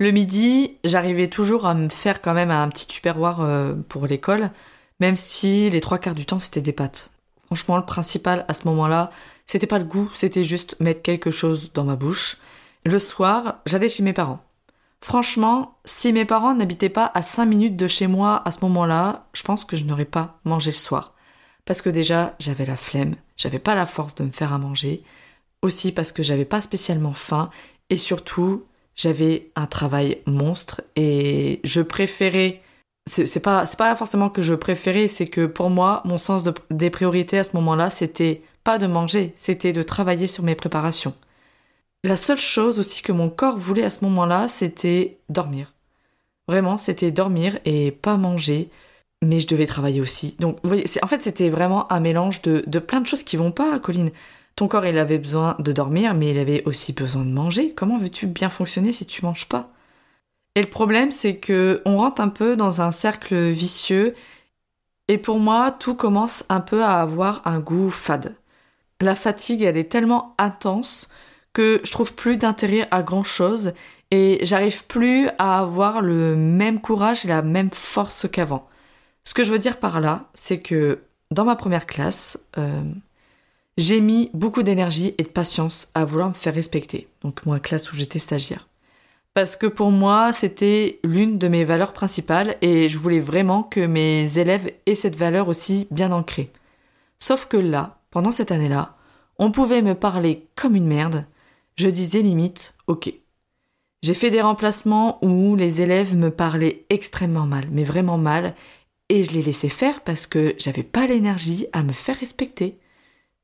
Le 0.00 0.10
midi, 0.10 0.78
j'arrivais 0.82 1.28
toujours 1.28 1.66
à 1.66 1.74
me 1.74 1.88
faire 1.88 2.20
quand 2.20 2.34
même 2.34 2.50
un 2.50 2.68
petit 2.68 2.88
tupperware 2.88 3.40
euh, 3.42 3.74
pour 3.88 4.08
l'école, 4.08 4.50
même 4.98 5.14
si 5.14 5.70
les 5.70 5.80
trois 5.80 5.98
quarts 5.98 6.16
du 6.16 6.26
temps 6.26 6.40
c'était 6.40 6.62
des 6.62 6.72
pâtes. 6.72 7.12
Franchement, 7.46 7.76
le 7.76 7.84
principal 7.84 8.44
à 8.48 8.54
ce 8.54 8.66
moment-là, 8.66 9.10
c'était 9.46 9.68
pas 9.68 9.78
le 9.78 9.84
goût, 9.84 10.10
c'était 10.12 10.42
juste 10.42 10.74
mettre 10.80 11.02
quelque 11.02 11.30
chose 11.30 11.70
dans 11.74 11.84
ma 11.84 11.94
bouche. 11.94 12.38
Le 12.84 12.98
soir, 12.98 13.60
j'allais 13.66 13.88
chez 13.88 14.02
mes 14.02 14.12
parents. 14.12 14.40
Franchement, 15.00 15.78
si 15.84 16.12
mes 16.12 16.24
parents 16.24 16.54
n'habitaient 16.54 16.88
pas 16.88 17.08
à 17.14 17.22
5 17.22 17.44
minutes 17.44 17.76
de 17.76 17.86
chez 17.86 18.08
moi 18.08 18.42
à 18.44 18.50
ce 18.50 18.58
moment-là, 18.62 19.26
je 19.32 19.44
pense 19.44 19.64
que 19.64 19.76
je 19.76 19.84
n'aurais 19.84 20.06
pas 20.06 20.40
mangé 20.44 20.72
le 20.72 20.76
soir 20.76 21.13
parce 21.64 21.82
que 21.82 21.90
déjà 21.90 22.34
j'avais 22.38 22.66
la 22.66 22.76
flemme, 22.76 23.16
j'avais 23.36 23.58
pas 23.58 23.74
la 23.74 23.86
force 23.86 24.14
de 24.14 24.24
me 24.24 24.30
faire 24.30 24.52
à 24.52 24.58
manger, 24.58 25.02
aussi 25.62 25.92
parce 25.92 26.12
que 26.12 26.22
j'avais 26.22 26.44
pas 26.44 26.60
spécialement 26.60 27.14
faim 27.14 27.50
et 27.90 27.98
surtout 27.98 28.64
j'avais 28.96 29.50
un 29.56 29.66
travail 29.66 30.18
monstre 30.26 30.82
et 30.96 31.60
je 31.64 31.80
préférais 31.80 32.60
c'est 33.06 33.40
pas 33.40 33.66
c'est 33.66 33.78
pas 33.78 33.94
forcément 33.96 34.30
que 34.30 34.42
je 34.42 34.54
préférais, 34.54 35.08
c'est 35.08 35.26
que 35.26 35.46
pour 35.46 35.70
moi 35.70 36.02
mon 36.04 36.18
sens 36.18 36.44
des 36.70 36.90
priorités 36.90 37.38
à 37.38 37.44
ce 37.44 37.56
moment-là, 37.56 37.90
c'était 37.90 38.42
pas 38.64 38.78
de 38.78 38.86
manger, 38.86 39.32
c'était 39.36 39.72
de 39.72 39.82
travailler 39.82 40.26
sur 40.26 40.42
mes 40.42 40.54
préparations. 40.54 41.14
La 42.02 42.16
seule 42.16 42.38
chose 42.38 42.78
aussi 42.78 43.02
que 43.02 43.12
mon 43.12 43.30
corps 43.30 43.58
voulait 43.58 43.84
à 43.84 43.90
ce 43.90 44.04
moment-là, 44.04 44.48
c'était 44.48 45.18
dormir. 45.28 45.72
Vraiment, 46.48 46.76
c'était 46.76 47.10
dormir 47.10 47.58
et 47.64 47.92
pas 47.92 48.16
manger 48.16 48.70
mais 49.24 49.40
je 49.40 49.46
devais 49.46 49.66
travailler 49.66 50.00
aussi. 50.00 50.36
Donc, 50.38 50.58
vous 50.62 50.68
voyez, 50.68 50.84
en 51.02 51.06
fait, 51.06 51.22
c'était 51.22 51.48
vraiment 51.48 51.90
un 51.92 52.00
mélange 52.00 52.42
de, 52.42 52.78
plein 52.78 53.00
de 53.00 53.06
choses 53.06 53.22
qui 53.22 53.36
vont 53.36 53.52
pas, 53.52 53.78
Colline. 53.78 54.10
Ton 54.56 54.68
corps, 54.68 54.86
il 54.86 54.98
avait 54.98 55.18
besoin 55.18 55.56
de 55.58 55.72
dormir, 55.72 56.14
mais 56.14 56.30
il 56.30 56.38
avait 56.38 56.62
aussi 56.64 56.92
besoin 56.92 57.24
de 57.24 57.32
manger. 57.32 57.72
Comment 57.74 57.98
veux-tu 57.98 58.26
bien 58.26 58.50
fonctionner 58.50 58.92
si 58.92 59.04
tu 59.06 59.24
manges 59.24 59.48
pas? 59.48 59.70
Et 60.54 60.60
le 60.60 60.68
problème, 60.68 61.10
c'est 61.10 61.36
que 61.36 61.82
on 61.84 61.98
rentre 61.98 62.20
un 62.20 62.28
peu 62.28 62.56
dans 62.56 62.80
un 62.80 62.92
cercle 62.92 63.34
vicieux. 63.50 64.14
Et 65.08 65.18
pour 65.18 65.40
moi, 65.40 65.72
tout 65.72 65.96
commence 65.96 66.44
un 66.48 66.60
peu 66.60 66.84
à 66.84 67.00
avoir 67.00 67.42
un 67.46 67.58
goût 67.58 67.90
fade. 67.90 68.36
La 69.00 69.16
fatigue, 69.16 69.62
elle 69.62 69.76
est 69.76 69.90
tellement 69.90 70.34
intense 70.38 71.08
que 71.52 71.80
je 71.84 71.90
trouve 71.90 72.14
plus 72.14 72.36
d'intérêt 72.36 72.86
à 72.90 73.02
grand 73.02 73.24
chose 73.24 73.72
et 74.10 74.38
j'arrive 74.42 74.86
plus 74.86 75.28
à 75.38 75.58
avoir 75.58 76.00
le 76.00 76.36
même 76.36 76.80
courage 76.80 77.24
et 77.24 77.28
la 77.28 77.42
même 77.42 77.70
force 77.70 78.28
qu'avant. 78.30 78.68
Ce 79.24 79.34
que 79.34 79.44
je 79.44 79.52
veux 79.52 79.58
dire 79.58 79.78
par 79.78 80.00
là, 80.00 80.28
c'est 80.34 80.58
que 80.58 81.00
dans 81.30 81.44
ma 81.44 81.56
première 81.56 81.86
classe, 81.86 82.38
euh, 82.58 82.82
j'ai 83.76 84.00
mis 84.00 84.30
beaucoup 84.34 84.62
d'énergie 84.62 85.14
et 85.18 85.22
de 85.22 85.28
patience 85.28 85.88
à 85.94 86.04
vouloir 86.04 86.28
me 86.28 86.34
faire 86.34 86.54
respecter. 86.54 87.08
Donc 87.22 87.44
moi, 87.46 87.58
classe 87.58 87.90
où 87.90 87.96
j'étais 87.96 88.18
stagiaire. 88.18 88.68
Parce 89.32 89.56
que 89.56 89.66
pour 89.66 89.90
moi, 89.90 90.32
c'était 90.32 91.00
l'une 91.02 91.38
de 91.38 91.48
mes 91.48 91.64
valeurs 91.64 91.92
principales 91.92 92.56
et 92.60 92.88
je 92.88 92.98
voulais 92.98 93.18
vraiment 93.18 93.64
que 93.64 93.84
mes 93.84 94.38
élèves 94.38 94.70
aient 94.86 94.94
cette 94.94 95.16
valeur 95.16 95.48
aussi 95.48 95.88
bien 95.90 96.12
ancrée. 96.12 96.52
Sauf 97.18 97.46
que 97.46 97.56
là, 97.56 97.98
pendant 98.10 98.30
cette 98.30 98.52
année-là, 98.52 98.96
on 99.38 99.50
pouvait 99.50 99.82
me 99.82 99.96
parler 99.96 100.46
comme 100.54 100.76
une 100.76 100.86
merde. 100.86 101.26
Je 101.76 101.88
disais 101.88 102.22
limite, 102.22 102.74
ok. 102.86 103.12
J'ai 104.04 104.14
fait 104.14 104.30
des 104.30 104.42
remplacements 104.42 105.18
où 105.24 105.56
les 105.56 105.80
élèves 105.80 106.14
me 106.14 106.30
parlaient 106.30 106.84
extrêmement 106.90 107.46
mal, 107.46 107.66
mais 107.72 107.82
vraiment 107.84 108.18
mal, 108.18 108.54
et 109.08 109.22
je 109.22 109.32
l'ai 109.32 109.42
laissé 109.42 109.68
faire 109.68 110.00
parce 110.02 110.26
que 110.26 110.54
j'avais 110.58 110.82
pas 110.82 111.06
l'énergie 111.06 111.66
à 111.72 111.82
me 111.82 111.92
faire 111.92 112.18
respecter. 112.18 112.78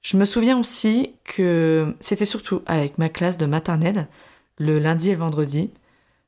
Je 0.03 0.17
me 0.17 0.25
souviens 0.25 0.59
aussi 0.59 1.15
que 1.25 1.95
c'était 2.01 2.25
surtout 2.25 2.63
avec 2.67 2.97
ma 2.99 3.09
classe 3.09 3.37
de 3.39 3.47
maternelle, 3.47 4.09
le 4.57 4.79
lundi 4.79 5.11
et 5.11 5.15
le 5.15 5.19
vendredi. 5.19 5.71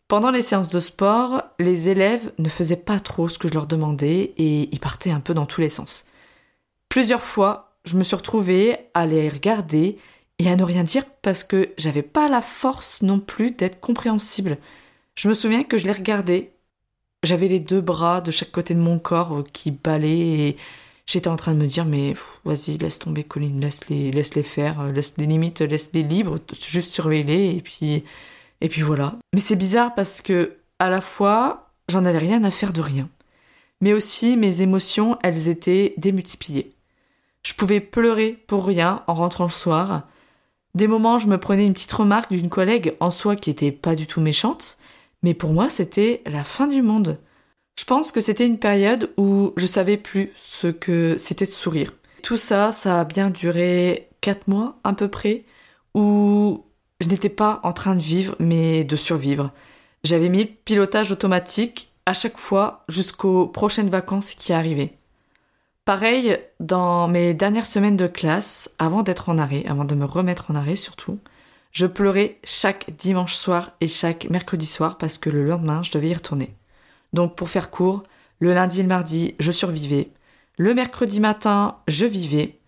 Pendant 0.09 0.30
les 0.30 0.43
séances 0.43 0.68
de 0.68 0.80
sport, 0.80 1.43
les 1.59 1.89
élèves 1.89 2.33
ne 2.39 2.51
faisaient 2.51 2.76
pas 2.76 3.01
trop 3.01 3.30
ce 3.30 3.39
que 3.39 3.49
je 3.49 3.55
leur 3.55 3.66
demandais 3.66 4.35
et 4.37 4.68
ils 4.70 4.80
partaient 4.80 5.11
un 5.11 5.20
peu 5.20 5.33
dans 5.33 5.47
tous 5.47 5.62
les 5.62 5.70
sens. 5.70 6.05
Plusieurs 6.91 7.22
fois, 7.22 7.76
je 7.87 7.97
me 7.97 8.05
suis 8.05 8.16
retrouvée 8.16 8.76
à 8.93 9.07
les 9.07 9.30
regarder 9.30 9.99
et 10.39 10.51
à 10.51 10.57
ne 10.57 10.64
rien 10.64 10.85
dire 10.85 11.05
parce 11.22 11.45
que 11.45 11.70
j'avais 11.78 12.03
pas 12.03 12.28
la 12.28 12.43
force 12.43 13.01
non 13.01 13.20
plus 13.20 13.53
d'être 13.53 13.80
compréhensible. 13.80 14.59
Je 15.14 15.28
me 15.28 15.35
souviens 15.35 15.64
que 15.64 15.78
je 15.78 15.85
les 15.85 15.93
regardais. 15.93 16.53
J'avais 17.23 17.49
les 17.49 17.61
deux 17.61 17.81
bras 17.81 18.20
de 18.20 18.31
chaque 18.31 18.51
côté 18.51 18.75
de 18.75 18.81
mon 18.81 18.99
corps 18.99 19.39
euh, 19.39 19.45
qui 19.53 19.70
balaient 19.70 20.49
et 20.49 20.57
j'étais 21.07 21.29
en 21.29 21.37
train 21.37 21.55
de 21.55 21.59
me 21.59 21.66
dire 21.66 21.85
mais 21.85 22.14
vas-y 22.45 22.79
laisse 22.79 22.99
tomber 22.99 23.23
Colline, 23.23 23.61
laisse 23.61 23.89
les, 23.89 24.11
laisse 24.11 24.35
les 24.35 24.43
faire, 24.43 24.81
euh, 24.81 24.93
laisse 24.93 25.14
les 25.18 25.27
limites, 25.27 25.61
laisse 25.61 25.91
les 25.93 26.03
libres, 26.03 26.39
juste 26.68 26.93
surveiller 26.93 27.57
et 27.57 27.61
puis 27.61 28.05
et 28.61 28.68
puis 28.68 28.83
voilà. 28.83 29.16
Mais 29.33 29.41
c'est 29.41 29.57
bizarre 29.57 29.95
parce 29.95 30.20
que 30.20 30.57
à 30.81 30.91
la 30.91 31.01
fois 31.01 31.70
j'en 31.89 32.05
avais 32.05 32.18
rien 32.18 32.43
à 32.45 32.51
faire 32.51 32.73
de 32.73 32.81
rien, 32.81 33.09
mais 33.81 33.93
aussi 33.93 34.37
mes 34.37 34.62
émotions 34.62 35.16
elles 35.23 35.49
étaient 35.49 35.95
démultipliées. 35.99 36.73
Je 37.45 37.55
pouvais 37.55 37.81
pleurer 37.81 38.39
pour 38.47 38.66
rien 38.66 39.03
en 39.07 39.14
rentrant 39.14 39.45
le 39.45 39.51
soir. 39.51 40.03
Des 40.75 40.87
moments, 40.87 41.18
je 41.18 41.27
me 41.27 41.39
prenais 41.39 41.66
une 41.66 41.75
petite 41.75 41.93
remarque 41.93 42.33
d'une 42.33 42.49
collègue 42.49 42.95
en 43.01 43.11
soi 43.11 43.37
qui 43.37 43.51
était 43.51 43.73
pas 43.73 43.95
du 43.95 44.07
tout 44.07 44.20
méchante, 44.20 44.79
mais 45.23 45.35
pour 45.35 45.53
moi, 45.53 45.68
c'était 45.70 46.23
la 46.27 46.45
fin 46.45 46.66
du 46.66 46.83
monde. 46.83 47.18
Je 47.79 47.85
pense 47.85 48.12
que 48.12 48.20
c'était 48.20 48.47
une 48.47 48.59
période 48.59 49.11
où 49.16 49.53
je 49.57 49.66
savais 49.66 49.97
plus 49.97 50.33
ce 50.37 50.66
que 50.66 51.16
c'était 51.18 51.47
de 51.47 51.51
sourire. 51.51 51.95
Tout 52.23 52.37
ça, 52.37 52.73
ça 52.73 53.01
a 53.01 53.05
bien 53.05 53.31
duré 53.31 54.09
quatre 54.20 54.49
mois 54.49 54.79
à 54.85 54.93
peu 54.93 55.09
près, 55.09 55.45
où 55.95 56.64
je 57.01 57.09
n'étais 57.09 57.29
pas 57.29 57.61
en 57.64 57.73
train 57.73 57.97
de 57.97 58.03
vivre, 58.03 58.37
mais 58.39 58.85
de 58.85 58.97
survivre. 58.97 59.53
J'avais 60.05 60.29
mis 60.29 60.45
pilotage 60.45 61.12
automatique 61.12 61.93
à 62.07 62.14
chaque 62.14 62.39
fois 62.39 62.85
jusqu'aux 62.89 63.47
prochaines 63.47 63.91
vacances 63.91 64.35
qui 64.35 64.53
arrivaient. 64.53 64.97
Pareil, 65.85 66.39
dans 66.61 67.09
mes 67.09 67.35
dernières 67.35 67.66
semaines 67.66 67.97
de 67.97 68.07
classe, 68.07 68.75
avant 68.79 69.03
d'être 69.03 69.29
en 69.29 69.39
arrêt, 69.39 69.64
avant 69.66 69.85
de 69.85 69.95
me 69.95 70.05
remettre 70.05 70.51
en 70.51 70.55
arrêt 70.55 70.77
surtout, 70.77 71.18
je 71.73 71.87
pleurais 71.87 72.39
chaque 72.45 72.95
dimanche 72.97 73.35
soir 73.35 73.73
et 73.81 73.89
chaque 73.89 74.29
mercredi 74.31 74.66
soir 74.66 74.99
parce 74.99 75.18
que 75.18 75.31
le 75.31 75.45
lendemain, 75.45 75.83
je 75.83 75.91
devais 75.91 76.11
y 76.11 76.14
retourner. 76.14 76.55
Donc 77.12 77.35
pour 77.35 77.51
faire 77.51 77.70
court, 77.70 78.05
le 78.39 78.53
lundi 78.53 78.81
et 78.81 78.83
le 78.83 78.89
mardi, 78.89 79.35
je 79.41 79.51
survivais. 79.51 80.11
Le 80.59 80.75
mercredi 80.75 81.18
matin, 81.18 81.79
je 81.89 82.05
vivais. 82.05 82.59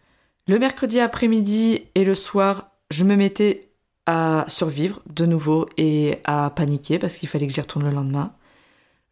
Le 0.49 0.59
mercredi 0.59 1.01
après-midi 1.01 1.83
et 1.95 2.05
le 2.05 2.15
soir, 2.15 2.71
je 2.91 3.05
me 3.05 3.17
mettais 3.17 3.71
à 4.07 4.45
survivre 4.49 5.03
de 5.07 5.27
nouveau 5.27 5.69
et 5.77 6.19
à 6.25 6.51
paniquer 6.51 6.99
parce 6.99 7.17
qu'il 7.17 7.29
fallait 7.29 7.47
que 7.47 7.53
j'y 7.53 7.61
retourne 7.61 7.85
le 7.85 7.91
lendemain. 7.91 8.35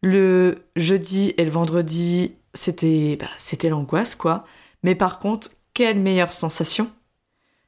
Le 0.01 0.65
jeudi 0.75 1.33
et 1.37 1.45
le 1.45 1.51
vendredi, 1.51 2.35
c'était 2.53 3.17
bah, 3.17 3.69
l'angoisse 3.69 4.15
quoi. 4.15 4.45
Mais 4.83 4.95
par 4.95 5.19
contre, 5.19 5.49
quelle 5.73 5.99
meilleure 5.99 6.31
sensation 6.31 6.91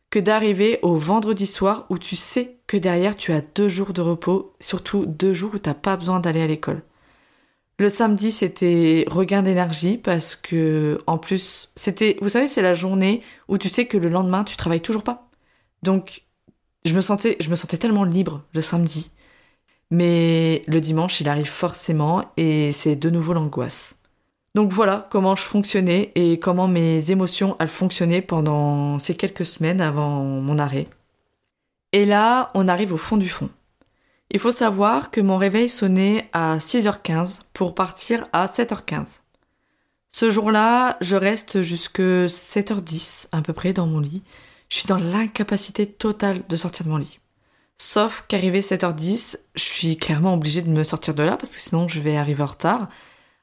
que 0.09 0.19
d'arriver 0.19 0.79
au 0.81 0.95
vendredi 0.95 1.45
soir 1.45 1.85
où 1.89 1.97
tu 1.97 2.15
sais 2.15 2.57
que 2.67 2.77
derrière 2.77 3.15
tu 3.15 3.31
as 3.31 3.41
deux 3.41 3.67
jours 3.67 3.93
de 3.93 4.01
repos, 4.01 4.55
surtout 4.59 5.05
deux 5.05 5.33
jours 5.33 5.55
où 5.55 5.59
t'as 5.59 5.73
pas 5.73 5.97
besoin 5.97 6.19
d'aller 6.19 6.41
à 6.41 6.47
l'école. 6.47 6.83
Le 7.77 7.89
samedi, 7.89 8.31
c'était 8.31 9.03
regain 9.07 9.43
d'énergie 9.43 9.97
parce 9.97 10.37
que, 10.37 11.01
en 11.07 11.17
plus, 11.17 11.71
c'était, 11.75 12.17
vous 12.21 12.29
savez, 12.29 12.47
c'est 12.47 12.61
la 12.61 12.73
journée 12.73 13.21
où 13.49 13.57
tu 13.57 13.67
sais 13.67 13.85
que 13.85 13.97
le 13.97 14.07
lendemain, 14.07 14.45
tu 14.45 14.55
travailles 14.55 14.81
toujours 14.81 15.03
pas. 15.03 15.29
Donc, 15.83 16.23
je 16.85 16.93
me 16.95 17.01
sentais, 17.01 17.35
je 17.41 17.49
me 17.49 17.55
sentais 17.55 17.77
tellement 17.77 18.05
libre 18.05 18.43
le 18.53 18.61
samedi. 18.61 19.11
Mais 19.91 20.63
le 20.67 20.79
dimanche, 20.81 21.19
il 21.21 21.27
arrive 21.29 21.49
forcément 21.49 22.23
et 22.37 22.71
c'est 22.71 22.95
de 22.95 23.09
nouveau 23.09 23.33
l'angoisse. 23.33 23.97
Donc 24.55 24.71
voilà 24.71 25.07
comment 25.11 25.35
je 25.35 25.43
fonctionnais 25.43 26.13
et 26.15 26.39
comment 26.39 26.69
mes 26.69 27.11
émotions 27.11 27.57
elles 27.59 27.67
fonctionnaient 27.67 28.21
pendant 28.21 28.99
ces 28.99 29.13
quelques 29.13 29.45
semaines 29.45 29.81
avant 29.81 30.23
mon 30.23 30.57
arrêt. 30.57 30.87
Et 31.91 32.05
là, 32.05 32.51
on 32.55 32.69
arrive 32.69 32.93
au 32.93 32.97
fond 32.97 33.17
du 33.17 33.27
fond. 33.27 33.49
Il 34.31 34.39
faut 34.39 34.51
savoir 34.51 35.11
que 35.11 35.19
mon 35.19 35.37
réveil 35.37 35.69
sonnait 35.69 36.29
à 36.31 36.57
6h15 36.57 37.41
pour 37.51 37.75
partir 37.75 38.27
à 38.31 38.45
7h15. 38.45 39.19
Ce 40.09 40.31
jour-là, 40.31 40.97
je 41.01 41.17
reste 41.17 41.61
jusque 41.61 41.99
7h10 41.99 43.27
à 43.33 43.41
peu 43.41 43.51
près 43.51 43.73
dans 43.73 43.87
mon 43.87 43.99
lit. 43.99 44.23
Je 44.69 44.77
suis 44.77 44.87
dans 44.87 44.97
l'incapacité 44.97 45.85
totale 45.85 46.41
de 46.47 46.55
sortir 46.55 46.85
de 46.85 46.91
mon 46.91 46.97
lit. 46.97 47.19
Sauf 47.77 48.23
qu'arrivé 48.29 48.61
7h10, 48.61 49.37
je 49.55 49.63
suis 49.63 49.97
clairement 49.97 50.33
obligée 50.33 50.61
de 50.61 50.69
me 50.69 50.85
sortir 50.85 51.13
de 51.13 51.23
là 51.23 51.35
parce 51.35 51.53
que 51.53 51.61
sinon 51.61 51.89
je 51.89 51.99
vais 51.99 52.15
arriver 52.15 52.41
en 52.41 52.47
retard. 52.47 52.87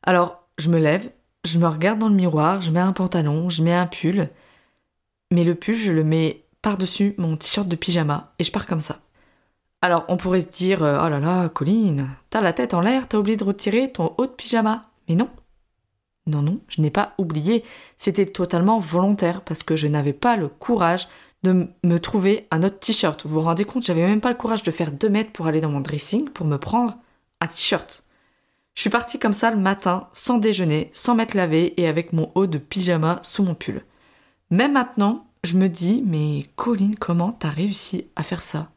Alors 0.03 0.42
je 0.59 0.69
me 0.69 0.79
lève, 0.79 1.11
je 1.45 1.59
me 1.59 1.67
regarde 1.67 1.99
dans 1.99 2.09
le 2.09 2.15
miroir, 2.15 2.61
je 2.61 2.71
mets 2.71 2.81
un 2.81 2.93
pantalon, 2.93 3.51
je 3.51 3.63
mets 3.63 3.75
un 3.75 3.87
pull. 3.87 4.29
Mais 5.33 5.45
le 5.45 5.55
pull, 5.55 5.77
je 5.77 5.93
le 5.93 6.05
mets 6.05 6.45
par-dessus 6.61 7.15
mon 7.19 7.37
t-shirt 7.37 7.67
de 7.67 7.77
pyjama 7.77 8.33
et 8.39 8.45
je 8.45 8.53
pars 8.53 8.67
comme 8.67 8.81
ça. 8.81 9.01
Alors, 9.81 10.05
on 10.09 10.17
pourrait 10.17 10.43
se 10.43 10.47
dire 10.47 10.85
euh, 10.85 11.01
Oh 11.05 11.09
là 11.09 11.19
là, 11.19 11.49
Colline, 11.49 12.09
t'as 12.31 12.41
la 12.41 12.53
tête 12.53 12.73
en 12.73 12.81
l'air, 12.81 13.09
t'as 13.09 13.19
oublié 13.19 13.37
de 13.37 13.45
retirer 13.45 13.91
ton 13.91 14.15
haut 14.17 14.27
de 14.27 14.31
pyjama. 14.31 14.91
Mais 15.09 15.17
non. 15.17 15.29
Non, 16.29 16.41
non, 16.41 16.61
je 16.69 16.81
n'ai 16.81 16.91
pas 16.91 17.15
oublié. 17.19 17.65
C'était 17.99 18.27
totalement 18.27 18.79
volontaire 18.79 19.41
parce 19.41 19.65
que 19.65 19.75
je 19.75 19.89
n'avais 19.89 20.13
pas 20.13 20.37
le 20.37 20.47
courage 20.47 21.09
de 21.43 21.69
me 21.83 21.99
trouver 21.99 22.47
un 22.53 22.63
autre 22.63 22.79
t-shirt. 22.79 23.27
Vous 23.27 23.35
vous 23.35 23.41
rendez 23.41 23.65
compte, 23.65 23.85
j'avais 23.85 24.07
même 24.07 24.21
pas 24.21 24.31
le 24.31 24.37
courage 24.37 24.63
de 24.63 24.71
faire 24.71 24.93
deux 24.93 25.09
mètres 25.09 25.33
pour 25.33 25.49
aller 25.49 25.61
dans 25.61 25.71
mon 25.71 25.81
dressing 25.81 26.29
pour 26.29 26.47
me 26.47 26.59
prendre 26.59 26.97
un 27.41 27.49
t-shirt. 27.49 28.05
Je 28.75 28.81
suis 28.81 28.91
partie 28.91 29.19
comme 29.19 29.35
ça 29.35 29.51
le 29.51 29.59
matin, 29.59 30.09
sans 30.13 30.39
déjeuner, 30.39 30.91
sans 30.93 31.15
m'être 31.15 31.35
lavé 31.35 31.75
et 31.81 31.89
avec 31.89 32.13
mon 32.13 32.31
haut 32.35 32.47
de 32.47 32.59
pyjama 32.59 33.21
sous 33.23 33.43
mon 33.43 33.55
pull. 33.55 33.85
Même 34.51 34.73
maintenant, 34.73 35.27
je 35.45 35.57
me 35.57 35.69
dis, 35.69 36.03
mais 36.07 36.47
Colline, 36.57 36.97
comment 36.97 37.33
t'as 37.33 37.51
réussi 37.51 38.07
à 38.17 38.23
faire 38.23 38.43
ça? 38.43 38.71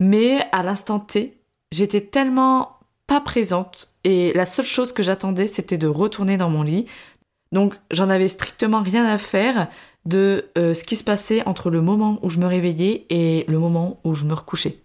Mais 0.00 0.46
à 0.52 0.62
l'instant 0.62 1.00
T, 1.00 1.38
j'étais 1.70 2.00
tellement 2.00 2.78
pas 3.06 3.20
présente 3.20 3.92
et 4.04 4.32
la 4.34 4.46
seule 4.46 4.66
chose 4.66 4.92
que 4.92 5.02
j'attendais, 5.02 5.46
c'était 5.46 5.78
de 5.78 5.86
retourner 5.86 6.36
dans 6.36 6.50
mon 6.50 6.62
lit. 6.62 6.86
Donc 7.52 7.74
j'en 7.90 8.08
avais 8.08 8.28
strictement 8.28 8.82
rien 8.82 9.04
à 9.04 9.18
faire 9.18 9.68
de 10.04 10.50
euh, 10.56 10.74
ce 10.74 10.84
qui 10.84 10.96
se 10.96 11.04
passait 11.04 11.46
entre 11.46 11.70
le 11.70 11.80
moment 11.80 12.18
où 12.22 12.28
je 12.28 12.38
me 12.38 12.46
réveillais 12.46 13.06
et 13.10 13.44
le 13.48 13.58
moment 13.58 13.98
où 14.04 14.14
je 14.14 14.24
me 14.24 14.34
recouchais. 14.34 14.78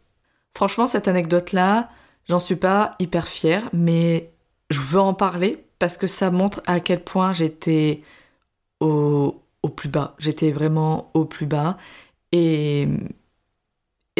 Franchement, 0.55 0.87
cette 0.87 1.07
anecdote-là, 1.07 1.89
j'en 2.27 2.39
suis 2.39 2.55
pas 2.55 2.95
hyper 2.99 3.27
fière, 3.27 3.69
mais 3.73 4.30
je 4.72 4.80
veux 4.80 4.99
en 4.99 5.13
parler 5.13 5.65
parce 5.80 5.97
que 5.97 6.07
ça 6.07 6.32
montre 6.32 6.61
à 6.65 6.80
quel 6.80 7.03
point 7.03 7.34
j'étais 7.34 8.01
au, 8.80 9.36
plus 9.76 9.89
bas. 9.89 10.15
J'étais 10.19 10.51
vraiment 10.51 11.11
au 11.13 11.26
plus 11.26 11.45
bas. 11.45 11.78
Et, 12.32 12.88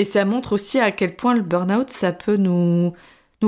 ça 0.04 0.26
montre 0.26 0.54
aussi 0.54 0.80
à 0.80 0.92
quel 0.92 1.16
point 1.16 1.36
le 1.36 1.42
burn-out, 1.42 1.92
ça 1.92 2.12
peut 2.12 2.38
nous, 2.38 2.94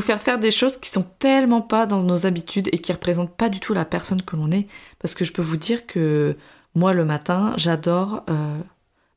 faire 0.01 0.21
faire 0.21 0.37
des 0.37 0.51
choses 0.51 0.77
qui 0.77 0.89
sont 0.89 1.03
tellement 1.17 1.61
pas 1.61 1.87
dans 1.87 2.03
nos 2.03 2.27
habitudes 2.27 2.69
et 2.71 2.77
qui 2.77 2.93
représentent 2.93 3.35
pas 3.35 3.49
du 3.49 3.59
tout 3.59 3.73
la 3.73 3.85
personne 3.85 4.21
que 4.21 4.35
l'on 4.35 4.51
est. 4.51 4.67
Parce 4.99 5.15
que 5.15 5.25
je 5.25 5.33
peux 5.33 5.41
vous 5.41 5.57
dire 5.57 5.87
que 5.87 6.37
moi, 6.75 6.93
le 6.93 7.05
matin, 7.05 7.53
j'adore... 7.57 8.23
Euh, 8.29 8.59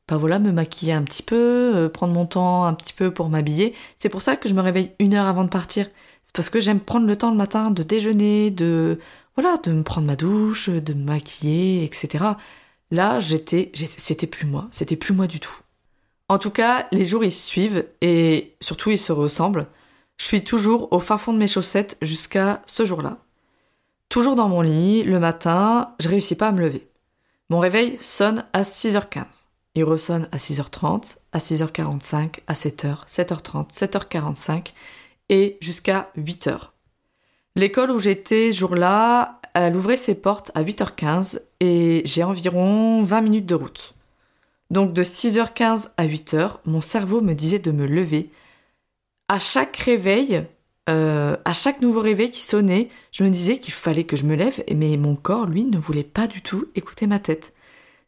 bah 0.07 0.39
me 0.39 0.51
maquiller 0.51 0.93
un 0.93 1.03
petit 1.03 1.21
peu, 1.23 1.75
euh, 1.75 1.89
prendre 1.89 2.13
mon 2.13 2.25
temps 2.25 2.63
un 2.63 2.73
petit 2.73 2.93
peu 2.93 3.11
pour 3.11 3.29
m'habiller. 3.29 3.73
C'est 3.97 4.09
pour 4.09 4.21
ça 4.21 4.37
que 4.37 4.47
je 4.47 4.53
me 4.53 4.61
réveille 4.61 4.91
une 4.99 5.13
heure 5.13 5.25
avant 5.25 5.43
de 5.43 5.49
partir. 5.49 5.87
C'est 6.27 6.35
parce 6.35 6.49
que 6.49 6.59
j'aime 6.59 6.81
prendre 6.81 7.07
le 7.07 7.15
temps 7.15 7.31
le 7.31 7.37
matin 7.37 7.71
de 7.71 7.83
déjeuner, 7.83 8.51
de 8.51 8.99
voilà, 9.35 9.57
de 9.63 9.71
me 9.71 9.81
prendre 9.81 10.07
ma 10.07 10.17
douche, 10.17 10.67
de 10.67 10.93
me 10.93 11.05
maquiller, 11.05 11.85
etc. 11.85 12.25
Là, 12.91 13.21
j'étais, 13.21 13.71
c'était 13.73 14.27
plus 14.27 14.45
moi, 14.45 14.67
c'était 14.71 14.97
plus 14.97 15.13
moi 15.13 15.27
du 15.27 15.39
tout. 15.39 15.55
En 16.27 16.37
tout 16.37 16.49
cas, 16.51 16.85
les 16.91 17.05
jours 17.05 17.23
ils 17.23 17.31
suivent 17.31 17.85
et 18.01 18.57
surtout 18.59 18.91
ils 18.91 18.99
se 18.99 19.13
ressemblent. 19.13 19.67
Je 20.17 20.25
suis 20.25 20.43
toujours 20.43 20.91
au 20.91 20.99
fin 20.99 21.17
fond 21.17 21.31
de 21.31 21.37
mes 21.37 21.47
chaussettes 21.47 21.97
jusqu'à 22.01 22.61
ce 22.65 22.85
jour-là. 22.85 23.19
Toujours 24.09 24.35
dans 24.35 24.49
mon 24.49 24.59
lit, 24.59 25.03
le 25.03 25.19
matin, 25.19 25.93
je 26.01 26.09
réussis 26.09 26.35
pas 26.35 26.49
à 26.49 26.51
me 26.51 26.59
lever. 26.59 26.89
Mon 27.49 27.59
réveil 27.59 27.95
sonne 28.01 28.43
à 28.51 28.63
6h15. 28.63 29.23
Il 29.75 29.85
ressonne 29.85 30.27
à 30.33 30.37
6h30, 30.37 31.19
à 31.31 31.37
6h45, 31.37 32.39
à 32.47 32.53
7h, 32.53 33.07
7h30, 33.07 33.71
7h45 33.71 34.73
et 35.29 35.57
jusqu'à 35.61 36.11
8 36.15 36.47
heures. 36.47 36.73
L'école 37.55 37.91
où 37.91 37.99
j'étais 37.99 38.51
ce 38.51 38.59
jour-là, 38.59 39.41
elle 39.53 39.75
ouvrait 39.75 39.97
ses 39.97 40.15
portes 40.15 40.51
à 40.53 40.63
8h15 40.63 41.41
et 41.59 42.03
j'ai 42.05 42.23
environ 42.23 43.01
20 43.01 43.21
minutes 43.21 43.45
de 43.47 43.55
route. 43.55 43.95
Donc 44.69 44.93
de 44.93 45.03
6h15 45.03 45.91
à 45.97 46.05
8h, 46.05 46.57
mon 46.65 46.81
cerveau 46.81 47.21
me 47.21 47.33
disait 47.33 47.59
de 47.59 47.71
me 47.71 47.87
lever. 47.87 48.29
À 49.29 49.39
chaque 49.39 49.77
réveil, 49.77 50.45
euh, 50.89 51.35
à 51.43 51.53
chaque 51.53 51.81
nouveau 51.81 52.01
réveil 52.01 52.31
qui 52.31 52.41
sonnait, 52.41 52.89
je 53.11 53.23
me 53.23 53.29
disais 53.29 53.59
qu'il 53.59 53.73
fallait 53.73 54.03
que 54.03 54.15
je 54.15 54.25
me 54.25 54.35
lève, 54.35 54.63
mais 54.73 54.95
mon 54.97 55.15
corps, 55.15 55.45
lui, 55.45 55.65
ne 55.65 55.77
voulait 55.77 56.03
pas 56.03 56.27
du 56.27 56.41
tout 56.41 56.67
écouter 56.75 57.07
ma 57.07 57.19
tête. 57.19 57.53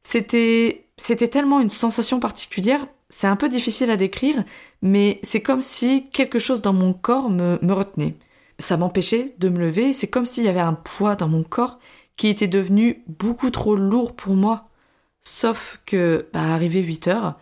C'était, 0.04 0.86
c'était 0.98 1.28
tellement 1.28 1.60
une 1.60 1.70
sensation 1.70 2.20
particulière, 2.20 2.88
c'est 3.10 3.28
un 3.28 3.36
peu 3.36 3.50
difficile 3.50 3.90
à 3.92 3.98
décrire, 3.98 4.44
mais 4.82 5.20
c'est 5.24 5.42
comme 5.42 5.62
si 5.62 6.10
quelque 6.12 6.40
chose 6.40 6.62
dans 6.62 6.74
mon 6.74 6.94
corps 6.94 7.30
me, 7.30 7.58
me 7.62 7.74
retenait. 7.74 8.16
Ça 8.60 8.78
m'empêchait 8.78 9.36
de 9.40 9.50
me 9.50 9.60
lever, 9.60 9.94
c'est 9.94 10.10
comme 10.10 10.26
s'il 10.26 10.44
y 10.44 10.50
avait 10.50 10.60
un 10.60 10.74
poids 10.74 11.16
dans 11.16 11.28
mon 11.28 11.44
corps 11.44 11.80
qui 12.16 12.28
était 12.28 12.48
devenu 12.48 13.04
beaucoup 13.08 13.50
trop 13.50 13.76
lourd 13.76 14.16
pour 14.16 14.36
moi. 14.36 14.70
Sauf 15.22 15.82
que, 15.86 16.28
bah, 16.34 16.54
arrivé 16.54 16.82
8 16.82 17.08
heures, 17.08 17.40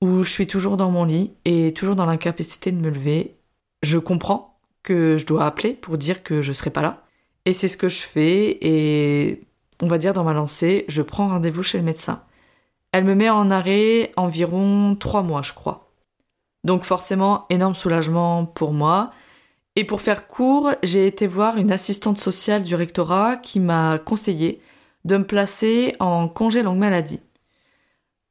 où 0.00 0.22
je 0.24 0.30
suis 0.30 0.46
toujours 0.46 0.76
dans 0.76 0.90
mon 0.90 1.04
lit 1.04 1.32
et 1.44 1.72
toujours 1.72 1.96
dans 1.96 2.06
l'incapacité 2.06 2.72
de 2.72 2.80
me 2.80 2.90
lever, 2.90 3.36
je 3.82 3.98
comprends 3.98 4.58
que 4.82 5.18
je 5.18 5.26
dois 5.26 5.46
appeler 5.46 5.74
pour 5.74 5.98
dire 5.98 6.22
que 6.22 6.42
je 6.42 6.52
serai 6.52 6.70
pas 6.70 6.82
là. 6.82 7.04
Et 7.44 7.52
c'est 7.52 7.68
ce 7.68 7.76
que 7.76 7.88
je 7.88 8.02
fais 8.02 8.58
et 8.62 9.42
on 9.82 9.88
va 9.88 9.98
dire 9.98 10.14
dans 10.14 10.24
ma 10.24 10.32
lancée, 10.32 10.84
je 10.88 11.02
prends 11.02 11.28
rendez-vous 11.28 11.62
chez 11.62 11.78
le 11.78 11.84
médecin. 11.84 12.22
Elle 12.94 13.02
me 13.02 13.16
met 13.16 13.28
en 13.28 13.50
arrêt 13.50 14.12
environ 14.14 14.94
trois 14.94 15.24
mois, 15.24 15.42
je 15.42 15.52
crois. 15.52 15.90
Donc 16.62 16.84
forcément, 16.84 17.44
énorme 17.50 17.74
soulagement 17.74 18.46
pour 18.46 18.72
moi. 18.72 19.10
Et 19.74 19.82
pour 19.82 20.00
faire 20.00 20.28
court, 20.28 20.70
j'ai 20.84 21.08
été 21.08 21.26
voir 21.26 21.56
une 21.56 21.72
assistante 21.72 22.20
sociale 22.20 22.62
du 22.62 22.76
rectorat 22.76 23.36
qui 23.36 23.58
m'a 23.58 23.98
conseillé 23.98 24.60
de 25.04 25.16
me 25.16 25.26
placer 25.26 25.96
en 25.98 26.28
congé 26.28 26.62
longue 26.62 26.78
maladie. 26.78 27.18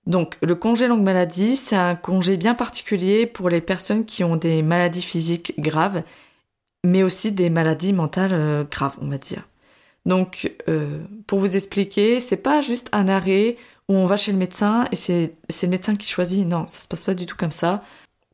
Donc 0.07 0.37
le 0.41 0.55
congé 0.55 0.87
longue 0.87 1.03
maladie, 1.03 1.57
c'est 1.57 1.75
un 1.75 1.95
congé 1.95 2.37
bien 2.37 2.55
particulier 2.55 3.25
pour 3.25 3.49
les 3.49 3.59
personnes 3.59 4.05
qui 4.05 4.23
ont 4.23 4.37
des 4.37 4.63
maladies 4.63 5.01
physiques 5.01 5.59
graves, 5.59 6.03
mais 6.85 7.03
aussi 7.03 7.33
des 7.33 7.49
maladies 7.49 7.91
mentales 7.91 8.31
euh, 8.31 8.63
graves, 8.63 8.95
on 9.01 9.09
va 9.09 9.17
dire. 9.17 9.45
Donc 10.05 10.53
euh, 10.69 11.03
pour 11.27 11.39
vous 11.39 11.57
expliquer, 11.57 12.21
c'est 12.21 12.37
pas 12.37 12.61
juste 12.61 12.87
un 12.93 13.09
arrêt 13.09 13.57
on 13.95 14.07
va 14.07 14.17
chez 14.17 14.31
le 14.31 14.37
médecin 14.37 14.87
et 14.91 14.95
c'est 14.95 15.35
le 15.63 15.67
médecin 15.67 15.95
qui 15.95 16.09
choisit. 16.09 16.47
Non, 16.47 16.67
ça 16.67 16.81
se 16.81 16.87
passe 16.87 17.03
pas 17.03 17.13
du 17.13 17.25
tout 17.25 17.35
comme 17.37 17.51
ça. 17.51 17.83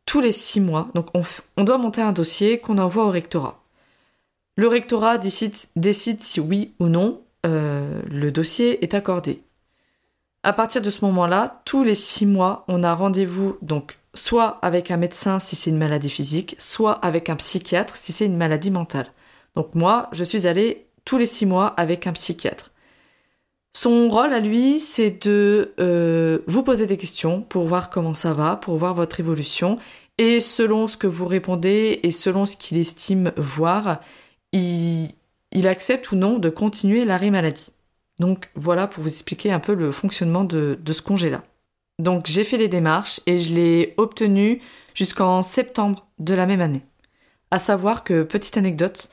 Tous 0.06 0.22
les 0.22 0.32
six 0.32 0.60
mois, 0.60 0.90
donc 0.96 1.08
on, 1.14 1.64
doit 1.64 1.78
monter 1.78 2.02
un 2.02 2.12
dossier 2.12 2.60
qu'on 2.60 2.78
envoie 2.78 3.06
au 3.06 3.12
rectorat. 3.12 3.62
Le 4.56 4.68
rectorat 4.68 5.18
décide, 5.18 5.54
décide 5.76 6.22
si 6.22 6.40
oui 6.40 6.74
ou 6.80 6.88
non 6.88 7.22
euh, 7.46 8.02
le 8.10 8.32
dossier 8.32 8.84
est 8.84 8.94
accordé. 8.94 9.44
À 10.44 10.54
partir 10.54 10.82
de 10.82 10.90
ce 10.90 11.06
moment-là, 11.06 11.62
tous 11.66 11.84
les 11.84 11.96
six 11.96 12.26
mois, 12.26 12.66
on 12.68 12.84
a 12.84 12.94
rendez-vous 12.94 13.58
donc 13.62 13.98
soit 14.14 14.60
avec 14.62 14.92
un 14.92 14.98
médecin 14.98 15.40
si 15.40 15.56
c'est 15.56 15.70
une 15.70 15.78
maladie 15.78 16.10
physique, 16.10 16.56
soit 16.60 16.94
avec 16.94 17.30
un 17.30 17.36
psychiatre 17.36 17.96
si 17.96 18.12
c'est 18.12 18.26
une 18.26 18.38
maladie 18.38 18.72
mentale. 18.72 19.08
Donc 19.56 19.76
moi, 19.76 20.10
je 20.12 20.24
suis 20.24 20.48
allée 20.48 20.88
tous 21.06 21.18
les 21.18 21.26
six 21.26 21.46
mois 21.46 21.68
avec 21.68 22.08
un 22.08 22.14
psychiatre. 22.14 22.69
Son 23.74 24.10
rôle 24.10 24.34
à 24.34 24.40
lui, 24.40 24.80
c'est 24.80 25.26
de 25.26 25.74
euh, 25.80 26.40
vous 26.48 26.64
poser 26.64 26.88
des 26.88 26.98
questions 26.98 27.42
pour 27.42 27.68
voir 27.68 27.90
comment 27.90 28.14
ça 28.14 28.34
va, 28.34 28.56
pour 28.56 28.78
voir 28.78 28.96
votre 28.96 29.20
évolution. 29.20 29.78
Et 30.18 30.40
selon 30.40 30.88
ce 30.88 30.98
que 30.98 31.08
vous 31.08 31.26
répondez 31.26 32.00
et 32.04 32.12
selon 32.12 32.46
ce 32.46 32.58
qu'il 32.58 32.78
estime 32.78 33.32
voir, 33.38 34.02
il, 34.52 35.14
accepte 35.66 36.12
ou 36.12 36.16
non 36.16 36.40
de 36.40 36.50
continuer 36.50 37.06
l'arrêt 37.06 37.30
maladie. 37.30 37.70
Donc 38.20 38.50
voilà 38.56 38.88
pour 38.88 39.04
vous 39.04 39.10
expliquer 39.10 39.52
un 39.52 39.60
peu 39.60 39.74
le 39.74 39.92
fonctionnement 39.92 40.44
de, 40.44 40.78
ce 40.86 41.02
congé-là. 41.02 41.44
Donc 42.00 42.26
j'ai 42.28 42.44
fait 42.44 42.58
les 42.58 42.68
démarches 42.68 43.22
et 43.28 43.40
je 43.40 43.54
l'ai 43.54 43.94
obtenu 43.98 44.62
jusqu'en 44.94 45.42
septembre 45.42 46.08
de 46.18 46.34
la 46.34 46.46
même 46.48 46.62
année. 46.62 46.82
À 47.52 47.60
savoir 47.60 48.04
que, 48.04 48.24
petite 48.24 48.58
anecdote, 48.58 49.10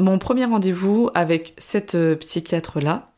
mon 0.00 0.18
premier 0.18 0.44
rendez-vous 0.44 1.10
avec 1.14 1.54
cette 1.58 1.94
euh, 1.94 2.16
psychiatre-là, 2.16 3.12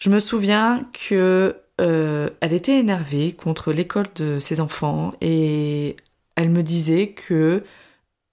je 0.00 0.08
me 0.10 0.18
souviens 0.18 0.88
que 1.08 1.56
euh, 1.80 2.30
elle 2.40 2.52
était 2.52 2.78
énervée 2.78 3.32
contre 3.32 3.72
l'école 3.72 4.06
de 4.16 4.38
ses 4.38 4.60
enfants 4.60 5.12
et 5.20 5.96
elle 6.36 6.50
me 6.50 6.62
disait 6.62 7.08
que 7.08 7.62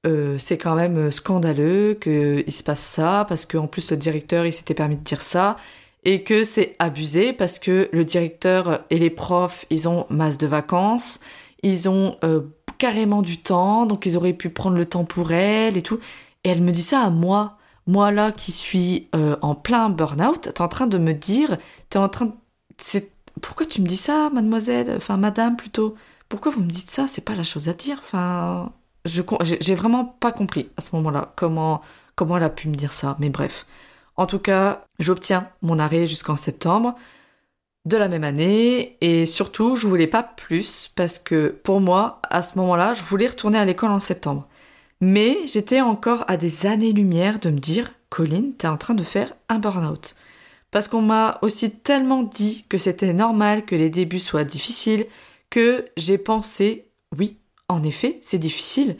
euh, 0.05 0.37
c'est 0.37 0.57
quand 0.57 0.75
même 0.75 1.11
scandaleux 1.11 1.97
qu'il 2.01 2.51
se 2.51 2.63
passe 2.63 2.79
ça 2.79 3.25
parce 3.27 3.45
qu'en 3.45 3.67
plus 3.67 3.91
le 3.91 3.97
directeur 3.97 4.45
il 4.45 4.53
s'était 4.53 4.73
permis 4.73 4.95
de 4.95 5.03
dire 5.03 5.21
ça 5.21 5.57
et 6.05 6.23
que 6.23 6.45
c'est 6.45 6.75
abusé 6.79 7.33
parce 7.33 7.59
que 7.59 7.89
le 7.91 8.05
directeur 8.05 8.85
et 8.89 8.97
les 8.97 9.09
profs 9.09 9.65
ils 9.69 9.89
ont 9.89 10.05
masse 10.09 10.37
de 10.37 10.47
vacances, 10.47 11.19
ils 11.63 11.89
ont 11.89 12.15
euh, 12.23 12.41
carrément 12.77 13.21
du 13.21 13.37
temps 13.37 13.85
donc 13.85 14.05
ils 14.05 14.15
auraient 14.15 14.33
pu 14.33 14.49
prendre 14.49 14.77
le 14.77 14.85
temps 14.85 15.03
pour 15.03 15.33
elle 15.33 15.75
et 15.75 15.81
tout. 15.81 15.99
Et 16.45 16.49
elle 16.49 16.61
me 16.61 16.71
dit 16.71 16.81
ça 16.81 17.01
à 17.01 17.09
moi, 17.09 17.56
moi 17.87 18.11
là 18.11 18.31
qui 18.31 18.51
suis 18.51 19.09
euh, 19.15 19.37
en 19.41 19.55
plein 19.55 19.89
burn-out, 19.89 20.41
t'es 20.41 20.61
en 20.61 20.67
train 20.67 20.87
de 20.87 20.97
me 20.97 21.13
dire, 21.13 21.57
t'es 21.89 21.99
en 21.99 22.09
train, 22.09 22.33
c'est 22.77 23.11
pourquoi 23.41 23.65
tu 23.65 23.81
me 23.81 23.87
dis 23.87 23.97
ça, 23.97 24.29
mademoiselle, 24.31 24.93
enfin 24.97 25.17
madame 25.17 25.55
plutôt, 25.57 25.95
pourquoi 26.29 26.51
vous 26.51 26.61
me 26.61 26.69
dites 26.69 26.91
ça, 26.91 27.07
c'est 27.07 27.23
pas 27.23 27.35
la 27.35 27.43
chose 27.43 27.69
à 27.69 27.73
dire, 27.73 27.97
enfin 27.99 28.71
je 29.05 29.21
j'ai 29.61 29.75
vraiment 29.75 30.05
pas 30.05 30.31
compris 30.31 30.69
à 30.77 30.81
ce 30.81 30.95
moment-là 30.95 31.33
comment 31.35 31.81
comment 32.15 32.37
elle 32.37 32.43
a 32.43 32.49
pu 32.49 32.67
me 32.67 32.75
dire 32.75 32.93
ça. 32.93 33.15
Mais 33.19 33.29
bref. 33.29 33.65
En 34.17 34.25
tout 34.25 34.39
cas, 34.39 34.83
j'obtiens 34.99 35.49
mon 35.61 35.79
arrêt 35.79 36.07
jusqu'en 36.07 36.35
septembre 36.35 36.95
de 37.85 37.97
la 37.97 38.09
même 38.09 38.23
année 38.25 38.97
et 39.01 39.25
surtout, 39.25 39.75
je 39.77 39.87
voulais 39.87 40.07
pas 40.07 40.23
plus 40.23 40.91
parce 40.95 41.19
que 41.19 41.49
pour 41.63 41.79
moi, 41.79 42.19
à 42.29 42.41
ce 42.41 42.57
moment-là, 42.57 42.93
je 42.93 43.03
voulais 43.03 43.27
retourner 43.27 43.59
à 43.59 43.65
l'école 43.65 43.91
en 43.91 43.99
septembre. 43.99 44.47
Mais 45.01 45.37
j'étais 45.45 45.81
encore 45.81 46.25
à 46.27 46.37
des 46.37 46.65
années-lumière 46.65 47.39
de 47.39 47.49
me 47.49 47.59
dire, 47.59 47.93
Colline, 48.09 48.53
t'es 48.53 48.67
en 48.67 48.77
train 48.77 48.95
de 48.95 49.03
faire 49.03 49.35
un 49.49 49.59
burn-out. 49.59 50.15
Parce 50.71 50.87
qu'on 50.87 51.01
m'a 51.01 51.39
aussi 51.41 51.71
tellement 51.71 52.23
dit 52.23 52.65
que 52.69 52.77
c'était 52.77 53.13
normal 53.13 53.65
que 53.65 53.75
les 53.75 53.89
débuts 53.89 54.19
soient 54.19 54.43
difficiles 54.43 55.05
que 55.49 55.85
j'ai 55.95 56.17
pensé, 56.17 56.85
oui, 57.17 57.37
en 57.69 57.83
effet, 57.83 58.17
c'est 58.21 58.37
difficile 58.37 58.97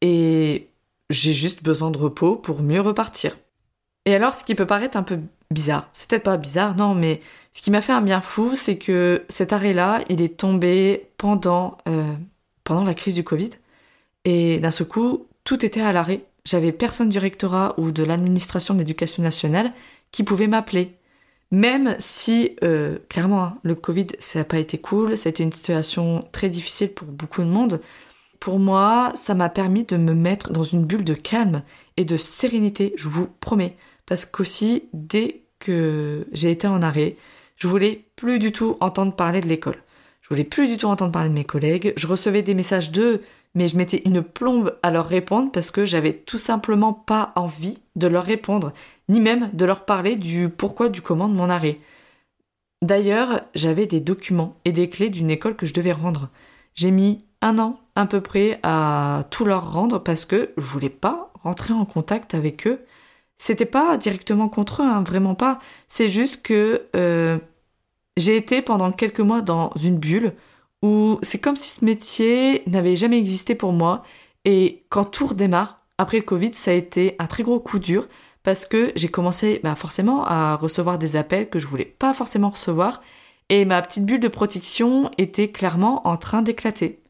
et 0.00 0.68
j'ai 1.10 1.32
juste 1.32 1.62
besoin 1.62 1.90
de 1.90 1.98
repos 1.98 2.36
pour 2.36 2.62
mieux 2.62 2.80
repartir. 2.80 3.38
Et 4.04 4.14
alors, 4.14 4.34
ce 4.34 4.44
qui 4.44 4.54
peut 4.54 4.66
paraître 4.66 4.96
un 4.96 5.02
peu 5.02 5.18
bizarre, 5.50 5.88
c'est 5.92 6.08
peut-être 6.10 6.24
pas 6.24 6.36
bizarre, 6.36 6.76
non, 6.76 6.94
mais 6.94 7.20
ce 7.52 7.62
qui 7.62 7.70
m'a 7.70 7.82
fait 7.82 7.92
un 7.92 8.00
bien 8.00 8.20
fou, 8.20 8.54
c'est 8.54 8.78
que 8.78 9.24
cet 9.28 9.52
arrêt-là, 9.52 10.02
il 10.08 10.20
est 10.20 10.38
tombé 10.38 11.10
pendant, 11.16 11.78
euh, 11.88 12.14
pendant 12.64 12.84
la 12.84 12.94
crise 12.94 13.14
du 13.14 13.24
Covid. 13.24 13.50
Et 14.24 14.58
d'un 14.60 14.70
seul 14.70 14.86
coup, 14.86 15.26
tout 15.48 15.64
était 15.64 15.80
à 15.80 15.92
l'arrêt. 15.92 16.26
J'avais 16.44 16.72
personne 16.72 17.08
du 17.08 17.18
rectorat 17.18 17.74
ou 17.78 17.90
de 17.90 18.04
l'administration 18.04 18.74
de 18.74 18.80
l'éducation 18.80 19.22
nationale 19.22 19.72
qui 20.12 20.22
pouvait 20.22 20.46
m'appeler. 20.46 20.98
Même 21.50 21.96
si, 21.98 22.54
euh, 22.62 22.98
clairement, 23.08 23.42
hein, 23.42 23.58
le 23.62 23.74
Covid, 23.74 24.08
ça 24.18 24.40
n'a 24.40 24.44
pas 24.44 24.58
été 24.58 24.76
cool, 24.76 25.16
c'était 25.16 25.42
une 25.42 25.52
situation 25.52 26.22
très 26.32 26.50
difficile 26.50 26.92
pour 26.92 27.08
beaucoup 27.08 27.42
de 27.42 27.48
monde. 27.48 27.80
Pour 28.40 28.58
moi, 28.58 29.14
ça 29.14 29.34
m'a 29.34 29.48
permis 29.48 29.84
de 29.84 29.96
me 29.96 30.12
mettre 30.12 30.52
dans 30.52 30.64
une 30.64 30.84
bulle 30.84 31.04
de 31.04 31.14
calme 31.14 31.62
et 31.96 32.04
de 32.04 32.18
sérénité, 32.18 32.92
je 32.98 33.08
vous 33.08 33.26
promets. 33.40 33.78
Parce 34.04 34.26
qu'aussi, 34.26 34.82
dès 34.92 35.44
que 35.60 36.26
j'ai 36.32 36.50
été 36.50 36.66
en 36.66 36.82
arrêt, 36.82 37.16
je 37.56 37.68
voulais 37.68 38.04
plus 38.16 38.38
du 38.38 38.52
tout 38.52 38.76
entendre 38.80 39.16
parler 39.16 39.40
de 39.40 39.48
l'école. 39.48 39.82
Je 40.20 40.28
voulais 40.28 40.44
plus 40.44 40.68
du 40.68 40.76
tout 40.76 40.88
entendre 40.88 41.10
parler 41.10 41.30
de 41.30 41.34
mes 41.34 41.44
collègues. 41.44 41.94
Je 41.96 42.06
recevais 42.06 42.42
des 42.42 42.52
messages 42.52 42.92
d'eux, 42.92 43.22
mais 43.58 43.66
je 43.66 43.76
mettais 43.76 44.02
une 44.04 44.22
plombe 44.22 44.78
à 44.84 44.92
leur 44.92 45.06
répondre 45.06 45.50
parce 45.50 45.72
que 45.72 45.84
j'avais 45.84 46.12
tout 46.12 46.38
simplement 46.38 46.92
pas 46.92 47.32
envie 47.34 47.80
de 47.96 48.06
leur 48.06 48.22
répondre 48.22 48.72
ni 49.08 49.18
même 49.20 49.50
de 49.52 49.64
leur 49.64 49.84
parler 49.84 50.14
du 50.14 50.48
pourquoi 50.48 50.88
du 50.88 51.02
comment 51.02 51.28
de 51.28 51.34
mon 51.34 51.50
arrêt. 51.50 51.80
D'ailleurs, 52.82 53.40
j'avais 53.56 53.86
des 53.86 53.98
documents 53.98 54.54
et 54.64 54.70
des 54.70 54.88
clés 54.88 55.10
d'une 55.10 55.28
école 55.28 55.56
que 55.56 55.66
je 55.66 55.74
devais 55.74 55.90
rendre. 55.90 56.28
J'ai 56.76 56.92
mis 56.92 57.24
un 57.42 57.58
an 57.58 57.80
à 57.96 58.06
peu 58.06 58.20
près 58.20 58.60
à 58.62 59.24
tout 59.30 59.44
leur 59.44 59.72
rendre 59.72 59.98
parce 59.98 60.24
que 60.24 60.52
je 60.56 60.62
voulais 60.62 60.88
pas 60.88 61.32
rentrer 61.42 61.74
en 61.74 61.84
contact 61.84 62.34
avec 62.34 62.64
eux. 62.68 62.84
C'était 63.38 63.64
pas 63.64 63.96
directement 63.96 64.48
contre 64.48 64.82
eux, 64.82 64.86
hein, 64.86 65.02
vraiment 65.02 65.34
pas. 65.34 65.58
C'est 65.88 66.10
juste 66.10 66.42
que 66.42 66.86
euh, 66.94 67.38
j'ai 68.16 68.36
été 68.36 68.62
pendant 68.62 68.92
quelques 68.92 69.18
mois 69.18 69.42
dans 69.42 69.72
une 69.82 69.98
bulle 69.98 70.34
où 70.82 71.18
c'est 71.22 71.40
comme 71.40 71.56
si 71.56 71.70
ce 71.70 71.84
métier 71.84 72.62
n'avait 72.66 72.96
jamais 72.96 73.18
existé 73.18 73.54
pour 73.54 73.72
moi. 73.72 74.02
Et 74.44 74.84
quand 74.88 75.04
tout 75.04 75.26
redémarre, 75.26 75.80
après 75.98 76.18
le 76.18 76.22
Covid, 76.22 76.54
ça 76.54 76.70
a 76.70 76.74
été 76.74 77.16
un 77.18 77.26
très 77.26 77.42
gros 77.42 77.60
coup 77.60 77.78
dur 77.78 78.06
parce 78.44 78.64
que 78.64 78.92
j'ai 78.94 79.08
commencé 79.08 79.60
bah, 79.62 79.74
forcément 79.74 80.24
à 80.24 80.56
recevoir 80.56 80.98
des 80.98 81.16
appels 81.16 81.50
que 81.50 81.58
je 81.58 81.66
voulais 81.66 81.84
pas 81.84 82.14
forcément 82.14 82.50
recevoir 82.50 83.02
et 83.48 83.64
ma 83.64 83.82
petite 83.82 84.06
bulle 84.06 84.20
de 84.20 84.28
protection 84.28 85.10
était 85.18 85.50
clairement 85.50 86.06
en 86.06 86.16
train 86.16 86.42
d'éclater. 86.42 87.02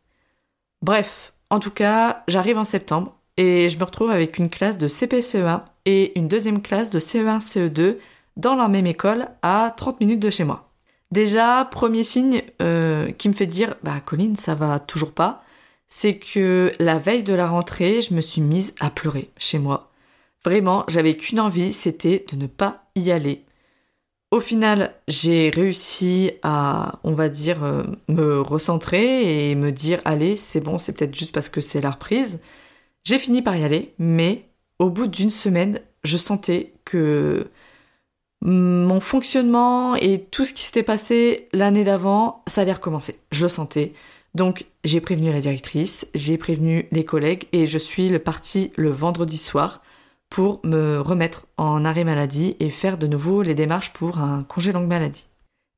Bref, 0.82 1.34
en 1.50 1.58
tout 1.58 1.70
cas, 1.70 2.24
j'arrive 2.28 2.58
en 2.58 2.64
septembre 2.64 3.16
et 3.36 3.68
je 3.70 3.78
me 3.78 3.84
retrouve 3.84 4.10
avec 4.10 4.38
une 4.38 4.50
classe 4.50 4.78
de 4.78 4.88
CPCE1 4.88 5.62
et 5.84 6.18
une 6.18 6.28
deuxième 6.28 6.62
classe 6.62 6.90
de 6.90 6.98
CE1 6.98 7.40
CE2 7.40 7.96
dans 8.36 8.54
la 8.54 8.68
même 8.68 8.86
école 8.86 9.28
à 9.42 9.74
30 9.76 10.00
minutes 10.00 10.20
de 10.20 10.30
chez 10.30 10.44
moi. 10.44 10.67
Déjà, 11.10 11.64
premier 11.70 12.02
signe 12.02 12.42
euh, 12.60 13.10
qui 13.12 13.28
me 13.28 13.34
fait 13.34 13.46
dire 13.46 13.76
bah 13.82 14.00
Colline, 14.04 14.36
ça 14.36 14.54
va 14.54 14.78
toujours 14.78 15.12
pas, 15.12 15.42
c'est 15.88 16.18
que 16.18 16.72
la 16.78 16.98
veille 16.98 17.22
de 17.22 17.34
la 17.34 17.48
rentrée, 17.48 18.02
je 18.02 18.14
me 18.14 18.20
suis 18.20 18.42
mise 18.42 18.74
à 18.80 18.90
pleurer 18.90 19.30
chez 19.38 19.58
moi 19.58 19.88
Vraiment, 20.44 20.84
j'avais 20.88 21.16
qu'une 21.16 21.40
envie, 21.40 21.72
c'était 21.72 22.24
de 22.30 22.36
ne 22.36 22.46
pas 22.46 22.84
y 22.94 23.10
aller. 23.10 23.44
Au 24.30 24.40
final, 24.40 24.94
j'ai 25.08 25.50
réussi 25.50 26.32
à, 26.42 27.00
on 27.02 27.12
va 27.14 27.28
dire, 27.28 27.64
euh, 27.64 27.84
me 28.08 28.40
recentrer 28.40 29.50
et 29.50 29.54
me 29.54 29.72
dire, 29.72 30.00
allez, 30.04 30.36
c'est 30.36 30.60
bon, 30.60 30.78
c'est 30.78 30.92
peut-être 30.96 31.14
juste 31.16 31.32
parce 31.32 31.48
que 31.48 31.60
c'est 31.60 31.80
la 31.80 31.90
reprise. 31.92 32.40
J'ai 33.04 33.18
fini 33.18 33.42
par 33.42 33.56
y 33.56 33.64
aller, 33.64 33.94
mais 33.98 34.48
au 34.78 34.90
bout 34.90 35.06
d'une 35.06 35.30
semaine, 35.30 35.80
je 36.04 36.16
sentais 36.18 36.74
que 36.84 37.50
mon 38.40 39.00
fonctionnement 39.00 39.96
et 39.96 40.20
tout 40.30 40.44
ce 40.44 40.52
qui 40.52 40.62
s'était 40.62 40.82
passé 40.82 41.48
l'année 41.52 41.84
d'avant, 41.84 42.42
ça 42.46 42.62
allait 42.62 42.72
recommencer. 42.72 43.20
Je 43.32 43.42
le 43.42 43.48
sentais. 43.48 43.92
Donc 44.34 44.66
j'ai 44.84 45.00
prévenu 45.00 45.32
la 45.32 45.40
directrice, 45.40 46.08
j'ai 46.14 46.38
prévenu 46.38 46.86
les 46.92 47.04
collègues 47.04 47.48
et 47.52 47.66
je 47.66 47.78
suis 47.78 48.16
parti 48.18 48.72
le 48.76 48.90
vendredi 48.90 49.36
soir 49.36 49.82
pour 50.30 50.60
me 50.64 51.00
remettre 51.00 51.46
en 51.56 51.84
arrêt 51.84 52.04
maladie 52.04 52.56
et 52.60 52.70
faire 52.70 52.98
de 52.98 53.06
nouveau 53.06 53.42
les 53.42 53.54
démarches 53.54 53.92
pour 53.92 54.18
un 54.18 54.44
congé 54.44 54.72
longue 54.72 54.86
maladie. 54.86 55.26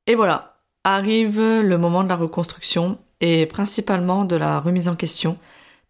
Et 0.06 0.14
voilà, 0.14 0.58
arrive 0.84 1.40
le 1.40 1.78
moment 1.78 2.02
de 2.02 2.08
la 2.08 2.16
reconstruction 2.16 2.98
et 3.20 3.46
principalement 3.46 4.24
de 4.24 4.36
la 4.36 4.60
remise 4.60 4.88
en 4.88 4.96
question 4.96 5.38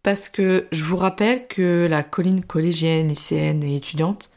parce 0.03 0.29
que 0.29 0.67
je 0.71 0.83
vous 0.83 0.97
rappelle 0.97 1.47
que 1.47 1.87
la 1.89 2.03
colline 2.03 2.43
collégienne, 2.43 3.09
lycéenne 3.09 3.63
et 3.63 3.75
étudiante 3.75 4.30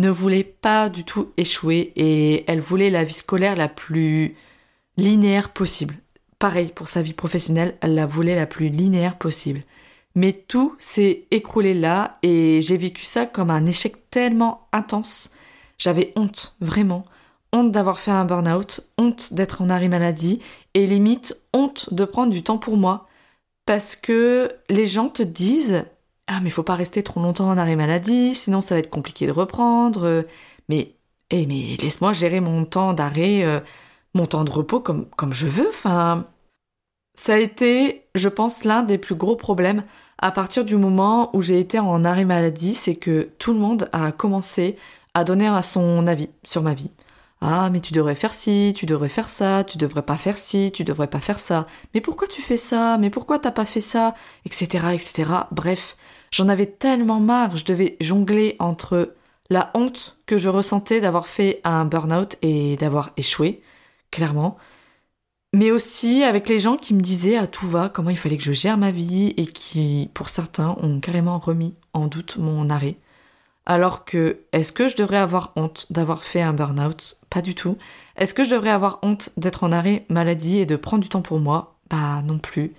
ne 0.00 0.10
voulait 0.10 0.44
pas 0.44 0.88
du 0.88 1.04
tout 1.04 1.30
échouer 1.36 1.92
et 1.94 2.50
elle 2.50 2.60
voulait 2.60 2.90
la 2.90 3.04
vie 3.04 3.12
scolaire 3.12 3.54
la 3.54 3.68
plus 3.68 4.34
linéaire 4.96 5.52
possible. 5.52 5.94
Pareil 6.38 6.72
pour 6.74 6.88
sa 6.88 7.02
vie 7.02 7.12
professionnelle, 7.12 7.76
elle 7.82 7.94
la 7.94 8.06
voulait 8.06 8.34
la 8.34 8.46
plus 8.46 8.70
linéaire 8.70 9.18
possible. 9.18 9.62
Mais 10.14 10.32
tout 10.32 10.74
s'est 10.78 11.26
écroulé 11.30 11.74
là 11.74 12.18
et 12.22 12.60
j'ai 12.62 12.78
vécu 12.78 13.04
ça 13.04 13.26
comme 13.26 13.50
un 13.50 13.66
échec 13.66 14.10
tellement 14.10 14.66
intense. 14.72 15.30
J'avais 15.76 16.12
honte, 16.16 16.56
vraiment. 16.60 17.04
Honte 17.52 17.70
d'avoir 17.70 18.00
fait 18.00 18.10
un 18.10 18.24
burn-out, 18.24 18.80
honte 18.96 19.34
d'être 19.34 19.60
en 19.60 19.68
arrêt 19.68 19.88
maladie 19.88 20.40
et 20.72 20.86
limite 20.86 21.38
honte 21.52 21.92
de 21.92 22.06
prendre 22.06 22.32
du 22.32 22.42
temps 22.42 22.58
pour 22.58 22.78
moi. 22.78 23.06
Parce 23.66 23.96
que 23.96 24.50
les 24.70 24.86
gens 24.86 25.10
te 25.10 25.22
disent 25.22 25.84
Ah, 26.32 26.38
mais 26.40 26.50
faut 26.50 26.62
pas 26.62 26.76
rester 26.76 27.02
trop 27.02 27.20
longtemps 27.20 27.48
en 27.50 27.58
arrêt 27.58 27.74
maladie, 27.74 28.36
sinon 28.36 28.62
ça 28.62 28.76
va 28.76 28.78
être 28.78 28.88
compliqué 28.88 29.26
de 29.26 29.32
reprendre. 29.32 30.24
Mais, 30.68 30.94
eh, 31.30 31.44
mais 31.46 31.76
laisse-moi 31.82 32.12
gérer 32.12 32.40
mon 32.40 32.64
temps 32.64 32.92
d'arrêt, 32.92 33.44
euh, 33.44 33.58
mon 34.14 34.26
temps 34.26 34.44
de 34.44 34.50
repos 34.52 34.78
comme, 34.80 35.06
comme 35.16 35.34
je 35.34 35.46
veux. 35.46 35.68
Enfin, 35.68 36.28
ça 37.16 37.34
a 37.34 37.38
été, 37.38 38.06
je 38.14 38.28
pense, 38.28 38.64
l'un 38.64 38.82
des 38.84 38.98
plus 38.98 39.16
gros 39.16 39.36
problèmes 39.36 39.84
à 40.18 40.30
partir 40.30 40.64
du 40.64 40.76
moment 40.76 41.34
où 41.34 41.42
j'ai 41.42 41.58
été 41.60 41.80
en 41.80 42.04
arrêt 42.04 42.24
maladie, 42.24 42.74
c'est 42.74 42.96
que 42.96 43.30
tout 43.38 43.52
le 43.52 43.58
monde 43.58 43.88
a 43.92 44.12
commencé 44.12 44.76
à 45.14 45.24
donner 45.24 45.50
son 45.64 46.06
avis 46.06 46.30
sur 46.44 46.62
ma 46.62 46.74
vie. 46.74 46.92
Ah, 47.40 47.70
mais 47.72 47.80
tu 47.80 47.92
devrais 47.94 48.14
faire 48.14 48.34
ci, 48.34 48.74
tu 48.76 48.86
devrais 48.86 49.08
faire 49.08 49.28
ça, 49.30 49.64
tu 49.64 49.78
devrais 49.78 50.02
pas 50.02 50.16
faire 50.16 50.36
ci, 50.38 50.70
tu 50.72 50.84
devrais 50.84 51.08
pas 51.08 51.20
faire 51.20 51.38
ça. 51.38 51.66
Mais 51.94 52.00
pourquoi 52.02 52.28
tu 52.28 52.42
fais 52.42 52.58
ça? 52.58 52.98
Mais 52.98 53.10
pourquoi 53.10 53.38
t'as 53.38 53.50
pas 53.50 53.64
fait 53.64 53.80
ça? 53.80 54.14
Etc. 54.44 54.94
etc. 54.94 55.48
Bref, 55.50 55.96
j'en 56.30 56.48
avais 56.48 56.66
tellement 56.66 57.20
marre, 57.20 57.56
je 57.56 57.64
devais 57.64 57.96
jongler 58.00 58.56
entre 58.58 59.14
la 59.50 59.70
honte 59.74 60.18
que 60.26 60.38
je 60.38 60.48
ressentais 60.48 61.00
d'avoir 61.00 61.26
fait 61.26 61.60
un 61.64 61.84
burn-out 61.84 62.36
et 62.42 62.76
d'avoir 62.76 63.12
échoué, 63.16 63.62
clairement, 64.10 64.56
mais 65.52 65.72
aussi 65.72 66.22
avec 66.22 66.48
les 66.48 66.60
gens 66.60 66.76
qui 66.76 66.94
me 66.94 67.00
disaient 67.00 67.36
à 67.36 67.46
tout 67.48 67.66
va 67.66 67.88
comment 67.88 68.10
il 68.10 68.16
fallait 68.16 68.38
que 68.38 68.44
je 68.44 68.52
gère 68.52 68.78
ma 68.78 68.92
vie 68.92 69.34
et 69.36 69.46
qui, 69.46 70.08
pour 70.14 70.28
certains, 70.28 70.76
ont 70.80 71.00
carrément 71.00 71.38
remis 71.38 71.74
en 71.92 72.06
doute 72.06 72.36
mon 72.38 72.70
arrêt. 72.70 72.96
Alors 73.66 74.04
que, 74.04 74.40
est-ce 74.52 74.72
que 74.72 74.88
je 74.88 74.96
devrais 74.96 75.16
avoir 75.18 75.52
honte 75.56 75.86
d'avoir 75.90 76.24
fait 76.24 76.40
un 76.42 76.52
burn-out? 76.52 77.16
Pas 77.30 77.42
du 77.42 77.54
tout. 77.54 77.78
Est-ce 78.16 78.34
que 78.34 78.44
je 78.44 78.50
devrais 78.50 78.70
avoir 78.70 78.98
honte 79.02 79.30
d'être 79.36 79.64
en 79.64 79.72
arrêt 79.72 80.06
maladie 80.08 80.58
et 80.58 80.66
de 80.66 80.76
prendre 80.76 81.02
du 81.02 81.08
temps 81.08 81.22
pour 81.22 81.38
moi? 81.40 81.76
Bah 81.90 82.22
non 82.22 82.38
plus. 82.38 82.74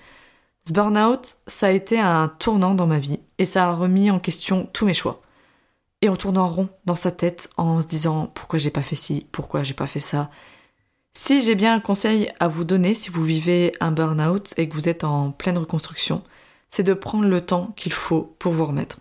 Ce 0.67 0.73
burn-out, 0.73 1.37
ça 1.47 1.67
a 1.67 1.71
été 1.71 1.99
un 1.99 2.27
tournant 2.27 2.75
dans 2.75 2.87
ma 2.87 2.99
vie 2.99 3.19
et 3.37 3.45
ça 3.45 3.69
a 3.69 3.73
remis 3.73 4.11
en 4.11 4.19
question 4.19 4.69
tous 4.73 4.85
mes 4.85 4.93
choix. 4.93 5.21
Et 6.01 6.09
on 6.09 6.15
tourne 6.15 6.37
en 6.37 6.49
rond 6.49 6.69
dans 6.85 6.95
sa 6.95 7.11
tête 7.11 7.49
en 7.57 7.81
se 7.81 7.87
disant 7.87 8.27
pourquoi 8.33 8.59
j'ai 8.59 8.71
pas 8.71 8.81
fait 8.81 8.95
ci, 8.95 9.27
pourquoi 9.31 9.63
j'ai 9.63 9.73
pas 9.73 9.87
fait 9.87 9.99
ça, 9.99 10.29
si 11.13 11.41
j'ai 11.41 11.55
bien 11.55 11.73
un 11.73 11.79
conseil 11.81 12.31
à 12.39 12.47
vous 12.47 12.63
donner 12.63 12.93
si 12.93 13.09
vous 13.09 13.23
vivez 13.23 13.75
un 13.81 13.91
burn-out 13.91 14.53
et 14.57 14.69
que 14.69 14.73
vous 14.73 14.87
êtes 14.87 15.03
en 15.03 15.31
pleine 15.31 15.57
reconstruction, 15.57 16.23
c'est 16.69 16.83
de 16.83 16.93
prendre 16.93 17.25
le 17.25 17.41
temps 17.41 17.73
qu'il 17.75 17.91
faut 17.91 18.35
pour 18.39 18.53
vous 18.53 18.65
remettre. 18.65 18.99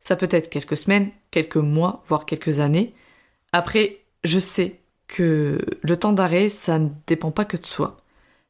Ça 0.00 0.16
peut 0.16 0.28
être 0.30 0.48
quelques 0.48 0.78
semaines, 0.78 1.10
quelques 1.30 1.56
mois, 1.56 2.02
voire 2.06 2.24
quelques 2.24 2.58
années. 2.60 2.94
Après, 3.52 3.98
je 4.24 4.38
sais 4.38 4.80
que 5.08 5.58
le 5.82 5.96
temps 5.98 6.12
d'arrêt, 6.12 6.48
ça 6.48 6.78
ne 6.78 6.88
dépend 7.06 7.30
pas 7.30 7.44
que 7.44 7.58
de 7.58 7.66
soi. 7.66 8.01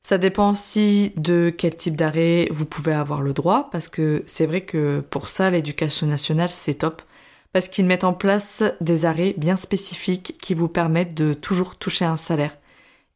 Ça 0.02 0.18
dépend 0.18 0.50
aussi 0.50 1.12
de 1.16 1.54
quel 1.56 1.76
type 1.76 1.96
d'arrêt 1.96 2.48
vous 2.50 2.66
pouvez 2.66 2.92
avoir 2.92 3.22
le 3.22 3.32
droit, 3.32 3.68
parce 3.70 3.88
que 3.88 4.24
c'est 4.26 4.46
vrai 4.46 4.62
que 4.62 5.00
pour 5.00 5.28
ça, 5.28 5.50
l'éducation 5.50 6.06
nationale, 6.08 6.50
c'est 6.50 6.74
top, 6.74 7.02
parce 7.52 7.68
qu'ils 7.68 7.84
mettent 7.86 8.04
en 8.04 8.12
place 8.12 8.64
des 8.80 9.04
arrêts 9.04 9.34
bien 9.36 9.56
spécifiques 9.56 10.36
qui 10.40 10.54
vous 10.54 10.68
permettent 10.68 11.14
de 11.14 11.34
toujours 11.34 11.76
toucher 11.76 12.04
un 12.04 12.16
salaire. 12.16 12.56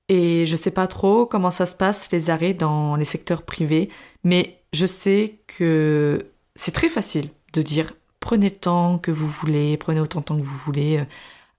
Et 0.09 0.47
je 0.47 0.55
sais 0.55 0.71
pas 0.71 0.87
trop 0.87 1.27
comment 1.27 1.51
ça 1.51 1.67
se 1.67 1.75
passe 1.75 2.13
les 2.13 2.31
arrêts 2.31 2.55
dans 2.55 2.95
les 2.95 3.05
secteurs 3.05 3.43
privés, 3.43 3.91
mais 4.23 4.61
je 4.73 4.87
sais 4.87 5.41
que 5.49 6.27
c'est 6.55 6.73
très 6.73 6.89
facile 6.89 7.29
de 7.53 7.63
dire 7.63 7.95
prenez 8.21 8.51
le 8.51 8.57
temps 8.57 8.99
que 8.99 9.11
vous 9.11 9.29
voulez, 9.29 9.77
prenez 9.77 10.01
autant 10.01 10.21
de 10.21 10.25
temps 10.25 10.37
que 10.37 10.43
vous 10.43 10.59
voulez, 10.59 10.99
euh, 10.99 11.05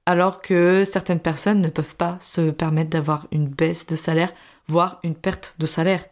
alors 0.05 0.41
que 0.41 0.83
certaines 0.85 1.19
personnes 1.19 1.61
ne 1.61 1.69
peuvent 1.69 1.95
pas 1.95 2.17
se 2.21 2.49
permettre 2.51 2.89
d'avoir 2.89 3.27
une 3.31 3.47
baisse 3.47 3.85
de 3.87 3.95
salaire, 3.97 4.31
voire 4.67 4.99
une 5.03 5.15
perte 5.15 5.55
de 5.59 5.65
salaire. 5.65 6.05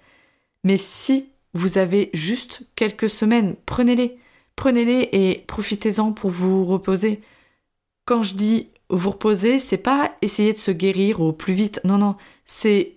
Mais 0.64 0.78
si 0.78 1.30
vous 1.54 1.78
avez 1.78 2.10
juste 2.14 2.64
quelques 2.76 3.10
semaines, 3.10 3.56
prenez-les, 3.66 4.18
prenez-les 4.56 5.10
et 5.14 5.44
profitez-en 5.48 6.12
pour 6.12 6.30
vous 6.30 6.66
reposer. 6.66 7.22
Quand 8.06 8.24
je 8.24 8.36
dis 8.36 8.70
vous 8.90 9.12
reposer, 9.12 9.60
c'est 9.60 9.78
pas 9.78 10.12
essayer 10.22 10.54
de 10.54 10.58
se 10.58 10.72
guérir 10.72 11.22
au 11.22 11.32
plus 11.32 11.54
vite. 11.54 11.82
Non, 11.84 11.98
non, 11.98 12.16
c'est 12.46 12.94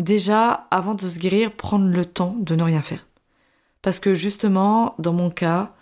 déjà, 0.00 0.66
avant 0.70 0.94
de 0.94 1.08
se 1.08 1.18
guérir, 1.18 1.52
prendre 1.52 1.86
le 1.86 2.04
temps 2.04 2.34
de 2.38 2.54
ne 2.54 2.62
rien 2.62 2.82
faire. 2.82 3.06
Parce 3.82 4.00
que 4.00 4.14
justement, 4.14 4.94
dans 4.98 5.12
mon 5.12 5.30
cas, 5.30 5.74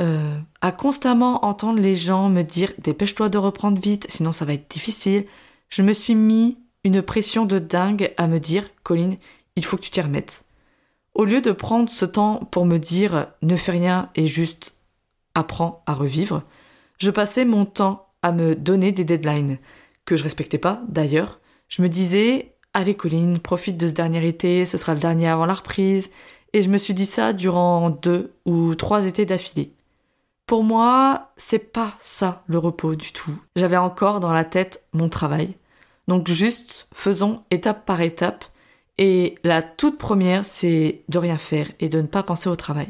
euh, 0.00 0.38
à 0.60 0.72
constamment 0.72 1.44
entendre 1.44 1.78
les 1.78 1.96
gens 1.96 2.30
me 2.30 2.42
dire 2.42 2.72
dépêche-toi 2.78 3.28
de 3.28 3.38
reprendre 3.38 3.80
vite, 3.80 4.06
sinon 4.08 4.32
ça 4.32 4.44
va 4.44 4.54
être 4.54 4.70
difficile, 4.70 5.26
je 5.68 5.82
me 5.82 5.92
suis 5.92 6.14
mis 6.14 6.58
une 6.84 7.02
pression 7.02 7.46
de 7.46 7.58
dingue 7.58 8.12
à 8.16 8.26
me 8.26 8.38
dire 8.38 8.68
Colline, 8.82 9.16
il 9.56 9.64
faut 9.64 9.76
que 9.76 9.82
tu 9.82 9.90
t'y 9.90 10.00
remettes. 10.00 10.44
Au 11.14 11.24
lieu 11.24 11.40
de 11.40 11.52
prendre 11.52 11.90
ce 11.90 12.04
temps 12.04 12.36
pour 12.50 12.64
me 12.66 12.78
dire 12.78 13.26
ne 13.42 13.56
fais 13.56 13.72
rien 13.72 14.10
et 14.14 14.26
juste 14.26 14.74
apprends 15.34 15.82
à 15.86 15.94
revivre, 15.94 16.42
je 16.98 17.10
passais 17.10 17.44
mon 17.44 17.64
temps 17.64 18.08
à 18.22 18.32
me 18.32 18.54
donner 18.54 18.92
des 18.92 19.04
deadlines 19.04 19.58
que 20.04 20.16
je 20.16 20.22
respectais 20.22 20.58
pas 20.58 20.82
d'ailleurs. 20.88 21.40
Je 21.68 21.82
me 21.82 21.88
disais 21.88 22.54
allez 22.72 22.94
Colline, 22.94 23.38
profite 23.38 23.76
de 23.76 23.88
ce 23.88 23.94
dernier 23.94 24.26
été, 24.26 24.66
ce 24.66 24.78
sera 24.78 24.94
le 24.94 25.00
dernier 25.00 25.28
avant 25.28 25.46
la 25.46 25.54
reprise. 25.54 26.10
Et 26.52 26.62
je 26.62 26.68
me 26.68 26.78
suis 26.78 26.94
dit 26.94 27.06
ça 27.06 27.32
durant 27.32 27.90
deux 27.90 28.32
ou 28.44 28.74
trois 28.74 29.06
étés 29.06 29.24
d'affilée. 29.24 29.72
Pour 30.46 30.64
moi, 30.64 31.30
c'est 31.36 31.70
pas 31.72 31.94
ça 32.00 32.42
le 32.48 32.58
repos 32.58 32.96
du 32.96 33.12
tout. 33.12 33.38
J'avais 33.54 33.76
encore 33.76 34.18
dans 34.18 34.32
la 34.32 34.44
tête 34.44 34.82
mon 34.92 35.08
travail. 35.08 35.54
Donc 36.10 36.26
juste 36.26 36.88
faisons 36.92 37.44
étape 37.52 37.86
par 37.86 38.00
étape. 38.00 38.44
Et 38.98 39.36
la 39.44 39.62
toute 39.62 39.96
première, 39.96 40.44
c'est 40.44 41.04
de 41.08 41.18
rien 41.18 41.38
faire 41.38 41.70
et 41.78 41.88
de 41.88 42.00
ne 42.00 42.08
pas 42.08 42.24
penser 42.24 42.48
au 42.48 42.56
travail. 42.56 42.88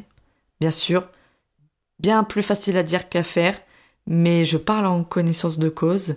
Bien 0.58 0.70
sûr, 0.70 1.06
bien 1.98 2.24
plus 2.24 2.42
facile 2.42 2.78
à 2.78 2.82
dire 2.82 3.10
qu'à 3.10 3.22
faire, 3.22 3.60
mais 4.06 4.46
je 4.46 4.56
parle 4.56 4.86
en 4.86 5.04
connaissance 5.04 5.58
de 5.58 5.68
cause. 5.68 6.16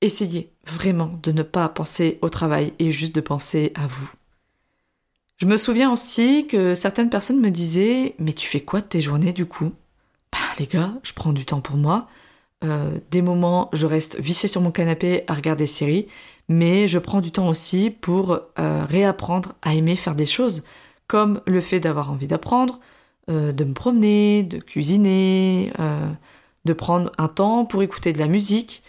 Essayez 0.00 0.52
vraiment 0.66 1.16
de 1.22 1.30
ne 1.30 1.44
pas 1.44 1.68
penser 1.68 2.18
au 2.22 2.28
travail 2.28 2.72
et 2.80 2.90
juste 2.90 3.14
de 3.14 3.20
penser 3.20 3.70
à 3.76 3.86
vous. 3.86 4.10
Je 5.36 5.46
me 5.46 5.56
souviens 5.56 5.92
aussi 5.92 6.48
que 6.48 6.74
certaines 6.74 7.10
personnes 7.10 7.40
me 7.40 7.52
disaient 7.52 8.16
Mais 8.18 8.32
tu 8.32 8.48
fais 8.48 8.62
quoi 8.62 8.80
de 8.80 8.86
tes 8.86 9.00
journées 9.00 9.32
du 9.32 9.46
coup 9.46 9.72
Bah 10.32 10.38
les 10.58 10.66
gars, 10.66 10.92
je 11.04 11.12
prends 11.12 11.32
du 11.32 11.46
temps 11.46 11.60
pour 11.60 11.76
moi. 11.76 12.08
Euh, 12.62 12.98
des 13.10 13.22
moments, 13.22 13.70
je 13.72 13.86
reste 13.86 14.20
vissée 14.20 14.48
sur 14.48 14.60
mon 14.60 14.70
canapé 14.70 15.24
à 15.28 15.34
regarder 15.34 15.64
des 15.64 15.68
séries, 15.68 16.08
mais 16.48 16.88
je 16.88 16.98
prends 16.98 17.20
du 17.20 17.32
temps 17.32 17.48
aussi 17.48 17.90
pour 17.90 18.32
euh, 18.58 18.84
réapprendre 18.84 19.54
à 19.62 19.74
aimer 19.74 19.96
faire 19.96 20.14
des 20.14 20.26
choses, 20.26 20.62
comme 21.06 21.40
le 21.46 21.60
fait 21.60 21.80
d'avoir 21.80 22.10
envie 22.10 22.26
d'apprendre, 22.26 22.78
euh, 23.30 23.52
de 23.52 23.64
me 23.64 23.72
promener, 23.72 24.42
de 24.42 24.58
cuisiner, 24.58 25.72
de 26.64 26.72
prendre 26.72 27.10
un 27.18 27.28
temps 27.28 27.64
pour 27.64 27.82
écouter 27.82 28.12
de 28.12 28.18
la 28.18 28.28
musique. 28.28 28.82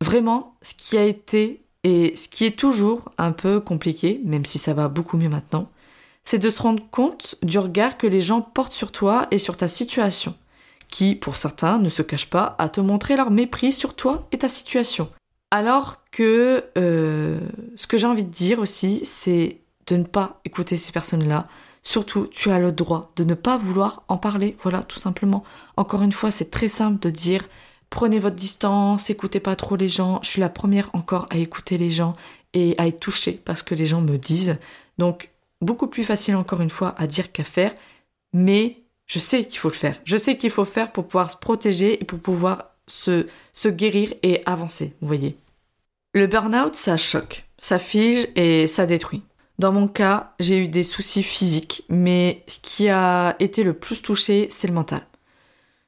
Vraiment, 0.00 0.56
ce 0.62 0.74
qui 0.74 0.96
a 0.96 1.04
été 1.04 1.62
et 1.84 2.16
ce 2.16 2.28
qui 2.28 2.44
est 2.46 2.58
toujours 2.58 3.02
un 3.18 3.32
peu 3.32 3.60
compliqué, 3.60 4.20
même 4.24 4.46
si 4.46 4.58
ça 4.58 4.72
va 4.72 4.88
beaucoup 4.88 5.18
mieux 5.18 5.28
maintenant, 5.28 5.68
c'est 6.24 6.38
de 6.38 6.48
se 6.48 6.62
rendre 6.62 6.82
compte 6.90 7.36
du 7.42 7.58
regard 7.58 7.98
que 7.98 8.06
les 8.06 8.22
gens 8.22 8.40
portent 8.40 8.72
sur 8.72 8.90
toi 8.90 9.28
et 9.30 9.38
sur 9.38 9.58
ta 9.58 9.68
situation, 9.68 10.34
qui, 10.94 11.16
pour 11.16 11.36
certains, 11.36 11.80
ne 11.80 11.88
se 11.88 12.02
cachent 12.02 12.30
pas 12.30 12.54
à 12.60 12.68
te 12.68 12.80
montrer 12.80 13.16
leur 13.16 13.32
mépris 13.32 13.72
sur 13.72 13.96
toi 13.96 14.28
et 14.30 14.38
ta 14.38 14.48
situation. 14.48 15.10
Alors 15.50 16.04
que 16.12 16.62
euh, 16.78 17.40
ce 17.74 17.88
que 17.88 17.98
j'ai 17.98 18.06
envie 18.06 18.22
de 18.22 18.30
dire 18.30 18.60
aussi, 18.60 19.04
c'est 19.04 19.58
de 19.88 19.96
ne 19.96 20.04
pas 20.04 20.40
écouter 20.44 20.76
ces 20.76 20.92
personnes-là. 20.92 21.48
Surtout, 21.82 22.28
tu 22.28 22.48
as 22.52 22.60
le 22.60 22.70
droit 22.70 23.10
de 23.16 23.24
ne 23.24 23.34
pas 23.34 23.58
vouloir 23.58 24.04
en 24.06 24.18
parler. 24.18 24.56
Voilà, 24.62 24.84
tout 24.84 25.00
simplement. 25.00 25.42
Encore 25.76 26.02
une 26.02 26.12
fois, 26.12 26.30
c'est 26.30 26.52
très 26.52 26.68
simple 26.68 27.00
de 27.00 27.10
dire 27.10 27.48
prenez 27.90 28.20
votre 28.20 28.36
distance, 28.36 29.10
écoutez 29.10 29.40
pas 29.40 29.56
trop 29.56 29.74
les 29.74 29.88
gens. 29.88 30.20
Je 30.22 30.30
suis 30.30 30.40
la 30.40 30.48
première 30.48 30.90
encore 30.92 31.26
à 31.30 31.38
écouter 31.38 31.76
les 31.76 31.90
gens 31.90 32.14
et 32.52 32.76
à 32.78 32.86
être 32.86 33.00
touchée 33.00 33.32
parce 33.44 33.64
que 33.64 33.74
les 33.74 33.86
gens 33.86 34.00
me 34.00 34.16
disent. 34.16 34.58
Donc, 34.98 35.32
beaucoup 35.60 35.88
plus 35.88 36.04
facile 36.04 36.36
encore 36.36 36.60
une 36.60 36.70
fois 36.70 36.94
à 36.96 37.08
dire 37.08 37.32
qu'à 37.32 37.42
faire. 37.42 37.74
Mais 38.32 38.83
je 39.06 39.18
sais 39.18 39.44
qu'il 39.44 39.58
faut 39.58 39.68
le 39.68 39.74
faire. 39.74 40.00
Je 40.04 40.16
sais 40.16 40.36
qu'il 40.36 40.50
faut 40.50 40.64
faire 40.64 40.92
pour 40.92 41.06
pouvoir 41.06 41.30
se 41.30 41.36
protéger 41.36 42.00
et 42.00 42.04
pour 42.04 42.18
pouvoir 42.18 42.70
se, 42.86 43.26
se 43.52 43.68
guérir 43.68 44.12
et 44.22 44.42
avancer, 44.46 44.94
vous 45.00 45.06
voyez. 45.06 45.36
Le 46.14 46.26
burn-out, 46.26 46.74
ça 46.74 46.96
choque, 46.96 47.44
ça 47.58 47.78
fige 47.78 48.28
et 48.36 48.66
ça 48.66 48.86
détruit. 48.86 49.22
Dans 49.58 49.72
mon 49.72 49.88
cas, 49.88 50.34
j'ai 50.40 50.58
eu 50.58 50.68
des 50.68 50.82
soucis 50.82 51.22
physiques, 51.22 51.84
mais 51.88 52.42
ce 52.46 52.58
qui 52.60 52.88
a 52.88 53.36
été 53.38 53.62
le 53.62 53.72
plus 53.72 54.02
touché, 54.02 54.48
c'est 54.50 54.66
le 54.66 54.74
mental. 54.74 55.02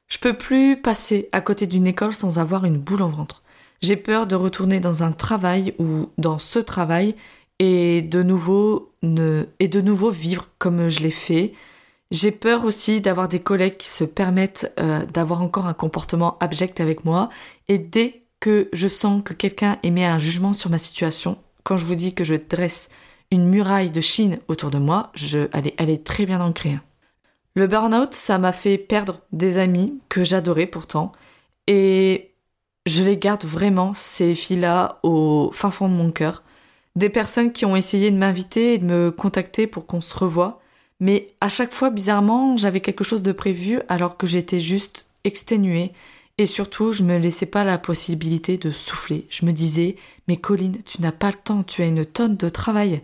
Je 0.07 0.19
peux 0.19 0.33
plus 0.33 0.81
passer 0.81 1.27
à 1.33 1.41
côté 1.41 1.67
d'une 1.67 1.87
école 1.87 2.13
sans 2.13 2.39
avoir 2.39 2.63
une 2.65 2.77
boule 2.77 3.01
en 3.01 3.09
ventre. 3.09 3.43
J'ai 3.81 3.97
peur 3.97 4.25
de 4.25 4.35
retourner 4.35 4.79
dans 4.79 5.03
un 5.03 5.11
travail 5.11 5.73
ou 5.79 6.09
dans 6.17 6.39
ce 6.39 6.59
travail 6.59 7.15
et 7.59 8.01
de 8.01 8.23
nouveau 8.23 8.91
ne, 9.03 9.43
et 9.59 9.67
de 9.67 9.81
nouveau 9.81 10.09
vivre 10.09 10.47
comme 10.59 10.87
je 10.87 11.01
l'ai 11.01 11.11
fait. 11.11 11.53
J'ai 12.11 12.31
peur 12.31 12.63
aussi 12.63 13.01
d'avoir 13.01 13.27
des 13.27 13.41
collègues 13.41 13.77
qui 13.77 13.89
se 13.89 14.03
permettent 14.03 14.73
euh, 14.79 15.05
d'avoir 15.05 15.41
encore 15.41 15.67
un 15.67 15.73
comportement 15.73 16.37
abject 16.39 16.79
avec 16.79 17.03
moi 17.03 17.29
et 17.67 17.77
dès 17.77 18.23
que 18.39 18.69
je 18.71 18.87
sens 18.87 19.23
que 19.23 19.33
quelqu'un 19.33 19.77
émet 19.83 20.05
un 20.05 20.19
jugement 20.19 20.53
sur 20.53 20.69
ma 20.69 20.77
situation, 20.77 21.37
quand 21.63 21.75
je 21.75 21.85
vous 21.85 21.95
dis 21.95 22.13
que 22.13 22.23
je 22.23 22.35
dresse 22.35 22.89
une 23.31 23.49
muraille 23.49 23.89
de 23.89 24.01
Chine 24.01 24.39
autour 24.47 24.71
de 24.71 24.77
moi, 24.77 25.11
je, 25.15 25.49
elle, 25.51 25.89
est, 25.89 26.03
très 26.05 26.25
bien 26.25 26.39
ancrée. 26.39 26.73
Hein. 26.73 26.83
Le 27.55 27.67
burn-out, 27.67 28.13
ça 28.13 28.37
m'a 28.37 28.53
fait 28.53 28.77
perdre 28.77 29.19
des 29.31 29.57
amis 29.57 29.99
que 30.09 30.23
j'adorais 30.23 30.67
pourtant, 30.67 31.11
et 31.65 32.35
je 32.85 33.03
les 33.03 33.17
garde 33.17 33.43
vraiment, 33.43 33.93
ces 33.93 34.35
filles-là, 34.35 34.99
au 35.03 35.51
fin 35.53 35.71
fond 35.71 35.89
de 35.89 35.93
mon 35.93 36.11
cœur. 36.11 36.43
Des 36.95 37.09
personnes 37.09 37.51
qui 37.51 37.65
ont 37.65 37.75
essayé 37.75 38.11
de 38.11 38.17
m'inviter 38.17 38.75
et 38.75 38.77
de 38.77 38.85
me 38.85 39.11
contacter 39.11 39.67
pour 39.67 39.85
qu'on 39.85 40.01
se 40.01 40.17
revoie, 40.17 40.61
mais 40.99 41.33
à 41.41 41.49
chaque 41.49 41.73
fois, 41.73 41.89
bizarrement, 41.89 42.57
j'avais 42.57 42.81
quelque 42.81 43.03
chose 43.03 43.21
de 43.21 43.31
prévu 43.31 43.81
alors 43.87 44.17
que 44.17 44.27
j'étais 44.27 44.59
juste 44.59 45.07
exténuée, 45.23 45.93
et 46.37 46.45
surtout, 46.45 46.93
je 46.93 47.03
me 47.03 47.17
laissais 47.17 47.47
pas 47.47 47.63
la 47.63 47.77
possibilité 47.77 48.57
de 48.57 48.71
souffler. 48.71 49.25
Je 49.29 49.45
me 49.45 49.51
disais, 49.51 49.95
mais 50.27 50.37
Colline, 50.37 50.83
tu 50.83 51.01
n'as 51.01 51.11
pas 51.11 51.31
le 51.31 51.37
temps, 51.37 51.63
tu 51.63 51.81
as 51.81 51.85
une 51.87 52.05
tonne 52.05 52.37
de 52.37 52.49
travail. 52.49 53.01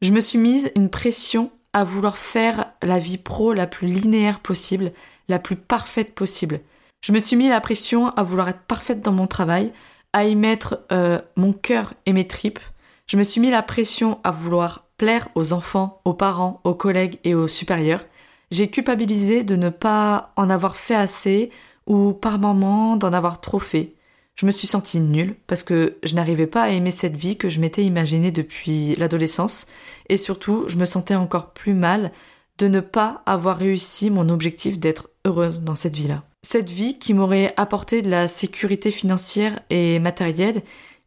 Je 0.00 0.10
me 0.10 0.20
suis 0.20 0.38
mise 0.38 0.72
une 0.74 0.90
pression 0.90 1.52
à 1.72 1.84
vouloir 1.84 2.18
faire 2.18 2.72
la 2.82 2.98
vie 2.98 3.18
pro 3.18 3.52
la 3.52 3.68
plus 3.68 3.86
linéaire 3.86 4.40
possible, 4.40 4.90
la 5.28 5.38
plus 5.38 5.56
parfaite 5.56 6.14
possible. 6.14 6.60
Je 7.00 7.12
me 7.12 7.18
suis 7.18 7.36
mis 7.36 7.48
la 7.48 7.60
pression 7.60 8.08
à 8.08 8.22
vouloir 8.22 8.48
être 8.48 8.62
parfaite 8.62 9.00
dans 9.00 9.12
mon 9.12 9.26
travail, 9.26 9.72
à 10.12 10.26
y 10.26 10.34
mettre 10.34 10.80
euh, 10.90 11.20
mon 11.36 11.52
cœur 11.52 11.94
et 12.06 12.12
mes 12.12 12.26
tripes. 12.26 12.60
Je 13.06 13.16
me 13.16 13.24
suis 13.24 13.40
mis 13.40 13.50
la 13.50 13.62
pression 13.62 14.18
à 14.24 14.30
vouloir 14.30 14.86
aux 15.34 15.52
enfants, 15.52 16.00
aux 16.04 16.14
parents, 16.14 16.60
aux 16.64 16.74
collègues 16.74 17.18
et 17.24 17.34
aux 17.34 17.48
supérieurs. 17.48 18.04
J'ai 18.50 18.68
culpabilisé 18.68 19.44
de 19.44 19.56
ne 19.56 19.68
pas 19.68 20.32
en 20.36 20.50
avoir 20.50 20.76
fait 20.76 20.94
assez 20.94 21.50
ou 21.86 22.12
par 22.12 22.38
moments 22.38 22.96
d'en 22.96 23.12
avoir 23.12 23.40
trop 23.40 23.58
fait. 23.58 23.94
Je 24.34 24.46
me 24.46 24.50
suis 24.50 24.66
sentie 24.66 25.00
nulle 25.00 25.34
parce 25.46 25.62
que 25.62 25.96
je 26.02 26.14
n'arrivais 26.14 26.46
pas 26.46 26.62
à 26.62 26.68
aimer 26.70 26.90
cette 26.90 27.16
vie 27.16 27.36
que 27.36 27.48
je 27.48 27.60
m'étais 27.60 27.84
imaginée 27.84 28.30
depuis 28.30 28.94
l'adolescence 28.96 29.66
et 30.08 30.16
surtout 30.16 30.64
je 30.68 30.76
me 30.76 30.84
sentais 30.84 31.14
encore 31.14 31.52
plus 31.52 31.74
mal 31.74 32.12
de 32.58 32.68
ne 32.68 32.80
pas 32.80 33.22
avoir 33.26 33.58
réussi 33.58 34.10
mon 34.10 34.28
objectif 34.28 34.78
d'être 34.78 35.10
heureuse 35.24 35.60
dans 35.60 35.74
cette 35.74 35.96
vie-là. 35.96 36.22
Cette 36.42 36.70
vie 36.70 36.98
qui 36.98 37.14
m'aurait 37.14 37.54
apporté 37.56 38.02
de 38.02 38.10
la 38.10 38.28
sécurité 38.28 38.90
financière 38.90 39.60
et 39.70 39.98
matérielle 39.98 40.62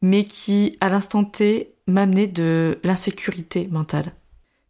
mais 0.06 0.24
qui 0.24 0.78
à 0.82 0.90
l'instant 0.90 1.24
T 1.24 1.74
m'amenait 1.88 2.28
de 2.28 2.78
l'insécurité 2.84 3.68
mentale. 3.72 4.14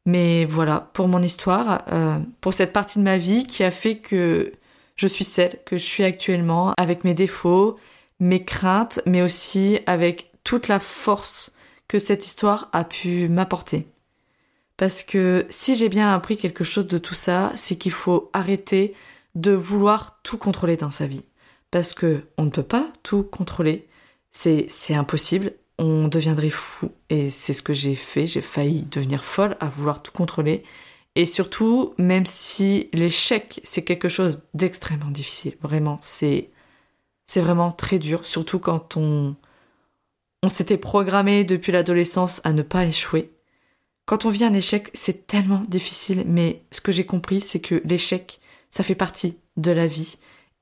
Mais 0.05 0.45
voilà, 0.45 0.89
pour 0.93 1.09
mon 1.09 1.21
histoire, 1.21 1.83
euh, 1.91 2.19
pour 2.39 2.53
cette 2.53 2.71
partie 2.71 2.99
de 2.99 3.03
ma 3.03 3.17
vie 3.17 3.45
qui 3.45 3.65
a 3.65 3.71
fait 3.71 3.97
que 3.97 4.53
je 4.95 5.07
suis 5.07 5.25
celle 5.25 5.59
que 5.65 5.77
je 5.77 5.83
suis 5.83 6.05
actuellement 6.05 6.73
avec 6.77 7.03
mes 7.03 7.13
défauts, 7.13 7.75
mes 8.21 8.45
craintes, 8.45 9.01
mais 9.05 9.21
aussi 9.21 9.79
avec 9.88 10.31
toute 10.45 10.69
la 10.69 10.79
force 10.79 11.51
que 11.89 11.99
cette 11.99 12.25
histoire 12.25 12.69
a 12.71 12.86
pu 12.86 13.27
m'apporter. 13.27 13.89
Parce 14.77 15.03
que 15.03 15.45
si 15.49 15.75
j'ai 15.75 15.89
bien 15.89 16.13
appris 16.13 16.38
quelque 16.38 16.63
chose 16.63 16.88
de 16.88 16.97
tout 16.97 17.13
ça, 17.13 17.51
c'est 17.57 17.75
qu'il 17.75 17.91
faut 17.91 18.29
arrêter 18.31 18.95
de 19.36 19.51
vouloir 19.51 20.21
tout 20.23 20.38
contrôler 20.38 20.77
dans 20.77 20.91
sa 20.91 21.07
vie. 21.07 21.25
Parce 21.71 21.93
que 21.93 22.21
on 22.38 22.45
ne 22.45 22.51
peut 22.51 22.63
pas 22.63 22.88
tout 23.03 23.23
contrôler. 23.23 23.89
C'est, 24.38 24.93
impossible. 24.93 25.53
On 25.79 26.09
deviendrait 26.09 26.49
fou. 26.49 26.91
Et 27.09 27.29
c'est 27.29 27.53
ce 27.53 27.61
que 27.61 27.73
j'ai 27.73 27.95
fait. 27.95 28.27
J'ai 28.27 28.41
failli 28.41 28.81
devenir 28.81 29.23
folle 29.23 29.55
à 29.61 29.69
vouloir 29.69 30.03
tout 30.03 30.11
contrôler. 30.11 30.63
Et 31.15 31.25
surtout, 31.25 31.93
même 31.97 32.25
si 32.25 32.89
l'échec, 32.91 33.61
c'est 33.63 33.86
quelque 33.86 34.09
chose 34.09 34.41
d'extrêmement 34.53 35.09
difficile. 35.09 35.55
Vraiment, 35.61 35.99
c'est, 36.01 36.49
c'est 37.25 37.39
vraiment 37.39 37.71
très 37.71 37.97
dur, 37.97 38.25
surtout 38.25 38.59
quand 38.59 38.97
on, 38.97 39.38
on 40.43 40.49
s'était 40.49 40.77
programmé 40.77 41.45
depuis 41.45 41.71
l'adolescence 41.71 42.41
à 42.43 42.51
ne 42.51 42.61
pas 42.61 42.86
échouer. 42.86 43.31
Quand 44.05 44.25
on 44.25 44.29
vit 44.29 44.43
un 44.43 44.53
échec, 44.53 44.89
c'est 44.93 45.27
tellement 45.27 45.63
difficile, 45.69 46.25
mais 46.27 46.61
ce 46.71 46.81
que 46.81 46.91
j'ai 46.91 47.05
compris, 47.05 47.39
c'est 47.39 47.61
que 47.61 47.81
l'échec, 47.86 48.41
ça 48.69 48.83
fait 48.83 48.95
partie 48.95 49.38
de 49.55 49.71
la 49.71 49.88
vie. 49.88 50.17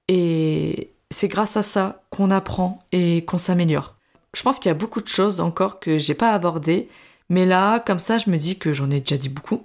Et 0.08 0.94
c'est 1.14 1.28
grâce 1.28 1.58
à 1.58 1.64
ça 1.64 2.04
qu'on 2.10 2.32
apprend 2.32 2.84
et 2.92 3.24
qu'on 3.26 3.38
s'améliore. 3.38 3.96
Je 4.36 4.42
pense 4.42 4.60
qu'il 4.60 4.70
y 4.70 4.72
a 4.72 4.76
beaucoup 4.76 5.02
de 5.02 5.08
choses 5.08 5.40
encore 5.40 5.80
que 5.80 5.98
j'ai 5.98 6.16
pas 6.16 6.32
abordées, 6.32 6.90
mais 7.30 7.46
là, 7.46 7.80
comme 7.80 8.00
ça, 8.00 8.18
je 8.18 8.30
me 8.30 8.38
dis 8.38 8.58
que 8.58 8.74
j'en 8.74 8.90
ai 8.90 9.00
déjà 9.00 9.18
dit 9.18 9.30
beaucoup. 9.30 9.64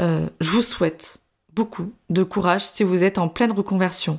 Euh, 0.00 0.26
je 0.40 0.50
vous 0.50 0.62
souhaite 0.62 1.18
beaucoup 1.54 1.92
de 2.08 2.22
courage 2.22 2.64
si 2.64 2.82
vous 2.82 3.04
êtes 3.04 3.18
en 3.18 3.28
pleine 3.28 3.52
reconversion, 3.52 4.18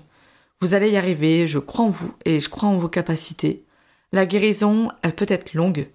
vous 0.61 0.75
allez 0.75 0.91
y 0.91 0.97
arriver, 0.97 1.47
je 1.47 1.57
crois 1.57 1.85
en 1.85 1.89
vous 1.89 2.13
et 2.23 2.39
je 2.39 2.47
crois 2.47 2.69
en 2.69 2.77
vos 2.77 2.87
capacités. 2.87 3.63
La 4.11 4.27
guérison, 4.27 4.89
elle 5.01 5.15
peut 5.15 5.25
être 5.27 5.55
longue. 5.55 5.87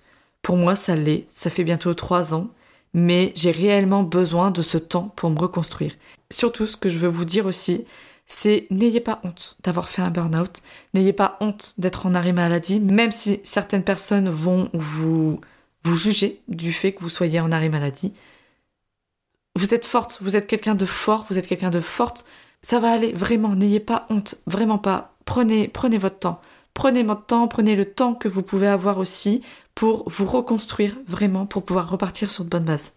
Pour 0.43 0.57
moi, 0.57 0.75
ça 0.75 0.97
l'est, 0.97 1.25
ça 1.29 1.51
fait 1.51 1.63
bientôt 1.63 1.95
trois 1.95 2.35
ans, 2.35 2.49
mais 2.93 3.33
j'ai 3.37 3.53
réellement 3.53 4.03
besoin 4.03 4.51
de 4.51 4.63
ce 4.63 4.79
temps 4.79 5.13
pour 5.15 5.31
me 5.31 5.39
reconstruire. 5.39 5.93
Surtout, 6.33 6.67
ce 6.67 6.77
que 6.77 6.89
je 6.89 6.99
veux 6.99 7.09
vous 7.09 7.25
dire 7.25 7.47
aussi, 7.47 7.85
c'est 8.27 8.67
n'ayez 8.71 9.01
pas 9.01 9.21
honte 9.25 9.57
d'avoir 9.63 9.89
fait 9.89 10.03
un 10.03 10.11
burn-out, 10.11 10.61
n'ayez 10.95 11.13
pas 11.13 11.37
honte 11.41 11.75
d'être 11.79 12.07
en 12.07 12.15
arrêt 12.15 12.33
maladie, 12.33 12.81
même 12.81 13.13
si 13.13 13.41
certaines 13.45 13.85
personnes 13.85 14.29
vont 14.29 14.69
vous, 14.73 15.41
juger 15.85 16.43
du 16.49 16.73
fait 16.73 16.93
que 16.93 17.01
vous 17.01 17.09
soyez 17.09 17.39
en 17.39 17.53
arrêt 17.53 17.69
maladie. 17.69 18.13
Vous 19.55 19.73
êtes 19.73 19.87
forte, 19.87 20.19
vous 20.21 20.35
êtes 20.37 20.49
quelqu'un 20.49 20.75
de 20.75 20.87
fort, 20.87 21.27
vous 21.31 21.39
êtes 21.39 21.47
quelqu'un 21.47 21.71
de 21.71 21.81
forte, 21.81 22.25
ça 22.61 22.81
va 22.81 22.91
aller, 22.91 23.13
vraiment, 23.13 23.55
n'ayez 23.55 23.81
pas 23.81 24.07
honte, 24.11 24.35
vraiment 24.47 24.79
pas. 24.79 25.15
Prenez, 25.25 25.69
prenez 25.69 25.99
votre 25.99 26.19
temps. 26.19 26.41
Prenez 26.75 27.05
votre 27.05 27.25
temps, 27.25 27.49
prenez 27.49 27.77
le 27.77 27.87
temps 27.87 28.15
que 28.15 28.29
vous 28.29 28.43
pouvez 28.43 28.67
avoir 28.67 28.99
aussi 28.99 29.43
pour 29.75 30.09
vous 30.11 30.27
reconstruire 30.27 30.99
vraiment, 31.07 31.47
pour 31.47 31.65
pouvoir 31.65 31.89
repartir 31.89 32.31
sur 32.31 32.45
de 32.45 32.51
bonnes 32.51 32.65
bases. 32.65 32.93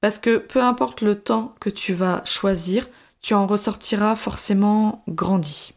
Parce 0.00 0.18
que 0.18 0.36
peu 0.36 0.62
importe 0.62 1.00
le 1.00 1.18
temps 1.18 1.54
que 1.60 1.70
tu 1.70 1.94
vas 1.94 2.22
choisir, 2.26 2.88
tu 3.22 3.34
en 3.34 3.46
ressortiras 3.46 4.16
forcément 4.16 5.02
grandi. 5.08 5.72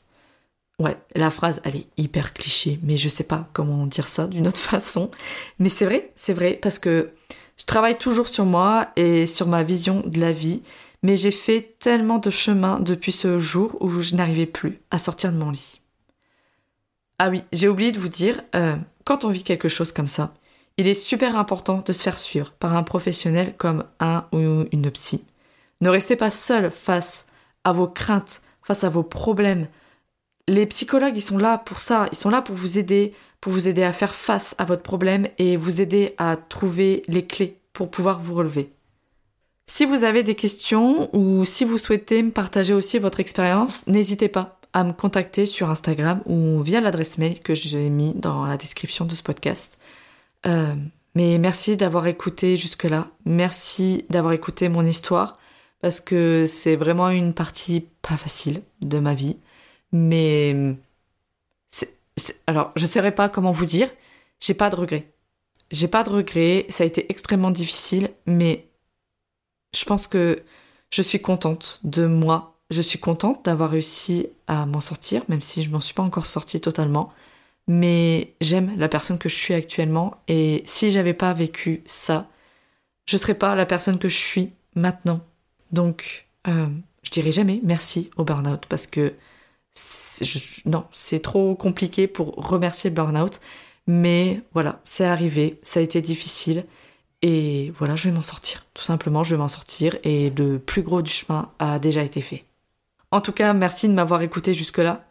Ouais, 0.79 0.97
la 1.15 1.29
phrase, 1.29 1.61
elle 1.65 1.75
est 1.75 1.87
hyper 1.97 2.33
cliché, 2.33 2.79
mais 2.83 2.95
je 2.95 3.09
sais 3.09 3.23
pas 3.23 3.49
comment 3.53 3.85
dire 3.85 4.07
ça 4.07 4.27
d'une 4.27 4.47
autre 4.47 4.57
façon. 4.61 5.11
Mais 5.59 5.69
c'est 5.69 5.85
vrai, 5.85 6.11
c'est 6.15 6.33
vrai, 6.33 6.57
parce 6.61 6.79
que 6.79 7.11
je 7.57 7.65
travaille 7.65 7.97
toujours 7.97 8.29
sur 8.29 8.45
moi 8.45 8.87
et 8.95 9.25
sur 9.25 9.47
ma 9.47 9.63
vision 9.63 10.03
de 10.05 10.19
la 10.19 10.31
vie 10.31 10.61
mais 11.03 11.17
j'ai 11.17 11.31
fait 11.31 11.75
tellement 11.79 12.17
de 12.17 12.29
chemin 12.29 12.79
depuis 12.79 13.11
ce 13.11 13.39
jour 13.39 13.77
où 13.79 13.89
je 14.01 14.15
n'arrivais 14.15 14.45
plus 14.45 14.81
à 14.91 14.97
sortir 14.97 15.31
de 15.31 15.37
mon 15.37 15.51
lit. 15.51 15.81
Ah 17.19 17.29
oui, 17.29 17.43
j'ai 17.51 17.67
oublié 17.67 17.91
de 17.91 17.99
vous 17.99 18.09
dire, 18.09 18.41
euh, 18.55 18.75
quand 19.05 19.25
on 19.25 19.29
vit 19.29 19.43
quelque 19.43 19.67
chose 19.67 19.91
comme 19.91 20.07
ça, 20.07 20.33
il 20.77 20.87
est 20.87 20.93
super 20.93 21.37
important 21.37 21.83
de 21.85 21.91
se 21.91 22.01
faire 22.01 22.17
suivre 22.17 22.53
par 22.59 22.75
un 22.75 22.83
professionnel 22.83 23.55
comme 23.57 23.85
un 23.99 24.25
ou 24.31 24.65
une 24.71 24.91
psy. 24.91 25.25
Ne 25.81 25.89
restez 25.89 26.15
pas 26.15 26.31
seul 26.31 26.71
face 26.71 27.27
à 27.69 27.73
vos 27.73 27.87
craintes, 27.87 28.41
face 28.63 28.83
à 28.83 28.89
vos 28.89 29.03
problèmes. 29.03 29.67
Les 30.47 30.65
psychologues, 30.65 31.15
ils 31.15 31.21
sont 31.21 31.37
là 31.37 31.57
pour 31.57 31.79
ça, 31.79 32.07
ils 32.11 32.17
sont 32.17 32.29
là 32.29 32.41
pour 32.41 32.55
vous 32.55 32.77
aider, 32.77 33.13
pour 33.39 33.53
vous 33.53 33.67
aider 33.67 33.83
à 33.83 33.93
faire 33.93 34.15
face 34.15 34.55
à 34.57 34.65
votre 34.65 34.81
problème 34.81 35.27
et 35.37 35.57
vous 35.57 35.81
aider 35.81 36.15
à 36.17 36.35
trouver 36.35 37.03
les 37.07 37.25
clés 37.25 37.57
pour 37.73 37.89
pouvoir 37.89 38.19
vous 38.19 38.33
relever. 38.33 38.71
Si 39.67 39.85
vous 39.85 40.03
avez 40.03 40.23
des 40.23 40.35
questions 40.35 41.15
ou 41.15 41.45
si 41.45 41.63
vous 41.63 41.77
souhaitez 41.77 42.23
me 42.23 42.31
partager 42.31 42.73
aussi 42.73 42.97
votre 42.97 43.19
expérience, 43.19 43.85
n'hésitez 43.85 44.27
pas 44.27 44.59
à 44.73 44.83
me 44.83 44.93
contacter 44.93 45.45
sur 45.45 45.69
Instagram 45.69 46.21
ou 46.25 46.61
via 46.61 46.81
l'adresse 46.81 47.17
mail 47.17 47.39
que 47.39 47.53
j'ai 47.53 47.89
mis 47.89 48.13
dans 48.15 48.45
la 48.45 48.57
description 48.57 49.05
de 49.05 49.13
ce 49.13 49.23
podcast. 49.23 49.77
Euh, 50.45 50.73
mais 51.15 51.37
merci 51.37 51.77
d'avoir 51.77 52.07
écouté 52.07 52.57
jusque-là. 52.57 53.07
Merci 53.25 54.05
d'avoir 54.09 54.33
écouté 54.33 54.69
mon 54.69 54.85
histoire 54.85 55.37
parce 55.81 55.99
que 55.99 56.45
c'est 56.47 56.75
vraiment 56.75 57.09
une 57.09 57.33
partie 57.33 57.87
pas 58.01 58.17
facile 58.17 58.61
de 58.81 58.99
ma 58.99 59.13
vie. 59.15 59.37
Mais 59.91 60.75
alors, 62.47 62.71
je 62.75 62.83
ne 62.83 62.87
saurais 62.87 63.15
pas 63.15 63.29
comment 63.29 63.51
vous 63.51 63.65
dire. 63.65 63.89
J'ai 64.39 64.53
pas 64.53 64.69
de 64.69 64.75
regrets. 64.75 65.11
J'ai 65.71 65.87
pas 65.87 66.03
de 66.03 66.09
regrets. 66.09 66.65
Ça 66.69 66.83
a 66.83 66.87
été 66.87 67.09
extrêmement 67.11 67.51
difficile, 67.51 68.11
mais 68.25 68.67
je 69.75 69.85
pense 69.85 70.07
que 70.07 70.43
je 70.91 71.01
suis 71.01 71.21
contente 71.21 71.79
de 71.83 72.05
moi. 72.05 72.57
Je 72.69 72.81
suis 72.81 72.99
contente 72.99 73.45
d'avoir 73.45 73.71
réussi 73.71 74.27
à 74.47 74.65
m'en 74.65 74.81
sortir, 74.81 75.23
même 75.27 75.41
si 75.41 75.63
je 75.63 75.69
m'en 75.69 75.81
suis 75.81 75.93
pas 75.93 76.03
encore 76.03 76.25
sortie 76.25 76.61
totalement. 76.61 77.11
Mais 77.67 78.35
j'aime 78.41 78.75
la 78.77 78.89
personne 78.89 79.19
que 79.19 79.29
je 79.29 79.35
suis 79.35 79.53
actuellement 79.53 80.15
et 80.27 80.63
si 80.65 80.91
j'avais 80.91 81.13
pas 81.13 81.33
vécu 81.33 81.83
ça, 81.85 82.27
je 83.05 83.17
serais 83.17 83.35
pas 83.35 83.55
la 83.55 83.65
personne 83.67 83.99
que 83.99 84.09
je 84.09 84.17
suis 84.17 84.53
maintenant. 84.75 85.21
Donc, 85.71 86.27
euh, 86.47 86.67
je 87.03 87.11
dirais 87.11 87.31
jamais 87.31 87.59
merci 87.63 88.09
au 88.17 88.23
burn-out 88.23 88.65
parce 88.67 88.87
que 88.87 89.13
non, 90.65 90.85
c'est 90.91 91.21
trop 91.21 91.55
compliqué 91.55 92.07
pour 92.07 92.35
remercier 92.35 92.89
le 92.89 92.95
burn-out. 92.95 93.39
Mais 93.87 94.41
voilà, 94.53 94.81
c'est 94.83 95.05
arrivé, 95.05 95.59
ça 95.63 95.79
a 95.79 95.83
été 95.83 96.01
difficile. 96.01 96.65
Et 97.21 97.73
voilà, 97.77 97.95
je 97.95 98.07
vais 98.09 98.15
m'en 98.15 98.23
sortir. 98.23 98.65
Tout 98.73 98.83
simplement, 98.83 99.23
je 99.23 99.35
vais 99.35 99.39
m'en 99.39 99.47
sortir. 99.47 99.97
Et 100.03 100.29
le 100.31 100.59
plus 100.59 100.83
gros 100.83 101.01
du 101.01 101.11
chemin 101.11 101.51
a 101.59 101.79
déjà 101.79 102.03
été 102.03 102.21
fait. 102.21 102.45
En 103.11 103.21
tout 103.21 103.31
cas, 103.31 103.53
merci 103.53 103.87
de 103.87 103.93
m'avoir 103.93 104.21
écouté 104.21 104.53
jusque-là. 104.53 105.05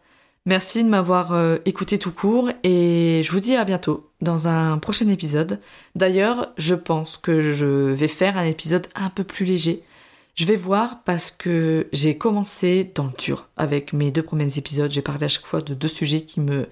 Merci 0.47 0.83
de 0.83 0.89
m'avoir 0.89 1.33
euh, 1.33 1.59
écouté 1.67 1.99
tout 1.99 2.13
court. 2.13 2.51
Et 2.63 3.23
je 3.25 3.33
vous 3.33 3.41
dis 3.41 3.57
à 3.57 3.65
bientôt 3.65 4.11
dans 4.21 4.49
un 4.49 4.79
prochain 4.79 5.09
épisode. 5.09 5.61
D'ailleurs, 5.95 6.53
je 6.57 6.75
pense 6.75 7.17
que 7.17 7.53
je 7.53 7.67
vais 7.67 8.09
faire 8.09 8.39
un 8.39 8.45
épisode 8.45 8.87
un 8.95 9.11
peu 9.11 9.25
plus 9.25 9.45
léger 9.45 9.83
je 10.39 10.47
vais 10.47 10.55
voir 10.55 11.03
parce 11.03 11.33
que 11.33 11.89
j'ai 11.93 12.17
commencé 12.17 12.93
dans 12.95 13.07
le 13.07 13.13
dur 13.19 13.49
avec 13.57 13.93
mes 13.93 14.13
deux 14.13 14.23
premiers 14.23 14.57
épisodes. 14.57 14.91
J'ai 14.93 15.03
parlé 15.03 15.25
à 15.25 15.29
chaque 15.29 15.47
fois 15.47 15.63
de 15.63 15.75
deux 15.75 15.89
sujets 15.89 16.23
qui 16.23 16.41
me, 16.41 16.69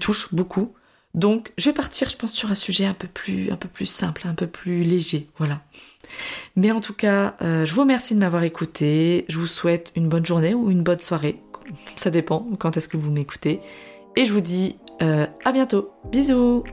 touchent 0.00 0.34
beaucoup. 0.34 0.74
Donc, 1.14 1.52
je 1.56 1.70
vais 1.70 1.74
partir, 1.74 2.08
je 2.08 2.16
pense, 2.16 2.32
sur 2.32 2.50
un 2.50 2.56
sujet 2.56 2.84
un 2.84 2.94
peu 2.94 3.06
plus, 3.06 3.52
un 3.52 3.56
peu 3.56 3.68
plus 3.68 3.86
simple, 3.86 4.22
un 4.26 4.34
peu 4.34 4.48
plus 4.48 4.82
léger, 4.82 5.28
voilà. 5.38 5.62
Mais 6.56 6.72
en 6.72 6.80
tout 6.80 6.94
cas, 6.94 7.36
euh, 7.42 7.64
je 7.64 7.72
vous 7.74 7.82
remercie 7.82 8.14
de 8.14 8.18
m'avoir 8.18 8.42
écouté. 8.42 9.24
Je 9.28 9.38
vous 9.38 9.46
souhaite 9.46 9.92
une 9.94 10.08
bonne 10.08 10.26
journée 10.26 10.52
ou 10.52 10.68
une 10.68 10.82
bonne 10.82 10.98
soirée. 10.98 11.40
Ça 11.94 12.10
dépend 12.10 12.48
quand 12.58 12.76
est-ce 12.76 12.88
que 12.88 12.96
vous 12.96 13.10
m'écoutez. 13.12 13.60
Et 14.16 14.26
je 14.26 14.32
vous 14.32 14.40
dis 14.40 14.78
euh, 15.00 15.26
à 15.44 15.52
bientôt. 15.52 15.92
Bisous 16.10 16.64